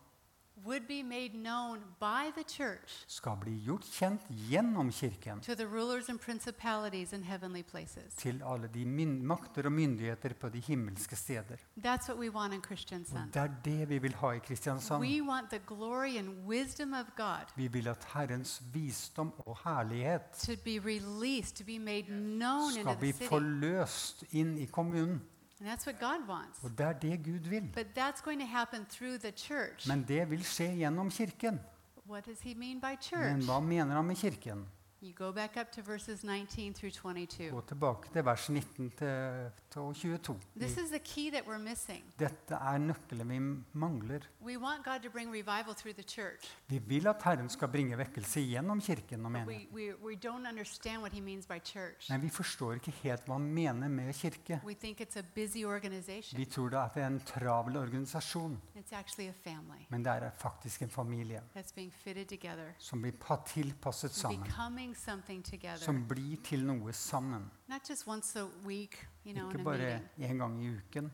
would 0.67 0.87
be 0.89 1.03
made 1.03 1.29
known 1.35 1.79
by 2.01 2.31
the 2.37 2.43
church 2.49 3.05
skal 3.07 3.37
bli 3.41 3.53
gjort 3.67 3.85
kjent 3.85 4.21
gjennom 4.51 4.91
Kirken 4.93 5.41
to 5.41 5.55
the 5.55 5.67
rulers 5.67 6.09
and 6.09 6.19
principalities 6.21 7.13
in 7.13 7.23
heavenly 7.23 7.63
places. 7.63 8.15
til 8.17 8.43
alle 8.47 8.69
de 8.75 8.85
makter 9.23 9.63
og 9.65 9.73
myndigheter 9.73 10.33
på 10.41 10.49
de 10.49 10.61
himmelske 10.61 11.17
steder. 11.17 11.57
That's 11.79 12.09
what 12.09 12.19
we 12.19 12.31
want 12.31 12.53
in 12.55 12.59
Og 12.59 12.63
Kristiansand. 12.63 13.33
det 13.33 13.43
er 13.43 13.49
det 13.65 13.89
vi 13.89 13.99
vil 13.99 14.15
ha 14.15 14.31
i 14.31 14.39
Kristiansand. 14.39 15.03
We 15.03 15.23
want 15.29 15.51
the 15.51 15.61
glory 15.67 16.17
and 16.19 16.29
wisdom 16.47 16.93
of 16.93 17.07
God 17.17 17.45
Vi 17.57 17.67
vil 17.67 17.89
at 17.89 18.05
Herrens 18.15 18.63
visdom 18.73 19.33
og 19.47 19.59
herlighet 19.65 20.21
to 20.47 20.53
be 20.65 20.79
released, 20.85 21.57
to 21.57 21.65
be 21.65 21.79
made 21.79 22.03
known 22.09 22.73
skal 22.73 22.97
bli 22.99 23.11
the 23.11 23.19
city. 23.19 23.29
forløst 23.29 24.25
inn 24.33 24.59
i 24.59 24.65
kommunen. 24.65 25.23
And 25.61 25.69
that's 25.69 25.87
what 25.87 26.01
God 26.01 26.29
wants. 26.29 26.59
Og 26.63 26.79
det 26.79 26.87
er 26.87 26.93
det 26.93 27.25
Gud 27.25 27.49
vil. 27.49 27.71
But 27.75 27.87
that's 27.99 28.23
going 28.25 28.41
to 28.41 28.47
happen 28.47 28.87
through 28.87 29.21
the 29.21 29.31
church. 29.31 29.89
Men 29.89 30.05
det 30.09 30.31
vil 30.31 30.45
skje 30.45 30.75
gjennom 30.77 31.11
Kirken. 31.11 31.61
What 32.07 32.27
does 32.27 32.41
he 32.41 32.55
mean 32.55 32.81
by 32.81 32.97
Men 33.13 33.43
hva 33.43 33.61
mener 33.61 33.95
han 33.95 34.05
med 34.05 34.17
Kirken? 34.17 34.67
You 35.03 35.13
go 35.13 35.33
back 35.33 35.57
up 35.57 35.73
to 35.73 35.83
verses 35.83 36.25
19 36.25 36.75
through 36.75 36.93
22. 36.93 37.51
Gå 37.51 37.61
tilbake 37.61 38.09
til 38.13 38.25
vers 38.25 38.49
19 38.51 38.91
til, 38.91 39.51
til 39.75 40.19
22. 40.19 40.41
This 40.57 40.77
is 40.77 40.89
the 40.91 40.99
key 40.99 41.31
that 41.31 41.45
we're 41.47 41.59
missing. 41.59 42.05
Dette 42.19 42.55
er 42.55 42.79
nøkkelen 42.79 43.29
vi 43.31 43.39
mangler. 43.73 44.21
We 44.43 44.57
want 44.59 44.85
God 44.85 45.01
to 45.03 45.11
bring 45.11 45.31
revival 45.33 45.75
through 45.75 45.95
the 45.95 46.03
church, 46.09 46.51
Vi 46.69 46.79
vil 46.79 47.07
at 47.07 47.23
Herren 47.25 47.49
skal 47.49 47.69
bringe 47.69 47.99
vekkelse 47.99 48.41
gjennom 48.41 48.81
Kirken 48.81 49.25
og 49.25 49.33
menigheten. 49.33 49.75
we, 49.75 49.93
we, 49.93 50.13
we 50.13 50.15
don't 50.15 50.47
understand 50.49 50.99
what 51.03 51.13
he 51.13 51.21
means 51.21 51.47
by 51.47 51.59
church. 51.65 52.11
Men 52.11 52.23
vi 52.23 52.29
forstår 52.29 52.73
ikke 52.73 52.91
helt 52.91 53.27
hva 53.27 53.33
han 53.39 53.51
mener 53.55 53.89
med 53.89 54.13
kirke. 54.15 54.61
We 54.65 54.75
think 54.75 55.01
it's 55.01 55.19
a 55.19 55.23
busy 55.35 55.65
organization. 55.65 56.39
Vi 56.39 56.45
tror 56.45 56.69
det 56.69 57.03
er 57.03 57.07
en 57.07 57.21
travel 57.21 57.77
organisasjon, 57.77 58.61
It's 58.77 58.95
actually 58.95 59.29
a 59.29 59.35
family 59.45 59.85
men 59.89 60.05
det 60.05 60.13
er 60.13 60.31
faktisk 60.39 60.83
en 60.83 60.91
familie 60.91 61.43
that's 61.57 61.75
being 61.75 61.93
fitted 61.93 62.27
together, 62.27 62.73
som 62.79 63.03
blir 63.03 63.13
tilpasset 63.47 64.11
sammen. 64.11 64.43
becoming 64.43 64.97
something 64.97 65.45
together. 65.45 65.77
Som 65.77 66.09
blir 66.09 66.37
til 66.45 66.65
noe 66.67 66.93
sammen. 66.93 67.51
Not 67.69 67.91
just 67.91 68.09
once 68.09 68.41
a 68.41 68.47
week, 68.65 69.07
you 69.25 69.35
know, 69.35 69.51
Ikke 69.51 69.65
bare 69.65 70.01
én 70.19 70.39
gang 70.39 70.65
i 70.65 70.69
uken, 70.69 71.13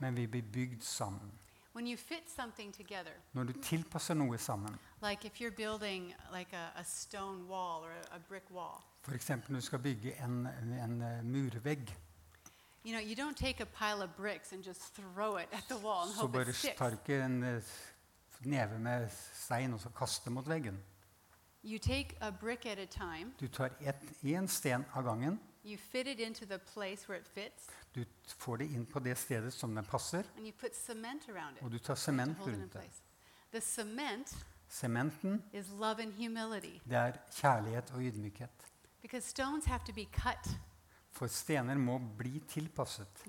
men 0.00 0.16
vi 0.16 0.26
blir 0.26 0.42
bygd 0.42 0.82
sammen. 0.82 1.32
When 1.74 1.86
you 1.86 1.96
fit 1.96 2.30
something 2.36 2.74
together, 2.74 3.12
Når 3.32 3.44
du 3.44 3.52
tilpasser 3.62 4.14
noe 4.14 4.38
sammen, 4.38 4.78
like 5.02 5.24
if 5.26 5.40
you're 5.40 5.56
building 5.56 6.14
like 6.32 6.56
a, 6.56 6.70
a 6.80 6.82
stone 6.84 7.46
wall 7.48 7.82
or 7.82 7.90
a, 7.90 8.16
a 8.16 8.18
brick 8.28 8.50
wall, 8.50 8.82
f.eks. 9.02 9.28
når 9.28 9.54
du 9.54 9.60
skal 9.60 9.78
bygge 9.78 10.24
en, 10.24 10.46
en, 10.46 10.72
en 10.72 11.02
eh, 11.02 11.24
murvegg, 11.24 11.96
you 12.84 12.92
know, 12.92 13.00
you 13.00 13.14
don't 13.14 13.36
take 13.36 13.60
a 13.62 13.66
pile 13.66 14.02
of 14.02 14.10
bricks 14.16 14.52
and 14.52 14.64
just 14.64 14.94
throw 14.94 15.36
it 15.36 15.48
at 15.52 15.64
the 15.68 15.76
wall 15.86 16.02
and 16.02 16.14
så 16.14 16.20
hope 16.20 16.32
bare 16.32 16.48
it 16.48 16.54
sticks. 16.54 16.76
tar 16.78 16.90
ikke 16.90 17.24
en 17.24 17.42
eh, 17.42 17.62
neve 18.40 18.78
med 18.78 19.08
stein 19.32 19.74
og 19.74 19.80
så 19.80 19.88
kaster 19.88 20.30
mot 20.30 20.48
veggen. 20.48 20.78
You 21.64 21.78
take 21.78 22.16
a 22.20 22.30
brick 22.30 22.66
at 22.66 22.78
a 22.78 22.86
time, 22.86 23.32
Du 23.40 23.46
tar 23.48 23.68
én 24.24 24.46
sten 24.46 24.84
av 24.94 25.02
gangen. 25.04 25.40
You 25.64 25.76
fit 25.78 26.06
it 26.06 26.20
into 26.20 26.44
the 26.46 26.58
place 26.58 27.08
where 27.08 27.20
it 27.20 27.26
fits, 27.26 27.66
Du 27.94 28.04
får 28.38 28.56
det 28.56 28.64
inn 28.70 28.86
på 28.86 28.98
det 28.98 29.18
stedet 29.18 29.52
som 29.52 29.74
den 29.74 29.84
passer, 29.84 30.22
and 30.36 30.46
you 30.46 30.52
put 30.60 30.74
cement 30.76 31.28
around 31.28 31.56
it 31.56 31.62
og 31.62 31.72
du 31.72 31.78
tar 31.78 31.94
sement 31.94 32.38
rundt 32.46 32.72
det. 32.72 32.90
The 33.52 33.60
cement 33.60 34.36
Sementen, 34.68 35.42
is 35.52 35.66
love 35.70 36.00
and 36.02 36.12
humility 36.12 36.78
det 36.84 36.92
er 36.96 37.12
kjærlighet 37.32 37.90
og 37.90 38.00
ydmykhet. 38.02 38.50
because 39.02 39.26
stones 39.28 39.64
have 39.64 39.80
to 39.86 39.92
be 39.92 40.04
cut, 40.12 40.50
For 41.10 41.28
stener 41.28 41.74
må 41.76 41.96
bli 42.16 42.38
tilpasset. 42.48 43.24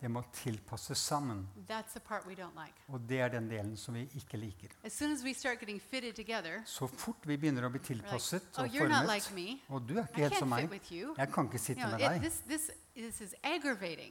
Det 0.00 0.08
må 0.10 0.22
tilpasses 0.34 0.98
sammen. 0.98 1.44
Like. 1.68 2.82
Og 2.88 3.00
det 3.08 3.20
er 3.20 3.28
den 3.36 3.46
delen 3.48 3.76
som 3.78 3.94
vi 3.94 4.02
ikke 4.18 4.36
liker. 4.36 4.74
As 4.84 4.92
as 5.12 5.22
together, 6.12 6.62
Så 6.66 6.88
fort 6.88 7.26
vi 7.26 7.36
begynner 7.36 7.64
å 7.64 7.70
bli 7.70 7.80
tilpasset 7.80 8.42
like, 8.42 8.58
oh, 8.58 8.64
og 8.64 8.70
formet 8.78 9.06
like. 9.08 9.60
Og 9.68 9.86
du 9.86 9.94
er 9.98 10.02
I 10.02 10.06
ikke 10.08 10.22
helt 10.26 10.38
som 10.38 10.50
meg. 10.50 10.80
Jeg 10.90 11.32
kan 11.32 11.46
ikke 11.46 11.54
You 11.54 11.58
sitte 11.58 11.80
know, 11.80 11.90
med 11.90 12.00
it, 12.00 12.10
deg. 12.10 12.22
this, 12.22 12.40
this, 12.48 12.70
this. 13.18 13.34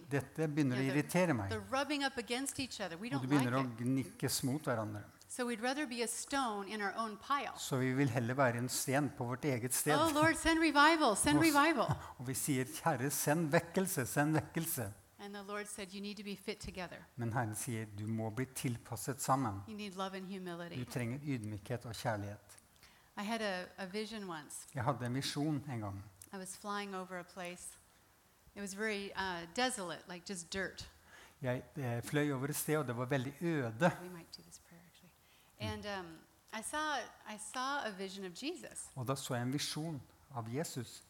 Dette 0.09 0.47
begynner 0.47 0.79
You 0.79 0.87
know, 0.87 0.95
meg. 1.35 1.49
The 1.51 1.59
å 1.59 1.99
irritere 2.03 2.17
against 2.17 2.59
each 2.59 2.79
other. 2.79 2.97
We 2.97 3.11
Og 3.13 3.21
du 3.21 3.27
begynner 3.27 3.59
å 3.59 3.65
gnikkes 3.83 4.43
mot 4.43 4.63
hverandre. 4.63 5.03
So 5.35 5.47
we'd 5.47 5.63
rather 5.63 5.87
be 5.87 6.03
a 6.03 6.07
stone 6.07 6.67
in 6.67 6.79
our 6.81 6.93
own 6.97 7.17
pile. 7.17 7.57
Så 7.57 7.77
vi 7.77 7.93
vil 7.93 8.09
heller 8.09 8.33
være 8.33 8.57
en 8.57 8.69
sten 8.69 9.09
på 9.17 9.25
vårt 9.25 9.45
eget 9.45 9.73
sted. 9.73 9.95
Oh, 9.95 10.13
Lord, 10.13 10.35
send 10.35 10.59
revival, 10.59 11.17
send 11.17 11.39
revival. 11.39 11.89
Og 12.19 12.27
vi 12.27 12.33
sier, 12.33 12.65
'Herre, 12.83 13.09
send 13.09 13.49
vekkelse, 13.51 14.05
send 14.05 14.37
vekkelse'. 14.37 14.91
And 15.19 15.33
the 15.33 15.41
Lord 15.41 15.65
said, 15.65 15.87
You 15.93 16.01
need 16.01 16.17
to 16.17 16.23
be 16.23 16.37
fit 16.45 16.57
together. 16.59 16.97
Men 17.15 17.33
Herren 17.33 17.55
sier, 17.55 17.85
'Du 17.85 18.07
må 18.07 18.29
bli 18.29 18.45
tilpasset 18.45 19.21
sammen'. 19.21 19.61
You 19.67 19.75
need 19.77 19.93
love 19.95 20.17
and 20.17 20.75
Du 20.75 20.91
trenger 20.91 21.19
ydmykhet 21.23 21.85
og 21.85 21.95
kjærlighet. 21.95 22.59
I 23.17 23.23
had 23.23 23.41
a, 23.41 23.65
a 23.77 23.85
vision 23.85 24.29
once. 24.29 24.67
Jeg 24.75 24.83
hadde 24.83 25.05
en 25.05 25.15
visjon 25.15 25.63
en 25.69 25.79
gang. 25.79 26.03
I 26.33 26.37
was 26.37 26.57
flying 26.57 26.95
over 26.95 27.19
a 27.19 27.23
place. 27.23 27.67
It 28.55 28.61
was 28.61 28.77
very 28.77 29.09
uh, 29.15 29.47
desolate, 29.55 30.03
like 30.09 30.25
just 30.29 30.53
dirt. 30.53 30.89
Jeg 31.41 31.63
eh, 31.75 32.03
fløy 32.03 32.31
over 32.31 32.47
et 32.47 32.55
sted, 32.55 32.77
og 32.77 32.87
det 32.87 32.97
var 32.97 33.05
veldig 33.05 33.33
øde. 33.41 33.91
We 34.01 34.09
might 34.09 34.37
do 34.37 34.41
this. 34.41 34.62
And 35.63 35.85
um, 35.99 36.05
I 36.53 36.61
saw 36.61 36.95
I 37.29 37.37
saw 37.53 37.79
a 37.85 37.91
vision 37.97 38.25
of 38.25 38.31
Jesus, 38.43 38.89
Og 38.95 39.07
da 39.07 39.15
så 39.15 39.33
jeg 39.35 39.43
en 39.43 39.53
visjon 39.53 40.01
av 40.35 40.47
Jesus. 40.53 41.03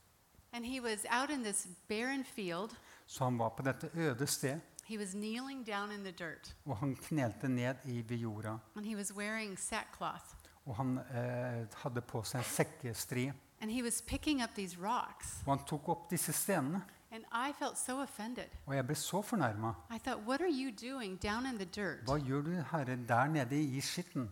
and 0.51 0.66
he 0.66 0.80
was 0.82 1.06
out 1.10 1.30
in 1.30 1.43
this 1.43 1.68
barren 1.89 2.24
field. 2.26 2.70
Så 3.06 3.24
han 3.24 3.38
var 3.39 3.49
på 3.49 3.64
dette 3.64 3.89
øde 3.95 4.28
sted, 4.28 4.60
He 4.86 4.97
was 4.97 5.12
kneeling 5.12 5.64
down 5.68 5.91
in 5.91 6.04
the 6.04 6.12
dirt, 6.12 6.56
og 6.66 6.78
han 6.78 6.95
knelte 6.95 7.47
ned 7.47 7.76
i 7.86 8.01
ved 8.10 8.18
jorda. 8.18 8.58
and 8.76 8.86
he 8.86 8.95
was 8.95 9.14
wearing 9.14 9.60
sackcloth, 9.60 10.26
Og 10.66 10.76
han 10.76 10.97
eh, 10.97 11.68
hadde 11.76 12.01
på 12.01 12.24
seg 12.24 12.39
en 12.39 12.45
sekkestri. 12.45 13.32
and 13.62 13.72
he 13.72 13.84
was 13.84 14.01
picking 14.01 14.43
up 14.43 14.49
these 14.56 14.78
rocks. 14.82 15.41
Og 15.45 15.58
han 15.58 15.66
tok 15.68 15.89
opp 15.89 16.12
disse 16.12 16.34
stenene. 16.34 16.82
So. 17.76 18.03
Og 18.66 18.76
jeg 18.76 18.86
ble 18.86 18.95
så 18.95 19.22
fornærma. 19.22 19.74
Hva 22.05 22.18
gjør 22.18 22.41
du, 22.41 22.51
Herre, 22.72 22.95
der 23.07 23.28
nede 23.28 23.61
i 23.61 23.82
skitten 23.82 24.32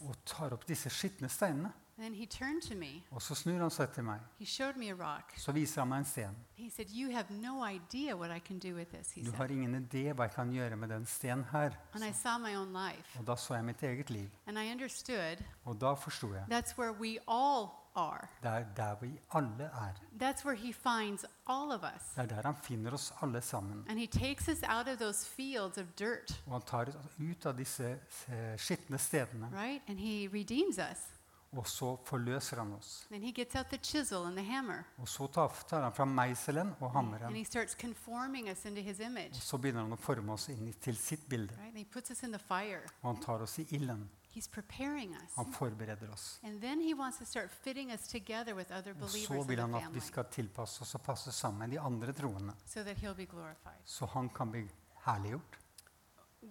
og 0.00 0.16
tar 0.26 0.52
opp 0.52 0.68
disse 0.68 0.90
skitne 0.90 1.28
steinene? 1.28 1.72
Then 1.98 2.14
he 2.14 2.26
turned 2.26 2.62
to 2.62 2.74
me. 2.74 3.02
Og 3.10 3.22
så 3.22 3.34
snur 3.34 3.60
han 3.60 3.70
seg 3.70 3.92
til 3.94 4.04
meg. 4.04 4.20
He 4.38 4.46
showed 4.46 4.76
me 4.76 4.88
a 4.90 4.94
rock. 4.94 5.34
Så 5.36 5.52
viser 5.52 5.82
han 5.82 5.88
meg 5.88 5.98
en 5.98 6.04
sten. 6.04 6.36
He 6.54 6.70
said, 6.70 6.86
You 6.90 7.10
have 7.12 7.30
no 7.30 7.62
idea 7.68 8.16
what 8.16 8.30
I 8.36 8.40
can 8.40 8.58
do 8.58 8.74
with 8.74 8.90
this, 8.90 9.12
he 9.12 9.22
Du 9.24 9.30
har 9.36 9.46
ingen 9.46 9.74
idé 9.74 10.12
hva 10.12 10.26
jeg 10.26 10.34
kan 10.34 10.50
gjøre 10.50 10.76
med 10.76 10.88
den 10.88 11.06
stenen 11.06 11.44
her. 11.52 11.70
And 11.94 12.04
I 12.04 12.12
saw 12.12 12.38
my 12.38 12.56
own 12.56 12.72
life. 12.72 13.18
Og 13.18 13.26
da 13.26 13.36
så 13.36 13.54
jeg 13.54 13.64
mitt 13.64 13.82
eget 13.82 14.10
liv. 14.10 14.28
And 14.46 14.58
I 14.58 14.72
understood 14.72 15.44
Og 15.64 15.80
da 15.80 15.92
forsto 15.94 16.34
jeg. 16.34 16.44
that's 16.50 16.78
where 16.78 16.92
we 16.92 17.18
all 17.28 17.81
are. 17.96 18.28
Det 18.42 18.50
er 18.50 18.64
der 18.76 18.94
vi 19.00 19.20
alle 19.34 19.64
er. 19.64 19.92
That's 20.20 20.44
where 20.44 20.56
He 20.56 20.72
finds 20.72 21.24
all 21.46 21.72
of 21.72 21.82
us. 21.82 22.02
Det 22.16 22.22
er 22.22 22.26
der 22.26 22.42
han 22.42 22.56
finner 22.62 22.92
oss 22.92 23.12
alle 23.22 23.40
sammen. 23.40 23.84
And 23.88 23.98
He 23.98 24.06
takes 24.06 24.48
us 24.48 24.62
out 24.68 24.88
of 24.88 24.98
those 24.98 25.26
fields 25.28 25.78
of 25.78 25.86
dirt, 25.98 26.42
Og 26.46 26.52
han 26.52 26.62
tar 26.62 26.84
oss 26.84 26.96
ut 27.20 27.46
av 27.46 27.56
disse 27.58 27.98
eh, 28.28 28.56
skitne 28.58 28.98
stedene, 28.98 29.50
right? 29.52 29.82
And 29.88 29.98
He 29.98 30.28
redeems 30.32 30.78
us. 30.78 30.98
og 31.56 31.66
så 31.68 31.98
forløser 32.04 32.56
han 32.56 32.72
oss. 32.72 33.06
And 33.10 33.22
He 33.24 33.32
gets 33.32 33.54
out 33.56 33.66
the 33.66 33.78
chisel 33.82 34.24
and 34.26 34.36
the 34.36 34.44
hammer, 34.44 34.84
Og 34.98 35.08
så 35.08 35.26
tar 35.26 35.52
tar 35.68 35.82
han 35.82 35.92
fram 35.92 36.08
meiselen 36.08 36.70
og 36.80 36.86
and 36.88 36.92
hammeren. 36.96 37.34
He 37.34 37.44
starts 37.44 37.74
conforming 37.74 38.48
us 38.50 38.64
into 38.64 38.80
His 38.80 39.00
image, 39.00 39.30
Og 39.34 39.42
så 39.42 39.58
begynner 39.58 39.80
han 39.82 39.92
å 39.92 39.96
forme 40.00 40.32
oss 40.32 40.48
inn 40.48 40.72
til 40.80 40.96
sitt 40.96 41.28
bilde. 41.28 41.52
right? 41.58 41.68
And 41.68 41.76
He 41.78 41.84
puts 41.84 42.10
us 42.10 42.22
in 42.22 42.32
the 42.32 42.38
fire. 42.38 42.80
Og 43.02 43.14
han 43.14 43.22
tar 43.22 43.42
oss 43.42 43.58
i 43.58 43.66
ilden. 43.70 44.08
He's 44.34 44.48
preparing 44.48 45.14
us. 45.14 45.34
Han 45.36 45.52
forbereder 45.52 46.10
oss. 46.12 46.40
And 46.42 46.60
then 46.60 46.80
He 46.80 46.94
wants 46.94 47.18
to 47.18 47.24
start 47.24 47.50
fitting 47.50 47.90
us 47.92 48.08
together 48.08 48.54
with 48.54 48.70
other 48.72 48.90
Og 48.92 48.96
believers 49.00 49.26
så 49.26 49.34
in 49.34 49.48
vil 49.48 49.56
the 49.56 49.62
han 49.62 49.74
at 49.74 49.80
vi 49.80 49.84
family 49.86 50.00
skal 50.00 50.24
tilpasse 50.24 50.82
oss 50.82 50.94
og 50.94 51.02
passe 51.02 51.32
sammen 51.32 51.58
med 51.58 51.68
de 51.70 51.80
andre 51.80 52.12
troende. 52.12 52.54
so 52.66 52.82
that 52.82 52.96
He'll 52.96 53.14
be 53.14 53.26
glorified. 53.26 53.80
Så 53.84 54.06
han 54.06 54.28
kan 54.28 54.50
bli 54.50 54.68
herliggjort. 55.04 55.58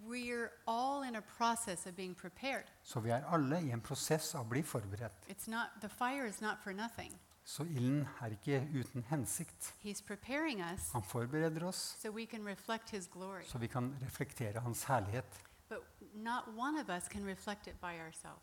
We're 0.07 0.49
all 0.67 1.03
in 1.03 1.15
a 1.15 1.21
process 1.37 1.85
of 1.85 1.95
being 1.95 2.15
prepared. 2.15 2.63
Så 2.83 2.99
vi 2.99 3.09
er 3.09 3.25
alle 3.33 3.59
i 3.61 3.71
en 3.71 3.81
prosess 3.81 4.35
av 4.35 4.45
å 4.45 4.49
bli 4.49 4.61
forberedt. 4.63 5.27
It's 5.27 5.49
not 5.49 5.67
the 5.81 5.89
fire 5.89 6.27
is 6.27 6.41
not 6.41 6.57
for 6.63 6.71
nothing. 6.73 7.11
Så 7.43 7.63
ilden 7.63 8.07
er 8.21 8.31
ikke 8.37 8.61
uten 8.73 9.03
hensikt. 9.09 9.73
He's 9.83 10.01
preparing 10.05 10.61
us 10.61 10.91
Han 10.93 11.03
forbereder 11.03 11.63
oss 11.67 11.95
so 12.01 12.11
we 12.11 12.25
can 12.25 12.45
reflect 12.47 12.89
his 12.89 13.07
glory. 13.07 13.43
så 13.45 13.57
vi 13.57 13.67
kan 13.67 13.95
reflektere 14.01 14.59
hans 14.59 14.83
herlighet. 14.83 15.25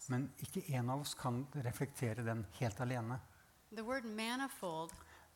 Men 0.08 0.30
ikke 0.38 0.62
en 0.74 0.90
av 0.90 1.00
oss 1.00 1.14
kan 1.14 1.46
reflektere 1.52 2.24
den 2.24 2.46
helt 2.60 2.80
alene. 2.80 3.20
The 3.74 3.82
word 3.84 4.04
manifold 4.04 4.92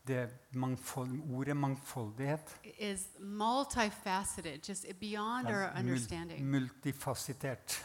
Det 0.06 0.28
mangfold, 0.50 1.20
ordet 1.30 1.54
mangfoldighet 1.56 2.56
is 2.78 3.08
multifaceted, 3.20 4.68
just 4.68 4.86
beyond 5.00 5.46
det 5.46 5.54
our 5.54 5.62
er 5.62 5.82
mul 5.82 5.92
understanding. 5.92 6.50
multifasettert. 6.50 7.84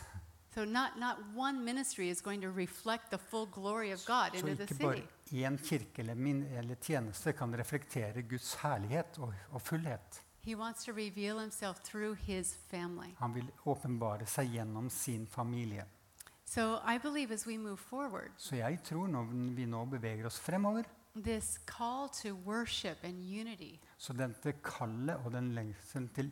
So 0.55 0.65
not, 0.65 0.97
not 0.97 1.17
one 1.35 1.59
ministry 1.63 2.09
is 2.09 2.21
going 2.21 2.41
to 2.41 2.49
reflect 2.49 3.11
the 3.11 3.17
full 3.17 3.45
glory 3.45 3.91
of 3.93 3.99
God 4.05 4.31
Så 4.33 4.47
into 4.47 4.55
the 4.55 4.63
ikke 4.63 4.83
bare 4.83 4.95
city. 4.95 5.07
kirke 5.57 5.99
eller, 5.99 6.15
min, 6.15 6.43
eller 6.43 6.75
tjeneste 6.75 7.33
kan 7.33 7.53
reflektere 7.59 8.21
Guds 8.21 8.55
herlighet 8.55 9.17
og, 9.19 9.33
og 9.51 9.61
fullhet. 9.61 10.23
Han 13.19 13.33
vil 13.33 13.51
åpenbare 13.65 14.25
seg 14.25 14.53
gjennom 14.55 14.89
sin 14.89 15.27
familie. 15.27 15.85
So 16.45 16.77
I 16.85 16.97
believe 16.97 17.33
as 17.33 17.45
we 17.47 17.57
move 17.57 17.77
forward, 17.77 18.31
Så 18.37 18.55
jeg 18.55 18.79
tror 18.83 19.07
når 19.07 19.25
vi 19.55 19.65
nå 19.65 19.85
beveger 19.85 20.25
oss 20.25 20.39
fremover, 20.39 20.83
this 21.15 21.57
call 21.65 22.07
to 22.09 22.35
worship 22.45 22.97
and 23.03 23.15
unity, 23.23 23.79
så 23.97 24.13
dette 24.13 24.53
kallet 24.63 25.17
og 25.25 25.31
den 25.33 25.51
lengselen 25.55 26.09
til 26.15 26.31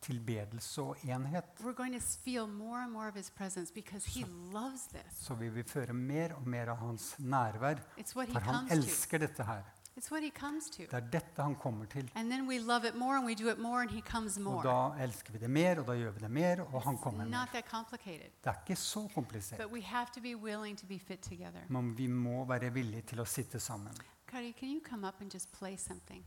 tilbedelse 0.00 0.82
og 0.82 0.96
enhet, 1.04 1.44
we're 1.60 1.72
going 1.74 1.94
to 1.94 2.00
feel 2.24 2.46
more 2.46 2.82
and 2.82 2.92
more 2.92 3.08
of 3.08 3.14
his 3.14 3.30
presence 3.30 3.72
because 3.74 4.06
he 4.06 4.24
loves 4.52 4.86
this. 4.92 5.12
så 5.26 5.34
vil 5.34 5.54
vi 5.54 5.62
føre 5.62 5.92
mer 5.92 6.32
og 6.34 6.46
mer 6.46 6.68
av 6.68 6.76
hans 6.76 7.14
nærvær. 7.18 7.80
It's 7.98 8.14
what 8.16 8.28
he 8.28 8.32
For 8.32 8.40
han 8.40 8.54
comes 8.54 8.70
to. 8.70 8.76
elsker 8.76 9.18
dette 9.18 9.44
her. 9.44 9.62
It's 9.98 10.10
what 10.12 10.22
he 10.22 10.30
comes 10.30 10.70
to. 10.70 10.82
Det 10.82 10.94
er 10.94 11.00
dette 11.10 11.42
han 11.42 11.54
kommer 11.56 11.84
til. 11.86 12.10
And 12.14 12.30
then 12.30 12.48
we 12.48 12.58
love 12.58 12.86
it 12.88 12.94
more 12.94 13.16
and 13.16 13.26
we 13.26 13.34
do 13.34 13.48
it 13.50 13.58
more 13.58 13.80
and 13.82 13.90
he 13.90 14.00
comes 14.00 14.36
Og 14.36 14.42
more. 14.42 14.62
da 14.62 15.04
elsker 15.04 15.32
vi 15.32 15.38
det 15.38 15.50
mer, 15.50 15.80
og 15.80 15.86
da 15.86 15.92
gjør 15.92 16.10
vi 16.10 16.20
det 16.20 16.30
mer, 16.30 16.60
og 16.74 16.82
han 16.82 16.98
kommer 16.98 17.24
Not 17.24 17.30
mer. 17.30 17.46
that 17.52 17.64
complicated. 17.70 18.30
Det 18.44 18.46
er 18.46 18.54
ikke 18.66 18.76
så 18.76 19.08
komplisert. 19.14 19.58
But 19.60 19.72
we 19.72 19.82
have 19.82 20.06
to 20.14 20.20
be 20.20 20.36
willing 20.36 20.78
to 20.78 20.86
be 20.86 20.98
fit 20.98 21.18
together. 21.20 21.60
Men 21.68 21.98
vi 21.98 22.06
må 22.06 22.44
være 22.44 22.72
villige 22.72 23.02
til 23.02 23.20
å 23.20 23.24
sitte 23.24 23.60
sammen. 23.60 23.92
Cuddy, 24.30 24.52
can 24.60 24.68
you 24.68 24.80
come 24.90 25.08
up 25.08 25.20
and 25.20 25.30
just 25.34 25.52
play 25.58 25.76
something? 25.76 26.24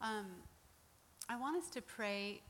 Um, 0.00 0.26
I 1.28 1.36
want 1.36 1.56
us 1.62 1.70
to 1.74 1.80
pray 1.96 2.40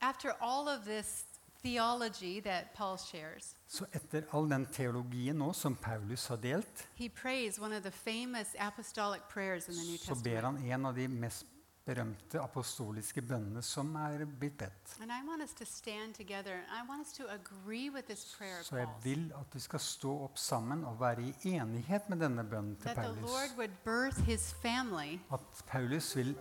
after 0.00 0.32
all 0.40 0.68
of 0.68 0.84
this 0.84 1.24
theology 1.62 2.40
that 2.40 2.64
Paul 2.74 2.98
shares. 2.98 3.54
Så 3.68 3.84
etter 3.92 4.22
all 4.32 4.48
den 4.50 4.66
teologien 4.66 5.36
nå 5.38 5.52
som 5.52 5.74
Paulus 5.76 6.26
har 6.28 6.36
delt, 6.36 6.86
He 6.94 7.08
prays 7.08 7.58
one 7.58 7.76
of 7.76 7.82
the 7.82 7.90
famous 7.92 8.54
apostolic 8.58 9.22
prayers 9.30 9.68
in 9.68 9.74
the 9.74 9.84
New 9.84 9.96
så 9.98 10.14
ber 10.14 10.30
Testament. 10.30 10.60
han 10.60 10.70
en 10.72 10.86
av 10.86 10.94
de 10.94 11.08
mest 11.08 11.46
berømte 11.86 12.38
apostoliske 12.40 13.22
bønnene 13.26 13.62
som 13.62 13.96
er 13.96 14.24
blitt 14.24 14.54
bedt. 14.58 14.92
And 15.00 15.10
I 15.10 15.26
want 15.26 15.42
us 15.42 15.52
to 15.58 15.64
stand 15.64 16.14
together 16.14 16.52
and 16.54 16.66
I 16.70 16.88
want 16.88 17.06
us 17.06 17.12
to 17.16 17.24
agree 17.28 17.90
with 17.90 18.06
this 18.06 18.34
prayer 18.38 18.60
of 18.60 18.66
Så 18.66 18.76
jeg 18.76 18.86
Paul's. 18.86 19.04
vil 19.04 19.32
at 19.40 19.54
vi 19.54 19.60
skal 19.60 19.80
stå 19.80 20.12
opp 20.24 20.38
sammen 20.38 20.84
og 20.84 21.00
være 21.00 21.22
i 21.22 21.34
enighet 21.56 22.08
med 22.08 22.18
denne 22.20 22.44
bønnen 22.44 22.76
til 22.76 22.84
That 22.90 22.96
the 22.96 23.14
Paulus. 23.14 23.56
Would 23.58 23.70
birth 23.84 24.20
his 24.26 24.52
family 24.62 25.18
At 25.32 25.40
Paulus 25.66 26.16
vil 26.16 26.36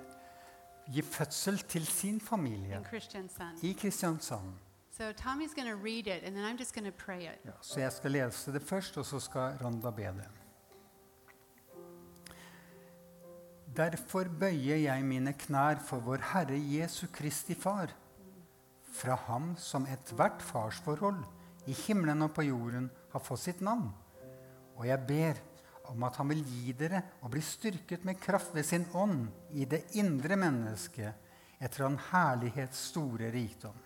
gi 0.93 1.01
fødsel 1.01 1.57
til 1.57 1.86
sin 1.86 2.19
familie 2.22 2.78
in 2.78 2.86
Christian 2.86 3.30
Son. 3.30 3.57
i 3.63 3.74
Kristiansand. 3.74 4.53
So 4.92 5.14
Tommy's 5.14 5.54
going 5.54 5.70
to 5.70 5.76
read 5.76 6.08
it 6.08 6.24
and 6.26 6.36
then 6.36 6.44
I'm 6.44 6.58
just 6.58 6.76
going 6.76 6.86
to 6.86 6.98
pray 7.06 7.24
it. 7.26 7.39
Ja, 7.46 7.52
så 7.62 7.80
jeg 7.80 7.92
skal 7.92 8.12
lese 8.12 8.52
det 8.52 8.62
først, 8.62 8.98
og 8.98 9.06
så 9.06 9.20
skal 9.20 9.58
Randa 9.62 9.89
be 9.92 10.04
det. 10.04 10.28
Derfor 13.76 14.28
bøyer 14.39 14.76
jeg 14.76 15.04
mine 15.04 15.34
knær 15.34 15.80
for 15.80 16.04
vår 16.04 16.20
Herre 16.34 16.58
Jesu 16.60 17.08
Kristi 17.08 17.56
Far. 17.56 17.94
Fra 18.92 19.16
ham 19.16 19.54
som 19.58 19.88
ethvert 19.88 20.42
farsforhold 20.44 21.24
i 21.72 21.76
himmelen 21.86 22.22
og 22.22 22.34
på 22.36 22.44
jorden 22.44 22.89
har 23.14 23.24
fått 23.24 23.46
sitt 23.46 23.62
navn. 23.62 23.94
Og 24.76 24.88
jeg 24.88 25.08
ber 25.08 25.39
om 25.88 26.04
at 26.04 26.20
han 26.20 26.28
vil 26.34 26.44
gi 26.44 26.74
dere 26.76 27.00
å 27.24 27.32
bli 27.32 27.42
styrket 27.42 28.04
med 28.04 28.20
kraft 28.20 28.52
ved 28.56 28.68
sin 28.68 28.84
ånd 28.92 29.30
i 29.56 29.64
det 29.64 29.86
indre 29.96 30.36
mennesket 30.36 31.64
etter 31.64 31.86
han 31.86 31.98
herlighets 32.12 32.89
store 32.92 33.32
rikdom. 33.32 33.80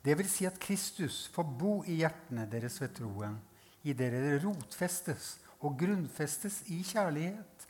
Det 0.00 0.16
vil 0.16 0.28
si 0.32 0.46
at 0.48 0.58
Kristus 0.60 1.26
får 1.32 1.48
bo 1.60 1.72
i 1.84 1.98
hjertene 2.00 2.46
deres 2.48 2.78
ved 2.80 2.94
troen, 2.96 3.36
i 3.84 3.92
dere 3.96 4.38
rotfestes 4.40 5.34
og 5.60 5.76
grunnfestes 5.80 6.62
i 6.72 6.80
kjærlighet, 6.84 7.66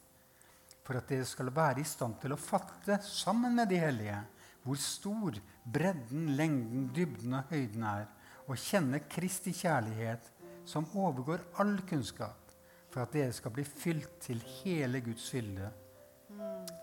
for 0.86 0.98
at 0.98 1.10
dere 1.10 1.26
skal 1.26 1.50
være 1.54 1.82
i 1.82 1.86
stand 1.86 2.16
til 2.22 2.34
å 2.34 2.40
fatte 2.40 3.00
sammen 3.06 3.54
med 3.58 3.70
de 3.70 3.80
hellige 3.82 4.20
hvor 4.62 4.78
stor 4.78 5.38
bredden, 5.64 6.34
lengden, 6.36 6.88
dybden 6.94 7.34
og 7.38 7.50
høyden 7.50 7.86
er, 7.86 8.08
og 8.46 8.58
kjenne 8.58 9.02
Kristi 9.10 9.54
kjærlighet 9.56 10.30
som 10.68 10.88
overgår 10.98 11.42
all 11.62 11.78
kunnskap, 11.88 12.50
for 12.90 13.02
at 13.02 13.14
dere 13.14 13.34
skal 13.34 13.54
bli 13.54 13.64
fylt 13.66 14.18
til 14.22 14.42
hele 14.60 15.00
Guds 15.02 15.30
fylde. 15.32 15.70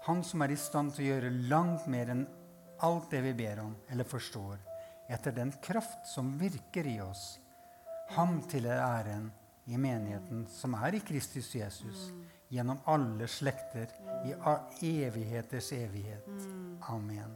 Han 0.08 0.24
som 0.24 0.44
er 0.44 0.56
i 0.56 0.60
stand 0.60 0.96
til 0.96 1.06
å 1.06 1.12
gjøre 1.12 1.36
langt 1.52 1.88
mer 1.92 2.12
enn 2.14 2.26
alt 2.84 3.12
det 3.12 3.24
vi 3.26 3.36
ber 3.38 3.64
om 3.64 3.76
eller 3.92 4.08
forstår, 4.08 4.58
etter 5.10 5.32
den 5.32 5.52
kraft 5.62 6.08
som 6.08 6.40
virker 6.40 6.88
i 6.88 7.00
oss. 7.02 7.40
Ham 8.10 8.42
til 8.50 8.66
æren 8.66 9.32
i 9.68 9.78
menigheten 9.78 10.46
som 10.48 10.74
er 10.74 10.96
i 10.96 11.00
Kristus 11.00 11.56
Jesus, 11.56 12.10
gjennom 12.50 12.80
alle 12.88 13.28
slekter, 13.28 13.92
i 14.82 15.04
evigheters 15.04 15.72
evighet. 15.72 16.48
Amen. 16.90 17.36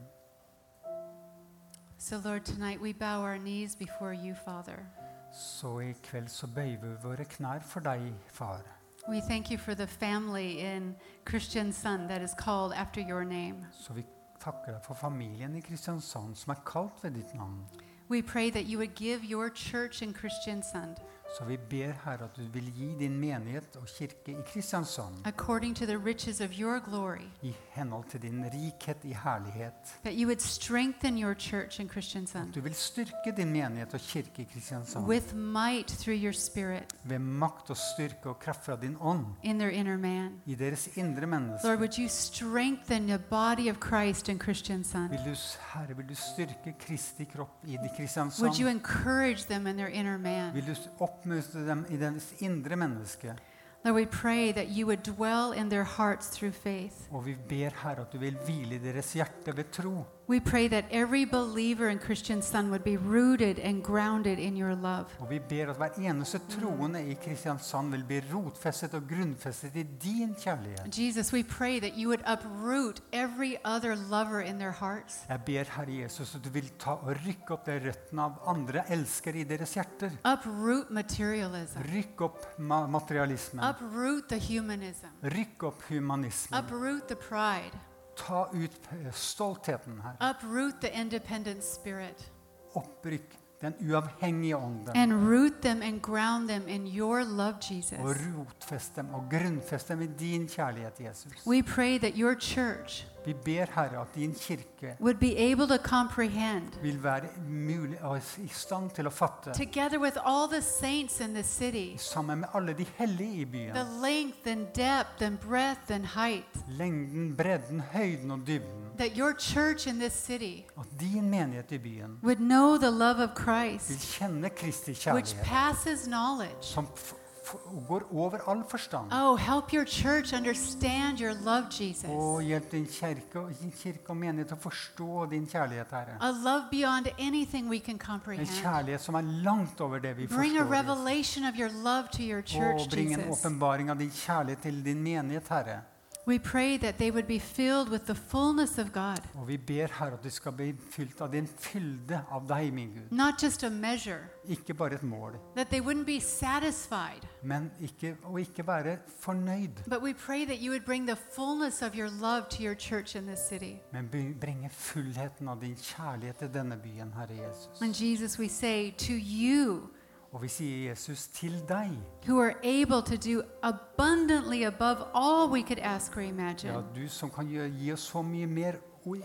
So, 1.98 2.18
Lord, 2.18 2.46
tonight 2.46 2.82
we 2.82 2.94
bow 2.94 3.22
our 3.22 3.38
knees 3.38 3.76
before 3.76 4.14
you, 4.14 4.36
Father. 4.36 4.86
Så 5.32 5.80
i 5.80 5.94
kveld 6.04 6.28
så 6.28 6.48
bøyer 6.48 6.80
vi 6.82 6.96
våre 7.04 7.26
knær 7.26 7.60
for 7.60 7.80
deg, 7.80 8.14
far. 8.28 8.62
We 9.10 9.22
thank 9.22 9.52
you 9.52 9.58
for 9.58 9.74
the 9.74 9.88
family 9.88 10.60
in 10.60 10.96
Christian 11.26 11.74
Son 11.74 12.08
that 12.08 12.22
is 12.22 12.32
called 12.38 12.74
after 12.74 13.02
your 13.02 13.24
name. 13.24 13.66
Så 13.72 13.94
vi 13.94 14.06
takker 14.42 14.74
deg 14.76 14.84
for 14.86 14.98
familien 14.98 15.56
i 15.56 15.62
Kristiansand 15.62 16.36
som 16.36 16.54
er 16.54 16.62
kalt 16.66 17.04
ved 17.04 17.16
ditt 17.18 17.34
navn. 17.38 17.62
We 18.10 18.22
pray 18.22 18.52
that 18.52 18.68
you 18.68 18.78
would 18.78 18.96
give 18.96 19.24
your 19.24 19.50
church 19.50 20.02
in 20.02 20.14
Christian 20.14 20.64
Son, 20.64 20.96
Så 21.38 21.46
vi 21.46 21.58
ber 21.58 21.92
Herre 22.06 22.24
at 22.24 22.36
du 22.38 22.42
vil 22.54 22.72
gi 22.76 22.96
din 23.00 23.20
menighet 23.20 23.76
og 23.76 23.88
kirke 23.88 24.32
i 24.32 24.36
Kristiansand 24.54 25.16
according 25.26 25.76
to 25.76 25.86
the 25.86 25.98
riches 26.06 26.42
of 26.42 26.50
your 26.60 26.80
glory, 26.80 27.28
i 27.42 27.56
henhold 27.72 28.04
til 28.10 28.22
din 28.22 28.46
rikhet 28.54 28.98
i 29.04 29.14
herlighet. 29.24 29.74
that 30.04 30.14
you 30.20 30.26
would 30.28 30.40
strengthen 30.42 31.18
your 31.24 31.34
church 31.34 31.80
in 31.82 31.90
Christian 31.90 32.28
Son 32.28 32.52
Du 32.52 32.62
vil 32.62 32.74
styrke 32.76 33.34
din 33.38 33.52
menighet 33.52 33.94
og 33.94 34.00
kirke 34.00 34.42
i 34.42 34.48
Kristiansand 34.54 35.06
with 35.08 35.36
might 35.36 35.88
through 35.88 36.24
your 36.24 36.34
Spirit 36.34 36.84
ved 37.04 37.20
makt 37.20 37.70
og 37.70 37.78
styrke 37.78 38.30
og 38.30 38.40
kraft 38.40 38.66
fra 38.66 38.76
din 38.82 38.98
ånd 39.02 39.26
in 39.44 39.60
their 39.60 39.72
inner 39.72 39.98
man. 39.98 40.42
i 40.46 40.56
deres 40.56 40.90
indre 40.96 41.28
menneske. 41.28 41.68
Lord, 41.68 41.78
would 41.78 42.00
you 42.00 42.08
strengthen 42.10 43.08
the 43.08 43.20
body 43.20 43.70
of 43.70 43.76
Christ 43.88 44.30
in 44.30 44.40
Christian 44.40 44.86
Vil 45.10 45.20
du, 45.26 45.36
Herre, 45.74 45.96
vil 45.98 46.10
du 46.10 46.16
styrke 46.16 46.76
Kristi 46.80 47.24
kropp 47.24 47.50
i 47.64 47.72
de 47.72 47.78
Would 47.78 47.90
you 47.90 47.96
Kristiansand? 47.98 48.68
encourage 48.70 49.44
them 49.50 49.68
in 49.68 49.76
their 49.78 49.88
inner 49.90 50.18
man? 50.18 50.54
Vil 50.54 50.68
du 50.68 50.76
oppmuntre 51.22 51.66
dem 51.68 51.86
i 51.94 51.98
deres 52.02 52.34
indre 52.42 52.76
menneske? 52.76 53.36
Lord, 53.84 53.96
we 53.96 54.06
pray 54.06 54.52
that 54.54 54.70
you 54.70 54.86
would 54.86 55.02
dwell 55.04 55.54
in 55.54 55.70
their 55.70 55.84
hearts 55.84 56.30
through 56.30 56.54
faith. 56.54 57.08
Og 57.12 57.26
vi 57.26 57.36
ber 57.50 57.74
Herre 57.82 58.02
at 58.06 58.14
du 58.14 58.20
vil 58.22 58.38
hvile 58.46 58.78
i 58.78 58.82
deres 58.82 59.14
hjerte 59.14 59.56
ved 59.58 59.72
tro. 59.74 60.06
We 60.32 60.40
pray 60.40 60.70
that 60.70 60.86
every 60.92 61.26
believer 61.26 61.90
and 61.90 62.00
Christian 62.00 62.42
Son 62.42 62.72
would 62.72 62.86
be 62.86 62.96
rooted 62.96 63.60
and 63.60 63.84
grounded 63.84 64.40
in 64.40 64.56
your 64.56 64.76
love. 64.76 65.06
Og 65.20 65.30
vi 65.30 65.40
ber 65.40 65.70
at 65.70 65.76
hver 65.76 65.98
eneste 66.00 66.40
troende 66.50 67.02
i 67.04 67.18
Kristiansand 67.20 67.92
vil 67.92 68.06
bli 68.08 68.22
rotfestet 68.34 68.94
og 68.94 69.10
grunnfestet 69.10 69.76
i 69.76 69.84
din 69.84 70.32
kjærlighet. 70.40 70.88
Jesus, 70.98 71.34
we 71.34 71.44
pray 71.44 71.82
that 71.82 71.98
you 71.98 72.08
would 72.08 72.24
uproot 72.24 73.02
every 73.12 73.58
other 73.66 73.96
lover 73.96 74.40
in 74.40 74.56
their 74.56 74.72
hearts. 74.72 75.20
Jeg 75.30 75.42
ber, 75.46 75.64
Herre 75.76 76.02
Jesus, 76.04 76.36
at 76.36 76.44
du 76.46 76.50
vil 76.50 76.72
ta 76.80 76.96
og 76.96 77.12
rykke 77.28 77.52
opp 77.52 77.68
de 77.68 77.80
røttene 77.90 78.24
av 78.24 78.40
andre 78.56 78.88
elskere 78.88 79.44
i 79.44 79.44
deres 79.44 79.76
hjerter. 79.76 80.16
Uproot 80.24 80.96
materialism. 80.96 81.84
Rykk 81.92 82.22
opp 82.22 82.48
ma 82.58 82.86
materialismen. 82.88 83.68
Uproot 83.68 84.32
the 84.32 84.40
humanism. 84.48 85.12
Rykk 85.24 85.64
opp 85.74 85.88
humanismen. 85.92 86.60
Uproot 86.64 87.08
the 87.08 87.20
pride. 87.20 87.91
Ta 88.16 88.50
ut 88.54 88.72
stoltheten 89.14 90.02
her. 90.02 90.16
Uproot 90.20 90.82
the 90.82 91.00
independent 91.00 91.64
spirit. 91.64 92.30
Opprykk 92.74 93.41
den 93.62 93.74
uavhengige 93.90 94.58
ånden. 94.58 94.96
And 94.96 95.14
root 95.14 95.54
them 95.62 95.82
and 95.82 96.02
ground 96.02 96.48
them 96.48 96.68
in 96.68 96.88
your 96.98 97.24
love, 97.24 97.56
Jesus. 97.72 98.00
Og 98.00 98.16
rotfest 98.38 98.96
dem 98.96 99.14
og 99.14 99.24
grunnfest 99.30 99.88
dem 99.88 100.02
i 100.02 100.08
din 100.08 100.48
kjærlighet, 100.48 101.00
Jesus. 101.00 101.48
We 101.48 101.64
pray 101.64 102.00
that 102.00 102.14
your 102.16 102.36
church 102.40 103.06
Vi 103.26 103.34
ber, 103.34 103.66
Herre, 103.76 104.02
at 104.02 104.16
din 104.16 104.34
kirke 104.34 104.96
would 105.00 105.20
be 105.20 105.38
able 105.38 105.68
to 105.68 105.78
comprehend, 105.78 106.82
vil 106.82 107.04
være 107.04 107.22
mulig 107.50 107.98
i 108.38 108.48
stand 108.48 108.90
til 108.90 109.08
å 109.08 109.10
fatte, 109.14 109.54
together 109.54 110.00
with 110.00 110.18
all 110.26 110.48
the 110.50 110.62
saints 110.62 111.20
in 111.20 111.36
the 111.36 111.44
city, 111.44 111.98
sammen 111.98 112.40
med 112.40 112.50
alle 112.54 112.74
de 112.74 112.86
hellige 112.98 113.42
i 113.42 113.46
byen, 113.46 113.76
the 113.76 113.86
length 114.02 114.48
and 114.48 114.66
depth 114.76 115.22
and 115.22 115.38
breadth 115.38 115.92
and 115.92 116.06
height 116.06 116.58
lengden, 116.68 117.36
bredden, 117.38 117.84
høyden 117.94 118.32
og 118.32 118.48
dybden, 118.48 118.91
that 119.02 119.16
your 119.18 119.34
church 119.34 119.88
in 119.88 120.00
this 120.00 120.14
city 120.14 120.66
at 120.78 120.86
din 121.00 121.30
menighet 121.30 121.72
i 121.72 121.78
byen 121.78 122.18
would 122.24 122.38
know 122.40 122.78
the 122.78 122.92
love 122.92 123.20
of 123.24 123.30
vil 123.36 123.44
Christ, 123.46 124.18
kjenne 124.20 124.50
Kristi 124.50 124.92
which 124.92 125.04
kjærlighet, 125.36 125.44
passes 125.46 126.06
knowledge. 126.06 126.62
som 126.62 126.86
f 126.96 127.14
f 127.44 127.56
går 127.88 128.04
over 128.14 128.38
all 128.48 128.64
forstand. 128.70 129.12
Oh, 129.12 129.36
help 129.36 129.74
your 129.74 129.84
church 129.86 130.32
understand 130.34 131.20
your 131.20 131.34
love, 131.34 131.66
Jesus. 131.72 132.06
Hjelp 132.46 132.72
din 132.72 132.86
kirke, 132.86 133.40
din 133.62 133.72
kirke 133.72 134.10
og 134.10 134.18
menighet 134.18 134.52
å 134.54 134.58
forstå 134.62 135.26
din 135.32 135.48
kjærlighet, 135.50 135.88
Herre. 135.92 136.18
A 136.22 136.30
love 136.32 136.70
beyond 136.72 137.10
anything 137.20 137.68
we 137.70 137.80
can 137.80 137.96
En 137.96 138.00
comprehend. 138.00 138.48
kjærlighet 138.62 139.02
som 139.02 139.16
er 139.16 139.22
langt 139.44 139.82
over 139.82 140.00
det 140.00 140.14
vi 140.18 140.28
Bring 140.28 140.58
a 140.58 140.64
forstår. 140.64 140.72
Revelation 140.80 141.46
of 141.46 141.56
your 141.60 141.70
love 141.84 142.08
to 142.12 142.22
your 142.22 142.42
church, 142.42 142.90
bring 142.90 143.14
en 143.14 143.20
Jesus. 143.20 143.46
åpenbaring 143.46 143.90
av 143.90 143.98
din 143.98 144.12
kjærlighet 144.12 144.62
til 144.62 144.84
din 144.86 145.04
menighet, 145.04 145.48
Herre. 145.50 145.82
We 146.28 146.38
pray 146.40 146.78
that 146.78 146.98
they 146.98 147.10
would 147.12 147.26
be 147.28 147.40
filled 147.40 147.90
with 147.90 148.06
the 148.06 148.14
fullness 148.16 148.78
of 148.78 148.92
God, 148.94 149.20
Og 149.36 149.48
vi 149.48 149.58
ber, 149.58 149.88
Herre, 149.88 150.14
at 150.14 150.24
du 150.24 150.30
skal 150.30 150.52
bli 150.52 150.74
fylt 150.92 151.22
av 151.22 151.32
din 151.32 151.48
fylde 151.48 152.22
av 152.32 152.48
deg, 152.48 152.74
min 152.74 152.90
Gud. 152.94 153.12
not 153.12 153.42
just 153.44 153.64
a 153.64 153.70
measure, 153.70 154.20
Ikke 154.50 154.74
bare 154.74 154.94
et 154.94 155.04
mål, 155.04 155.36
that 155.56 155.68
they 155.70 155.80
wouldn't 155.82 156.06
be 156.06 156.20
satisfied. 156.20 157.28
men 157.44 157.72
ikke, 157.82 158.16
og 158.24 158.40
ikke 158.40 158.68
være 158.68 158.98
fornøyd, 159.20 159.84
But 159.90 160.02
we 160.04 160.14
pray 160.14 160.46
that 160.46 160.58
you 160.62 160.70
would 160.72 160.86
bring 160.86 161.08
the 161.08 161.18
fullness 161.36 161.82
of 161.82 161.96
your 161.96 162.10
love 162.22 162.44
to 162.50 162.64
your 162.64 162.76
church 162.76 163.16
in 163.16 163.26
this 163.26 163.40
city. 163.50 163.76
men 163.94 164.08
bringe 164.42 164.70
fullheten 164.70 165.48
av 165.48 165.62
din 165.62 165.76
kjærlighet 165.76 166.36
til 166.38 166.54
denne 166.54 166.78
byen, 166.78 167.14
Herre 167.18 167.48
Jesus. 167.48 167.82
And 167.82 167.94
Jesus, 167.96 168.40
we 168.40 168.48
say 168.48 168.92
to 168.92 169.14
you, 169.14 169.90
Og 170.32 170.42
vi 170.42 170.48
sier, 170.48 170.90
Jesus, 170.90 171.28
til 171.28 171.58
deg, 171.68 171.92
who 172.28 172.40
are 172.40 172.54
able 172.64 173.02
to 173.02 173.16
do 173.16 173.42
abundantly 173.64 174.64
above 174.64 174.98
all 175.14 175.52
we 175.52 175.62
could 175.62 175.80
ask 175.80 176.18
or 176.18 176.22
ja, 176.22 176.30
imagine, 176.30 176.84
du 176.96 177.08
som 177.10 177.30
kan 177.30 177.48
gi 177.48 177.92
oss 177.92 178.00
så 178.00 178.22
mye 178.22 178.48
mer 178.48 178.74
og, 179.06 179.18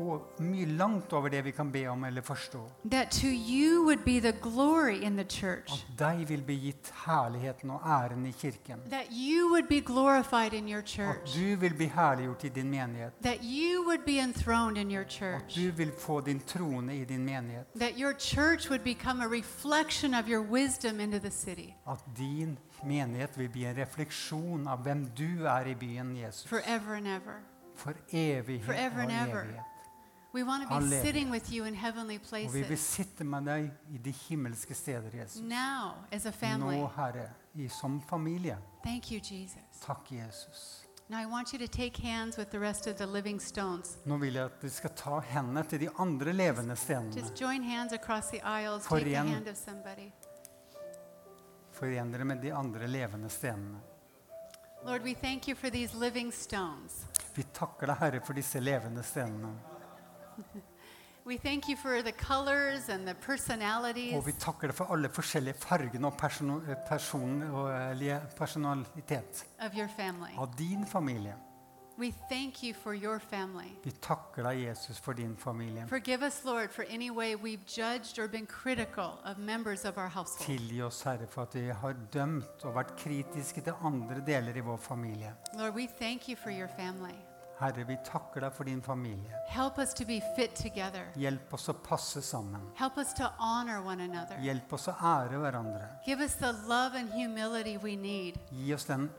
og 0.00 0.40
mye 0.40 0.64
langt 0.66 1.12
over 1.12 1.28
det 1.28 1.44
vi 1.44 1.50
kan 1.50 1.72
be 1.72 1.86
om 1.86 2.04
eller 2.04 2.22
forstå. 2.22 2.58
that 2.90 3.10
to 3.10 3.26
you 3.26 3.84
would 3.84 4.04
be 4.04 4.20
the 4.20 4.32
glory 4.32 5.00
in 5.02 5.16
the 5.16 5.24
church, 5.24 5.72
At 5.72 5.98
deg 5.98 6.28
vil 6.28 6.42
bli 6.42 6.54
gitt 6.56 6.92
herligheten 7.06 7.70
og 7.70 7.80
æren 7.84 8.26
i 8.26 8.30
kirken. 8.32 8.80
that 8.90 9.06
you 9.10 9.50
would 9.50 9.68
be 9.68 9.80
glorified 9.80 10.52
in 10.52 10.68
your 10.68 10.82
At 11.10 11.30
du 11.34 11.56
vil 11.56 11.74
bli 11.74 11.86
herliggjort 11.86 12.44
i 12.44 12.48
din 12.48 12.70
menighet. 12.70 13.12
that 13.22 13.38
you 13.42 13.84
would 13.86 14.04
be 14.06 14.18
enthroned 14.18 14.76
in 14.78 14.90
your 14.90 15.04
At 15.36 15.54
du 15.54 15.70
vil 15.76 15.92
få 15.98 16.20
din 16.20 16.40
trone 16.40 16.96
i 16.96 17.04
din 17.04 17.24
menighet. 17.24 17.66
That 17.78 17.98
your 17.98 18.12
church 18.18 18.70
would 18.70 18.84
become 18.84 19.20
a 19.24 19.28
reflection 19.28 20.14
of 20.14 20.28
your 20.28 20.42
wisdom 20.42 21.00
into 21.00 21.18
the 21.18 21.30
city 21.30 21.74
At 21.86 21.98
din 22.18 22.58
menighet 22.84 23.38
vil 23.38 23.48
bli 23.48 23.64
en 23.64 23.76
refleksjon 23.76 24.68
av 24.68 24.78
hvem 24.78 25.06
du 25.18 25.44
er 25.46 25.66
i 25.66 25.74
byen, 25.74 26.16
Jesus. 26.16 26.48
forever 26.48 26.94
and 26.94 27.06
ever. 27.06 27.40
For 27.76 27.92
evighet 28.12 28.68
og 28.68 29.04
evighet. 29.04 29.60
We 30.32 30.44
want 30.44 30.68
to 30.68 30.78
be 30.78 31.02
sitting 31.02 31.30
with 31.30 31.52
you 31.52 31.64
in 31.64 31.74
heavenly 31.74 32.16
Og 32.16 32.52
vi 32.52 32.58
vil 32.58 32.64
places 32.64 32.80
sitte 32.80 33.24
med 33.24 33.42
deg 33.44 33.70
i 33.90 33.98
de 33.98 34.10
himmelske 34.10 34.74
steder, 34.74 35.10
Jesus. 35.14 35.42
now 35.42 35.94
as 36.12 36.26
a 36.26 36.30
family. 36.30 36.76
Nå, 36.76 36.90
Herre, 36.96 37.30
i, 37.54 37.68
som 37.68 38.00
familie. 38.00 38.58
Thank 38.84 39.10
you, 39.10 39.18
Jesus. 39.18 39.80
Takk, 39.80 40.12
Jesus. 40.12 40.86
Now 41.08 41.18
I 41.18 41.26
want 41.26 41.52
you 41.52 41.58
to 41.58 41.66
take 41.66 42.02
hands 42.02 42.38
with 42.38 42.50
the 42.50 42.60
rest 42.60 42.86
of 42.86 42.96
the 42.96 43.06
living 43.06 43.40
stones. 43.40 43.96
Nå 44.04 44.16
vil 44.16 44.34
jeg 44.34 44.44
at 44.44 44.62
du 44.62 44.68
skal 44.70 44.90
ta 44.94 45.20
hendene 45.20 45.64
til 45.66 45.80
de 45.80 45.88
andre 45.98 46.32
levende 46.32 46.76
stenene. 46.76 47.16
Just 47.16 47.40
join 47.40 47.64
hands 47.64 47.92
across 47.92 48.28
the 48.30 48.40
aisles. 48.44 48.86
Take 48.86 49.04
the 49.04 49.16
hand 49.16 49.48
of 49.48 49.56
somebody. 49.56 50.12
Foren 51.72 52.12
dere 52.12 52.24
med 52.24 52.42
de 52.42 52.54
andre 52.54 52.86
levende 52.86 53.28
stenene. 53.28 53.80
Lord, 54.86 55.02
we 55.02 55.14
thank 55.14 55.48
you 55.48 55.56
for 55.56 55.70
these 55.70 55.96
living 55.98 56.32
stones. 56.32 57.04
Vi 57.34 57.42
takker 57.42 57.86
deg, 57.86 57.96
Herre, 57.98 58.20
for 58.20 58.32
disse 58.32 58.60
levende 58.60 59.02
stenene. 59.02 59.69
We 61.26 61.36
thank 61.36 61.68
you 61.68 61.76
for 61.76 62.02
the 62.02 62.12
colors 62.12 62.88
and 62.88 63.06
the 63.06 63.14
personalities 63.14 64.14
Og 64.16 64.26
vi 64.26 64.32
takker 64.32 64.70
deg 64.70 64.74
for 64.76 64.92
alle 64.94 65.08
forskjellige 65.12 65.54
fargene 65.60 66.06
og 66.08 66.16
person, 66.16 66.62
person, 66.88 67.42
og, 67.42 67.68
personalitet 68.38 69.44
of 69.60 69.76
your 69.76 69.88
family. 69.96 70.32
av 70.38 70.56
din 70.58 70.86
familie. 70.86 71.34
We 71.98 72.14
thank 72.30 72.62
you 72.62 72.72
for 72.72 72.94
your 72.94 73.18
family. 73.18 73.76
Vi 73.84 73.90
takker 73.90 74.42
deg, 74.42 74.62
Jesus, 74.64 74.98
for 74.98 75.12
din 75.12 75.36
familie. 75.36 75.86
Forgive 75.88 76.22
us, 76.22 76.44
Lord, 76.44 76.70
for 76.72 76.84
any 76.88 77.10
way 77.10 77.34
we've 77.34 77.66
judged 77.66 78.18
or 78.18 78.26
been 78.26 78.46
critical 78.46 79.18
of 79.24 79.36
members 79.36 79.84
of 79.84 79.98
our 79.98 80.08
household. 80.08 80.46
Tilgi 80.46 80.80
oss, 80.82 81.02
Herre, 81.02 81.26
for 81.28 81.42
at 81.42 81.54
vi 81.54 81.68
har 81.68 81.92
dømt 82.12 82.64
og 82.64 82.74
vært 82.74 82.96
kritiske 82.96 83.60
til 83.60 83.74
andre 83.84 84.24
deler 84.26 84.56
i 84.56 84.60
vår 84.64 84.76
familie. 84.76 85.34
Lord, 85.58 85.74
we 85.74 85.86
thank 85.86 86.28
you 86.28 86.36
for 86.36 86.50
your 86.50 86.68
family. 86.78 87.18
Herre, 87.60 87.84
vi 87.84 87.96
takker 88.04 88.40
deg 88.40 88.54
for 88.56 88.64
din 88.64 88.80
familie. 88.82 89.36
Help 89.52 89.78
us 89.78 89.92
to 89.94 90.06
be 90.08 90.20
fit 90.36 90.54
together. 90.56 91.06
Hjelp 91.20 91.52
oss 91.54 91.68
å 91.68 91.74
passe 91.84 92.22
sammen. 92.24 92.62
Help 92.78 92.96
us 92.98 93.12
to 93.14 93.28
honor 93.38 93.82
one 93.84 94.00
another. 94.00 94.40
Hjelp 94.40 94.72
oss 94.72 94.88
å 94.88 94.94
ære 94.96 95.40
hverandre. 95.42 95.88
Give 96.06 96.24
us 96.24 96.34
the 96.40 96.52
love 96.66 96.96
and 96.96 97.12
humility 97.12 97.76
we 97.76 97.96
need 97.96 98.38
Gi 98.50 98.72
oss 98.74 98.88
den 98.88 99.10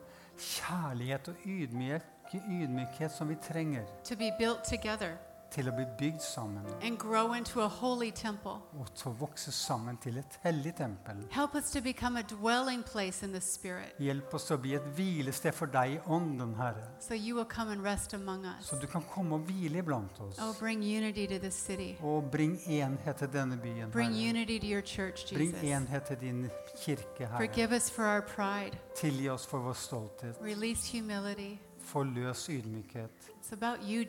kjærlighet 0.42 1.28
og 1.30 1.46
ydmykhet, 1.46 2.08
ydmykhet 2.34 3.12
som 3.12 3.30
vi 3.30 3.36
trenger 3.36 3.86
to 4.08 4.16
be 4.16 4.32
built 4.40 4.64
together 4.64 5.18
til 5.52 5.68
å 5.70 5.76
bli 5.76 5.86
bygd 6.00 6.22
sammen 6.22 6.66
and 6.82 6.98
grow 7.00 7.34
into 7.34 7.62
a 7.62 7.68
holy 7.68 8.12
temple. 8.12 8.52
og 8.80 8.94
til 8.96 9.12
å 9.12 9.16
vokse 9.20 9.52
sammen 9.52 9.98
til 9.98 10.18
et 10.18 10.40
hellig 10.44 10.76
tempel. 10.76 11.16
Help 11.32 11.56
us 11.56 11.72
to 11.72 11.82
become 11.82 12.20
a 12.20 12.24
dwelling 12.24 12.84
place 12.84 13.24
in 13.26 13.32
the 13.34 13.42
Spirit 13.42 13.94
Hjelp 14.00 14.34
oss 14.34 14.46
til 14.48 14.56
å 14.58 14.62
bli 14.62 14.74
et 14.76 14.86
hvilested 14.96 15.54
for 15.54 15.66
deg 15.68 15.92
i 15.96 16.00
ånden, 16.08 16.56
Herre. 16.56 16.88
so 17.00 17.14
you 17.14 17.36
will 17.36 17.46
come 17.46 17.72
and 17.72 17.84
rest 17.84 18.14
among 18.14 18.46
us. 18.46 18.66
Så 18.70 18.76
du 18.82 18.88
kan 18.88 19.02
komme 19.14 19.36
og 19.36 19.42
hvile 19.42 19.78
iblant 19.80 20.20
oss. 20.22 20.40
Oh, 20.40 20.54
bring 20.60 20.82
unity 20.84 21.28
to 21.28 21.38
this 21.40 21.56
city. 21.56 21.98
Og 22.02 22.32
bring 22.32 22.58
enhet 22.68 23.16
til 23.18 23.28
denne 23.34 23.58
byen, 23.58 23.92
Bring 23.92 24.14
Herre. 24.14 24.30
unity 24.30 24.60
to 24.60 24.66
your 24.68 24.82
church, 24.82 25.34
Bring 25.34 25.56
enhet 25.64 26.04
til 26.04 26.18
din 26.22 26.50
kirke, 26.86 27.28
Herre. 27.28 27.38
Forgive 27.48 27.76
us 27.76 27.90
for 27.92 28.04
our 28.04 28.22
pride. 28.22 28.78
Tilgi 28.96 29.30
oss 29.30 29.46
for 29.46 29.60
vår 29.60 29.74
stolthet. 29.74 30.36
Release 30.42 30.98
humility. 30.98 31.60
Forløs 31.92 32.46
ydmykhet. 32.50 33.12
It's 33.42 33.54
about 33.54 33.80
you, 33.90 34.04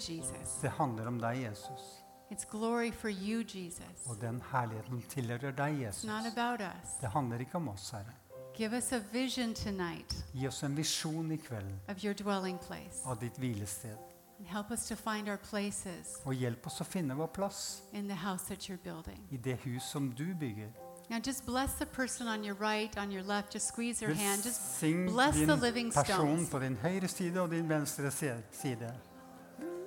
Det 0.62 0.70
handler 0.70 1.06
om 1.06 1.18
deg, 1.20 1.42
Jesus. 1.48 1.82
It's 2.30 2.44
glory 2.50 2.92
for 2.92 3.08
you, 3.08 3.38
Jesus. 3.54 4.06
Og 4.06 4.16
den 4.20 4.42
herligheten 4.52 5.02
tilhører 5.08 5.50
deg, 5.50 5.80
Jesus. 5.86 6.04
not 6.04 6.26
about 6.38 6.60
us. 6.60 6.90
Det 7.00 7.08
handler 7.10 7.38
ikke 7.38 7.54
om 7.54 7.68
oss, 7.68 7.90
Herre. 7.90 8.12
Give 8.54 8.76
us 8.76 8.92
a 8.92 8.98
vision 9.12 9.54
tonight 9.54 10.24
Gi 10.34 10.46
oss 10.46 10.62
en 10.62 10.76
visjon 10.76 11.32
i 11.32 11.36
kveld 11.36 11.72
of 11.88 12.04
your 12.04 12.14
dwelling 12.14 12.60
place. 12.60 13.02
av 13.06 13.16
ditt 13.20 13.36
hvilested. 13.38 13.96
And 14.38 14.46
help 14.48 14.70
us 14.70 14.86
to 14.88 14.94
find 14.94 15.28
our 15.28 15.36
places 15.50 16.16
Og 16.24 16.34
hjelp 16.34 16.66
oss 16.66 16.80
å 16.80 16.84
finne 16.84 17.14
vår 17.14 17.26
plass 17.26 17.82
in 17.92 18.08
the 18.08 18.14
house 18.16 18.44
that 18.48 18.58
you're 18.70 18.82
building. 18.84 19.26
i 19.30 19.36
det 19.36 19.56
hus 19.64 19.82
som 19.82 20.12
du 20.12 20.34
bygger. 20.34 20.68
Now 21.12 21.18
just 21.18 21.44
bless 21.44 21.74
the 21.74 21.84
person 21.84 22.26
on 22.26 22.42
your 22.42 22.54
right, 22.54 22.96
on 22.96 23.10
your 23.10 23.22
left. 23.22 23.52
Just 23.52 23.68
squeeze 23.68 24.00
their 24.00 24.14
hand. 24.14 24.42
Just 24.42 24.80
bless 24.80 25.36
the 25.36 25.56
living 25.56 25.92
person 25.92 26.14
stones. 26.14 26.48
på 26.50 26.58
din 26.58 26.76
høyre 26.82 27.08
side 27.08 27.40
og 27.40 27.50
din 27.50 27.68
venstre 27.68 28.10
se- 28.10 28.42
side. 28.52 28.94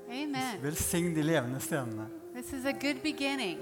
Amen. 0.09 0.61
Velsign 0.61 1.15
de 1.15 1.23
levende 1.23 1.59
stenene. 1.59 2.05
This 2.35 2.53
is 2.53 2.65
a 2.65 2.71
good 2.71 3.01
beginning. 3.01 3.57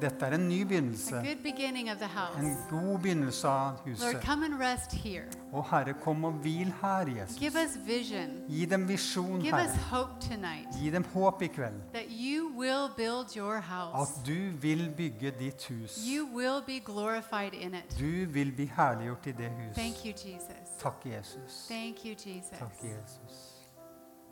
Dette 0.00 0.26
er 0.26 0.32
en 0.34 0.48
ny 0.48 0.60
a 0.62 0.64
begynnelse. 0.64 1.10
good 1.22 1.42
beginning 1.42 1.90
of 1.90 1.96
the 1.98 2.04
En 2.04 2.10
house. 2.10 2.56
god 2.70 2.98
begynnelse 3.02 3.48
av 3.48 3.72
Lord, 3.86 3.88
huset. 3.88 4.22
come 4.24 4.44
and 4.44 4.58
rest 4.60 4.92
here. 4.92 5.24
Og 5.52 5.64
Herre, 5.70 5.94
kom 5.94 6.24
og 6.24 6.32
hvil 6.32 6.72
her, 6.82 7.06
Jesus. 7.20 7.36
Give 7.38 7.52
us 7.64 7.76
vision. 7.86 8.44
Gi 8.48 8.64
dem 8.64 8.88
visjon, 8.88 9.40
Give 9.40 9.54
us 9.54 9.60
Herre. 9.70 9.78
hope 9.90 10.20
tonight 10.20 10.66
Gi 10.80 10.90
dem 10.90 11.04
håp 11.04 11.42
i 11.42 11.46
kveld. 11.46 11.80
that 11.92 12.06
you 12.10 12.48
will 12.56 12.88
build 12.96 13.36
your 13.36 13.56
At 13.56 13.62
house. 13.64 14.20
du 14.26 14.50
vil 14.60 14.90
bygge 14.96 15.30
ditt 15.38 15.64
hus. 15.68 15.98
You 16.06 16.26
will 16.34 16.62
be 16.66 16.80
glorified 16.80 17.54
in 17.54 17.74
it. 17.74 17.96
Du 17.98 18.26
vil 18.26 18.52
bli 18.52 18.66
herliggjort 18.76 19.26
i 19.26 19.32
det 19.32 19.50
hus. 19.50 19.74
Thank 19.76 20.04
you, 20.04 20.12
Jesus. 20.12 20.68
Takk, 20.80 21.04
Jesus. 21.04 21.66
Thank 21.68 22.04
you, 22.04 22.14
Jesus. 22.14 22.58
Takk, 22.58 22.72
Jesus. 22.82 23.52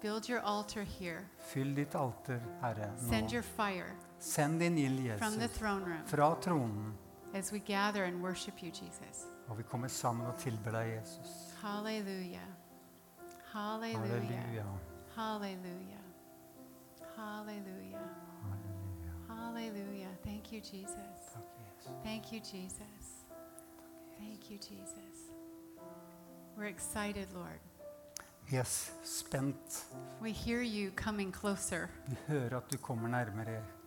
Build 0.03 0.29
your 0.29 0.41
altar 0.45 0.83
here. 0.83 1.21
Fyll 1.39 1.75
ditt 1.77 1.95
alter, 1.95 2.41
Herre, 2.63 2.91
Send 3.11 3.23
nå. 3.29 3.33
your 3.33 3.43
fire 3.43 3.93
Send 4.21 4.61
din 4.61 4.79
ild, 4.79 5.19
from 5.19 5.39
the 5.39 5.49
throne 5.49 5.85
room 5.85 6.07
fra 6.07 6.35
tronen. 6.35 6.95
as 7.35 7.53
we 7.53 7.59
gather 7.59 8.05
and 8.05 8.23
worship 8.23 8.63
you, 8.63 8.71
Jesus. 8.71 9.27
Og 9.49 9.59
vi 9.59 9.63
kommer 9.63 9.89
sammen 9.89 10.27
og 10.27 10.39
tilber 10.39 10.71
deg, 10.71 11.01
Jesus. 11.01 11.55
Hallelujah. 11.63 12.49
Hallelujah. 13.53 14.01
Halleluja. 14.01 14.65
Hallelujah. 15.17 16.05
Hallelujah. 17.17 17.99
Halleluja. 18.47 18.81
Hallelujah. 19.29 20.15
Thank 20.25 20.53
you, 20.53 20.61
Jesus. 20.61 21.21
Takk, 21.33 21.45
Jesus. 21.59 21.93
Thank 22.05 22.33
you, 22.33 22.41
Jesus. 22.41 23.25
Thank 24.19 24.51
you, 24.51 24.59
Jesus. 24.59 25.31
We're 26.57 26.69
excited, 26.69 27.27
Lord. 27.35 27.61
Vi 28.51 28.57
er 28.57 28.65
spent. 29.05 29.87
We 30.23 30.31
hear 30.33 30.63
you 30.63 30.91
coming 30.97 31.33
closer. 31.33 31.89
Vi 32.07 32.17
hører 32.27 32.57
at 32.57 32.73
du 32.73 32.77
kommer 32.77 33.09
nærmere. 33.09 33.80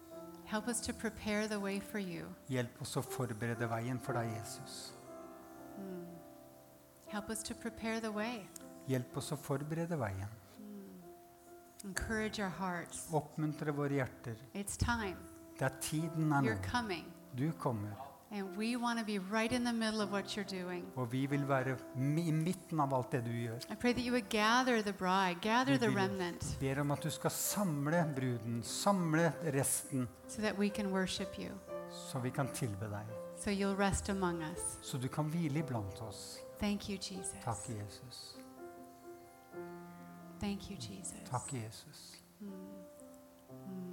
Help 0.54 0.68
us 0.68 0.80
to 0.82 0.94
prepare 0.94 1.48
the 1.48 1.60
way 1.60 1.80
for 1.80 1.98
you. 1.98 2.28
Hjelp 2.46 2.82
oss 2.84 2.92
å 3.00 3.02
forberede 3.02 3.66
veien 3.72 3.98
for 3.98 4.14
deg, 4.14 4.28
Jesus. 4.36 4.92
Help 7.10 7.32
us 7.34 7.42
to 7.48 7.56
prepare 7.56 8.00
the 8.00 8.12
way. 8.14 8.44
Hjelp 8.86 9.18
oss 9.18 9.32
å 9.34 9.38
forberede 9.48 9.98
veien. 9.98 10.30
Encourage 11.84 12.38
our 12.40 12.54
hearts. 12.60 13.08
Oppmuntre 13.10 13.74
våre 13.74 13.98
hjerter. 13.98 14.38
It's 14.54 14.78
time. 14.78 15.18
Det 15.58 15.66
er 15.72 15.80
tiden 15.82 16.30
er 16.30 16.46
nå. 16.46 16.52
You're 16.52 16.70
coming. 16.70 17.10
Du 17.34 17.50
kommer. 17.58 17.98
And 18.34 18.58
we 18.58 18.76
want 18.76 19.00
to 19.00 19.06
be 19.06 19.20
right 19.20 19.52
in 19.52 19.64
the 19.64 19.74
middle 19.74 20.02
of 20.02 20.12
what 20.12 20.26
you're 20.36 20.64
doing. 20.64 20.86
Og 20.96 21.12
vi 21.12 21.26
vil 21.26 21.48
være 21.48 21.78
i 21.98 22.32
midten 22.32 22.80
av 22.80 22.94
alt 22.94 23.12
det 23.12 23.26
du 23.26 23.32
gjør. 23.32 23.60
I 23.70 23.76
pray 23.76 23.94
that 23.94 24.06
you 24.06 24.12
would 24.12 24.30
gather 24.30 24.82
the 24.82 24.94
bride, 24.94 25.42
gather 25.42 25.78
the 25.78 25.90
remnant, 25.90 26.58
ber 26.60 26.82
om 26.82 26.92
at 26.92 27.04
du 27.04 27.10
skal 27.10 27.32
samle 27.32 28.14
bruden, 28.16 28.64
samle 28.64 29.34
resten, 29.54 30.08
so 30.28 30.42
that 30.42 30.58
we 30.58 30.70
can 30.70 30.92
worship 30.92 31.38
you, 31.38 31.52
så 31.92 32.20
vi 32.20 32.30
kan 32.30 32.48
tilbe 32.54 32.90
deg. 32.90 33.06
so 33.38 33.50
you'll 33.52 33.76
rest 33.76 34.10
among 34.10 34.42
us. 34.42 34.78
Så 34.82 34.98
du 34.98 35.08
kan 35.08 35.26
hvile 35.26 35.60
iblant 35.60 36.02
oss. 36.02 36.40
Thank 36.60 36.90
you, 36.90 36.98
Jesus. 36.98 37.36
Takk, 37.46 37.70
Jesus. 37.70 38.38
Thank 40.40 40.72
you, 40.72 40.78
Jesus. 40.78 41.30
Takk, 41.30 41.54
Jesus. 41.54 42.18
Hallelujah. 42.40 43.93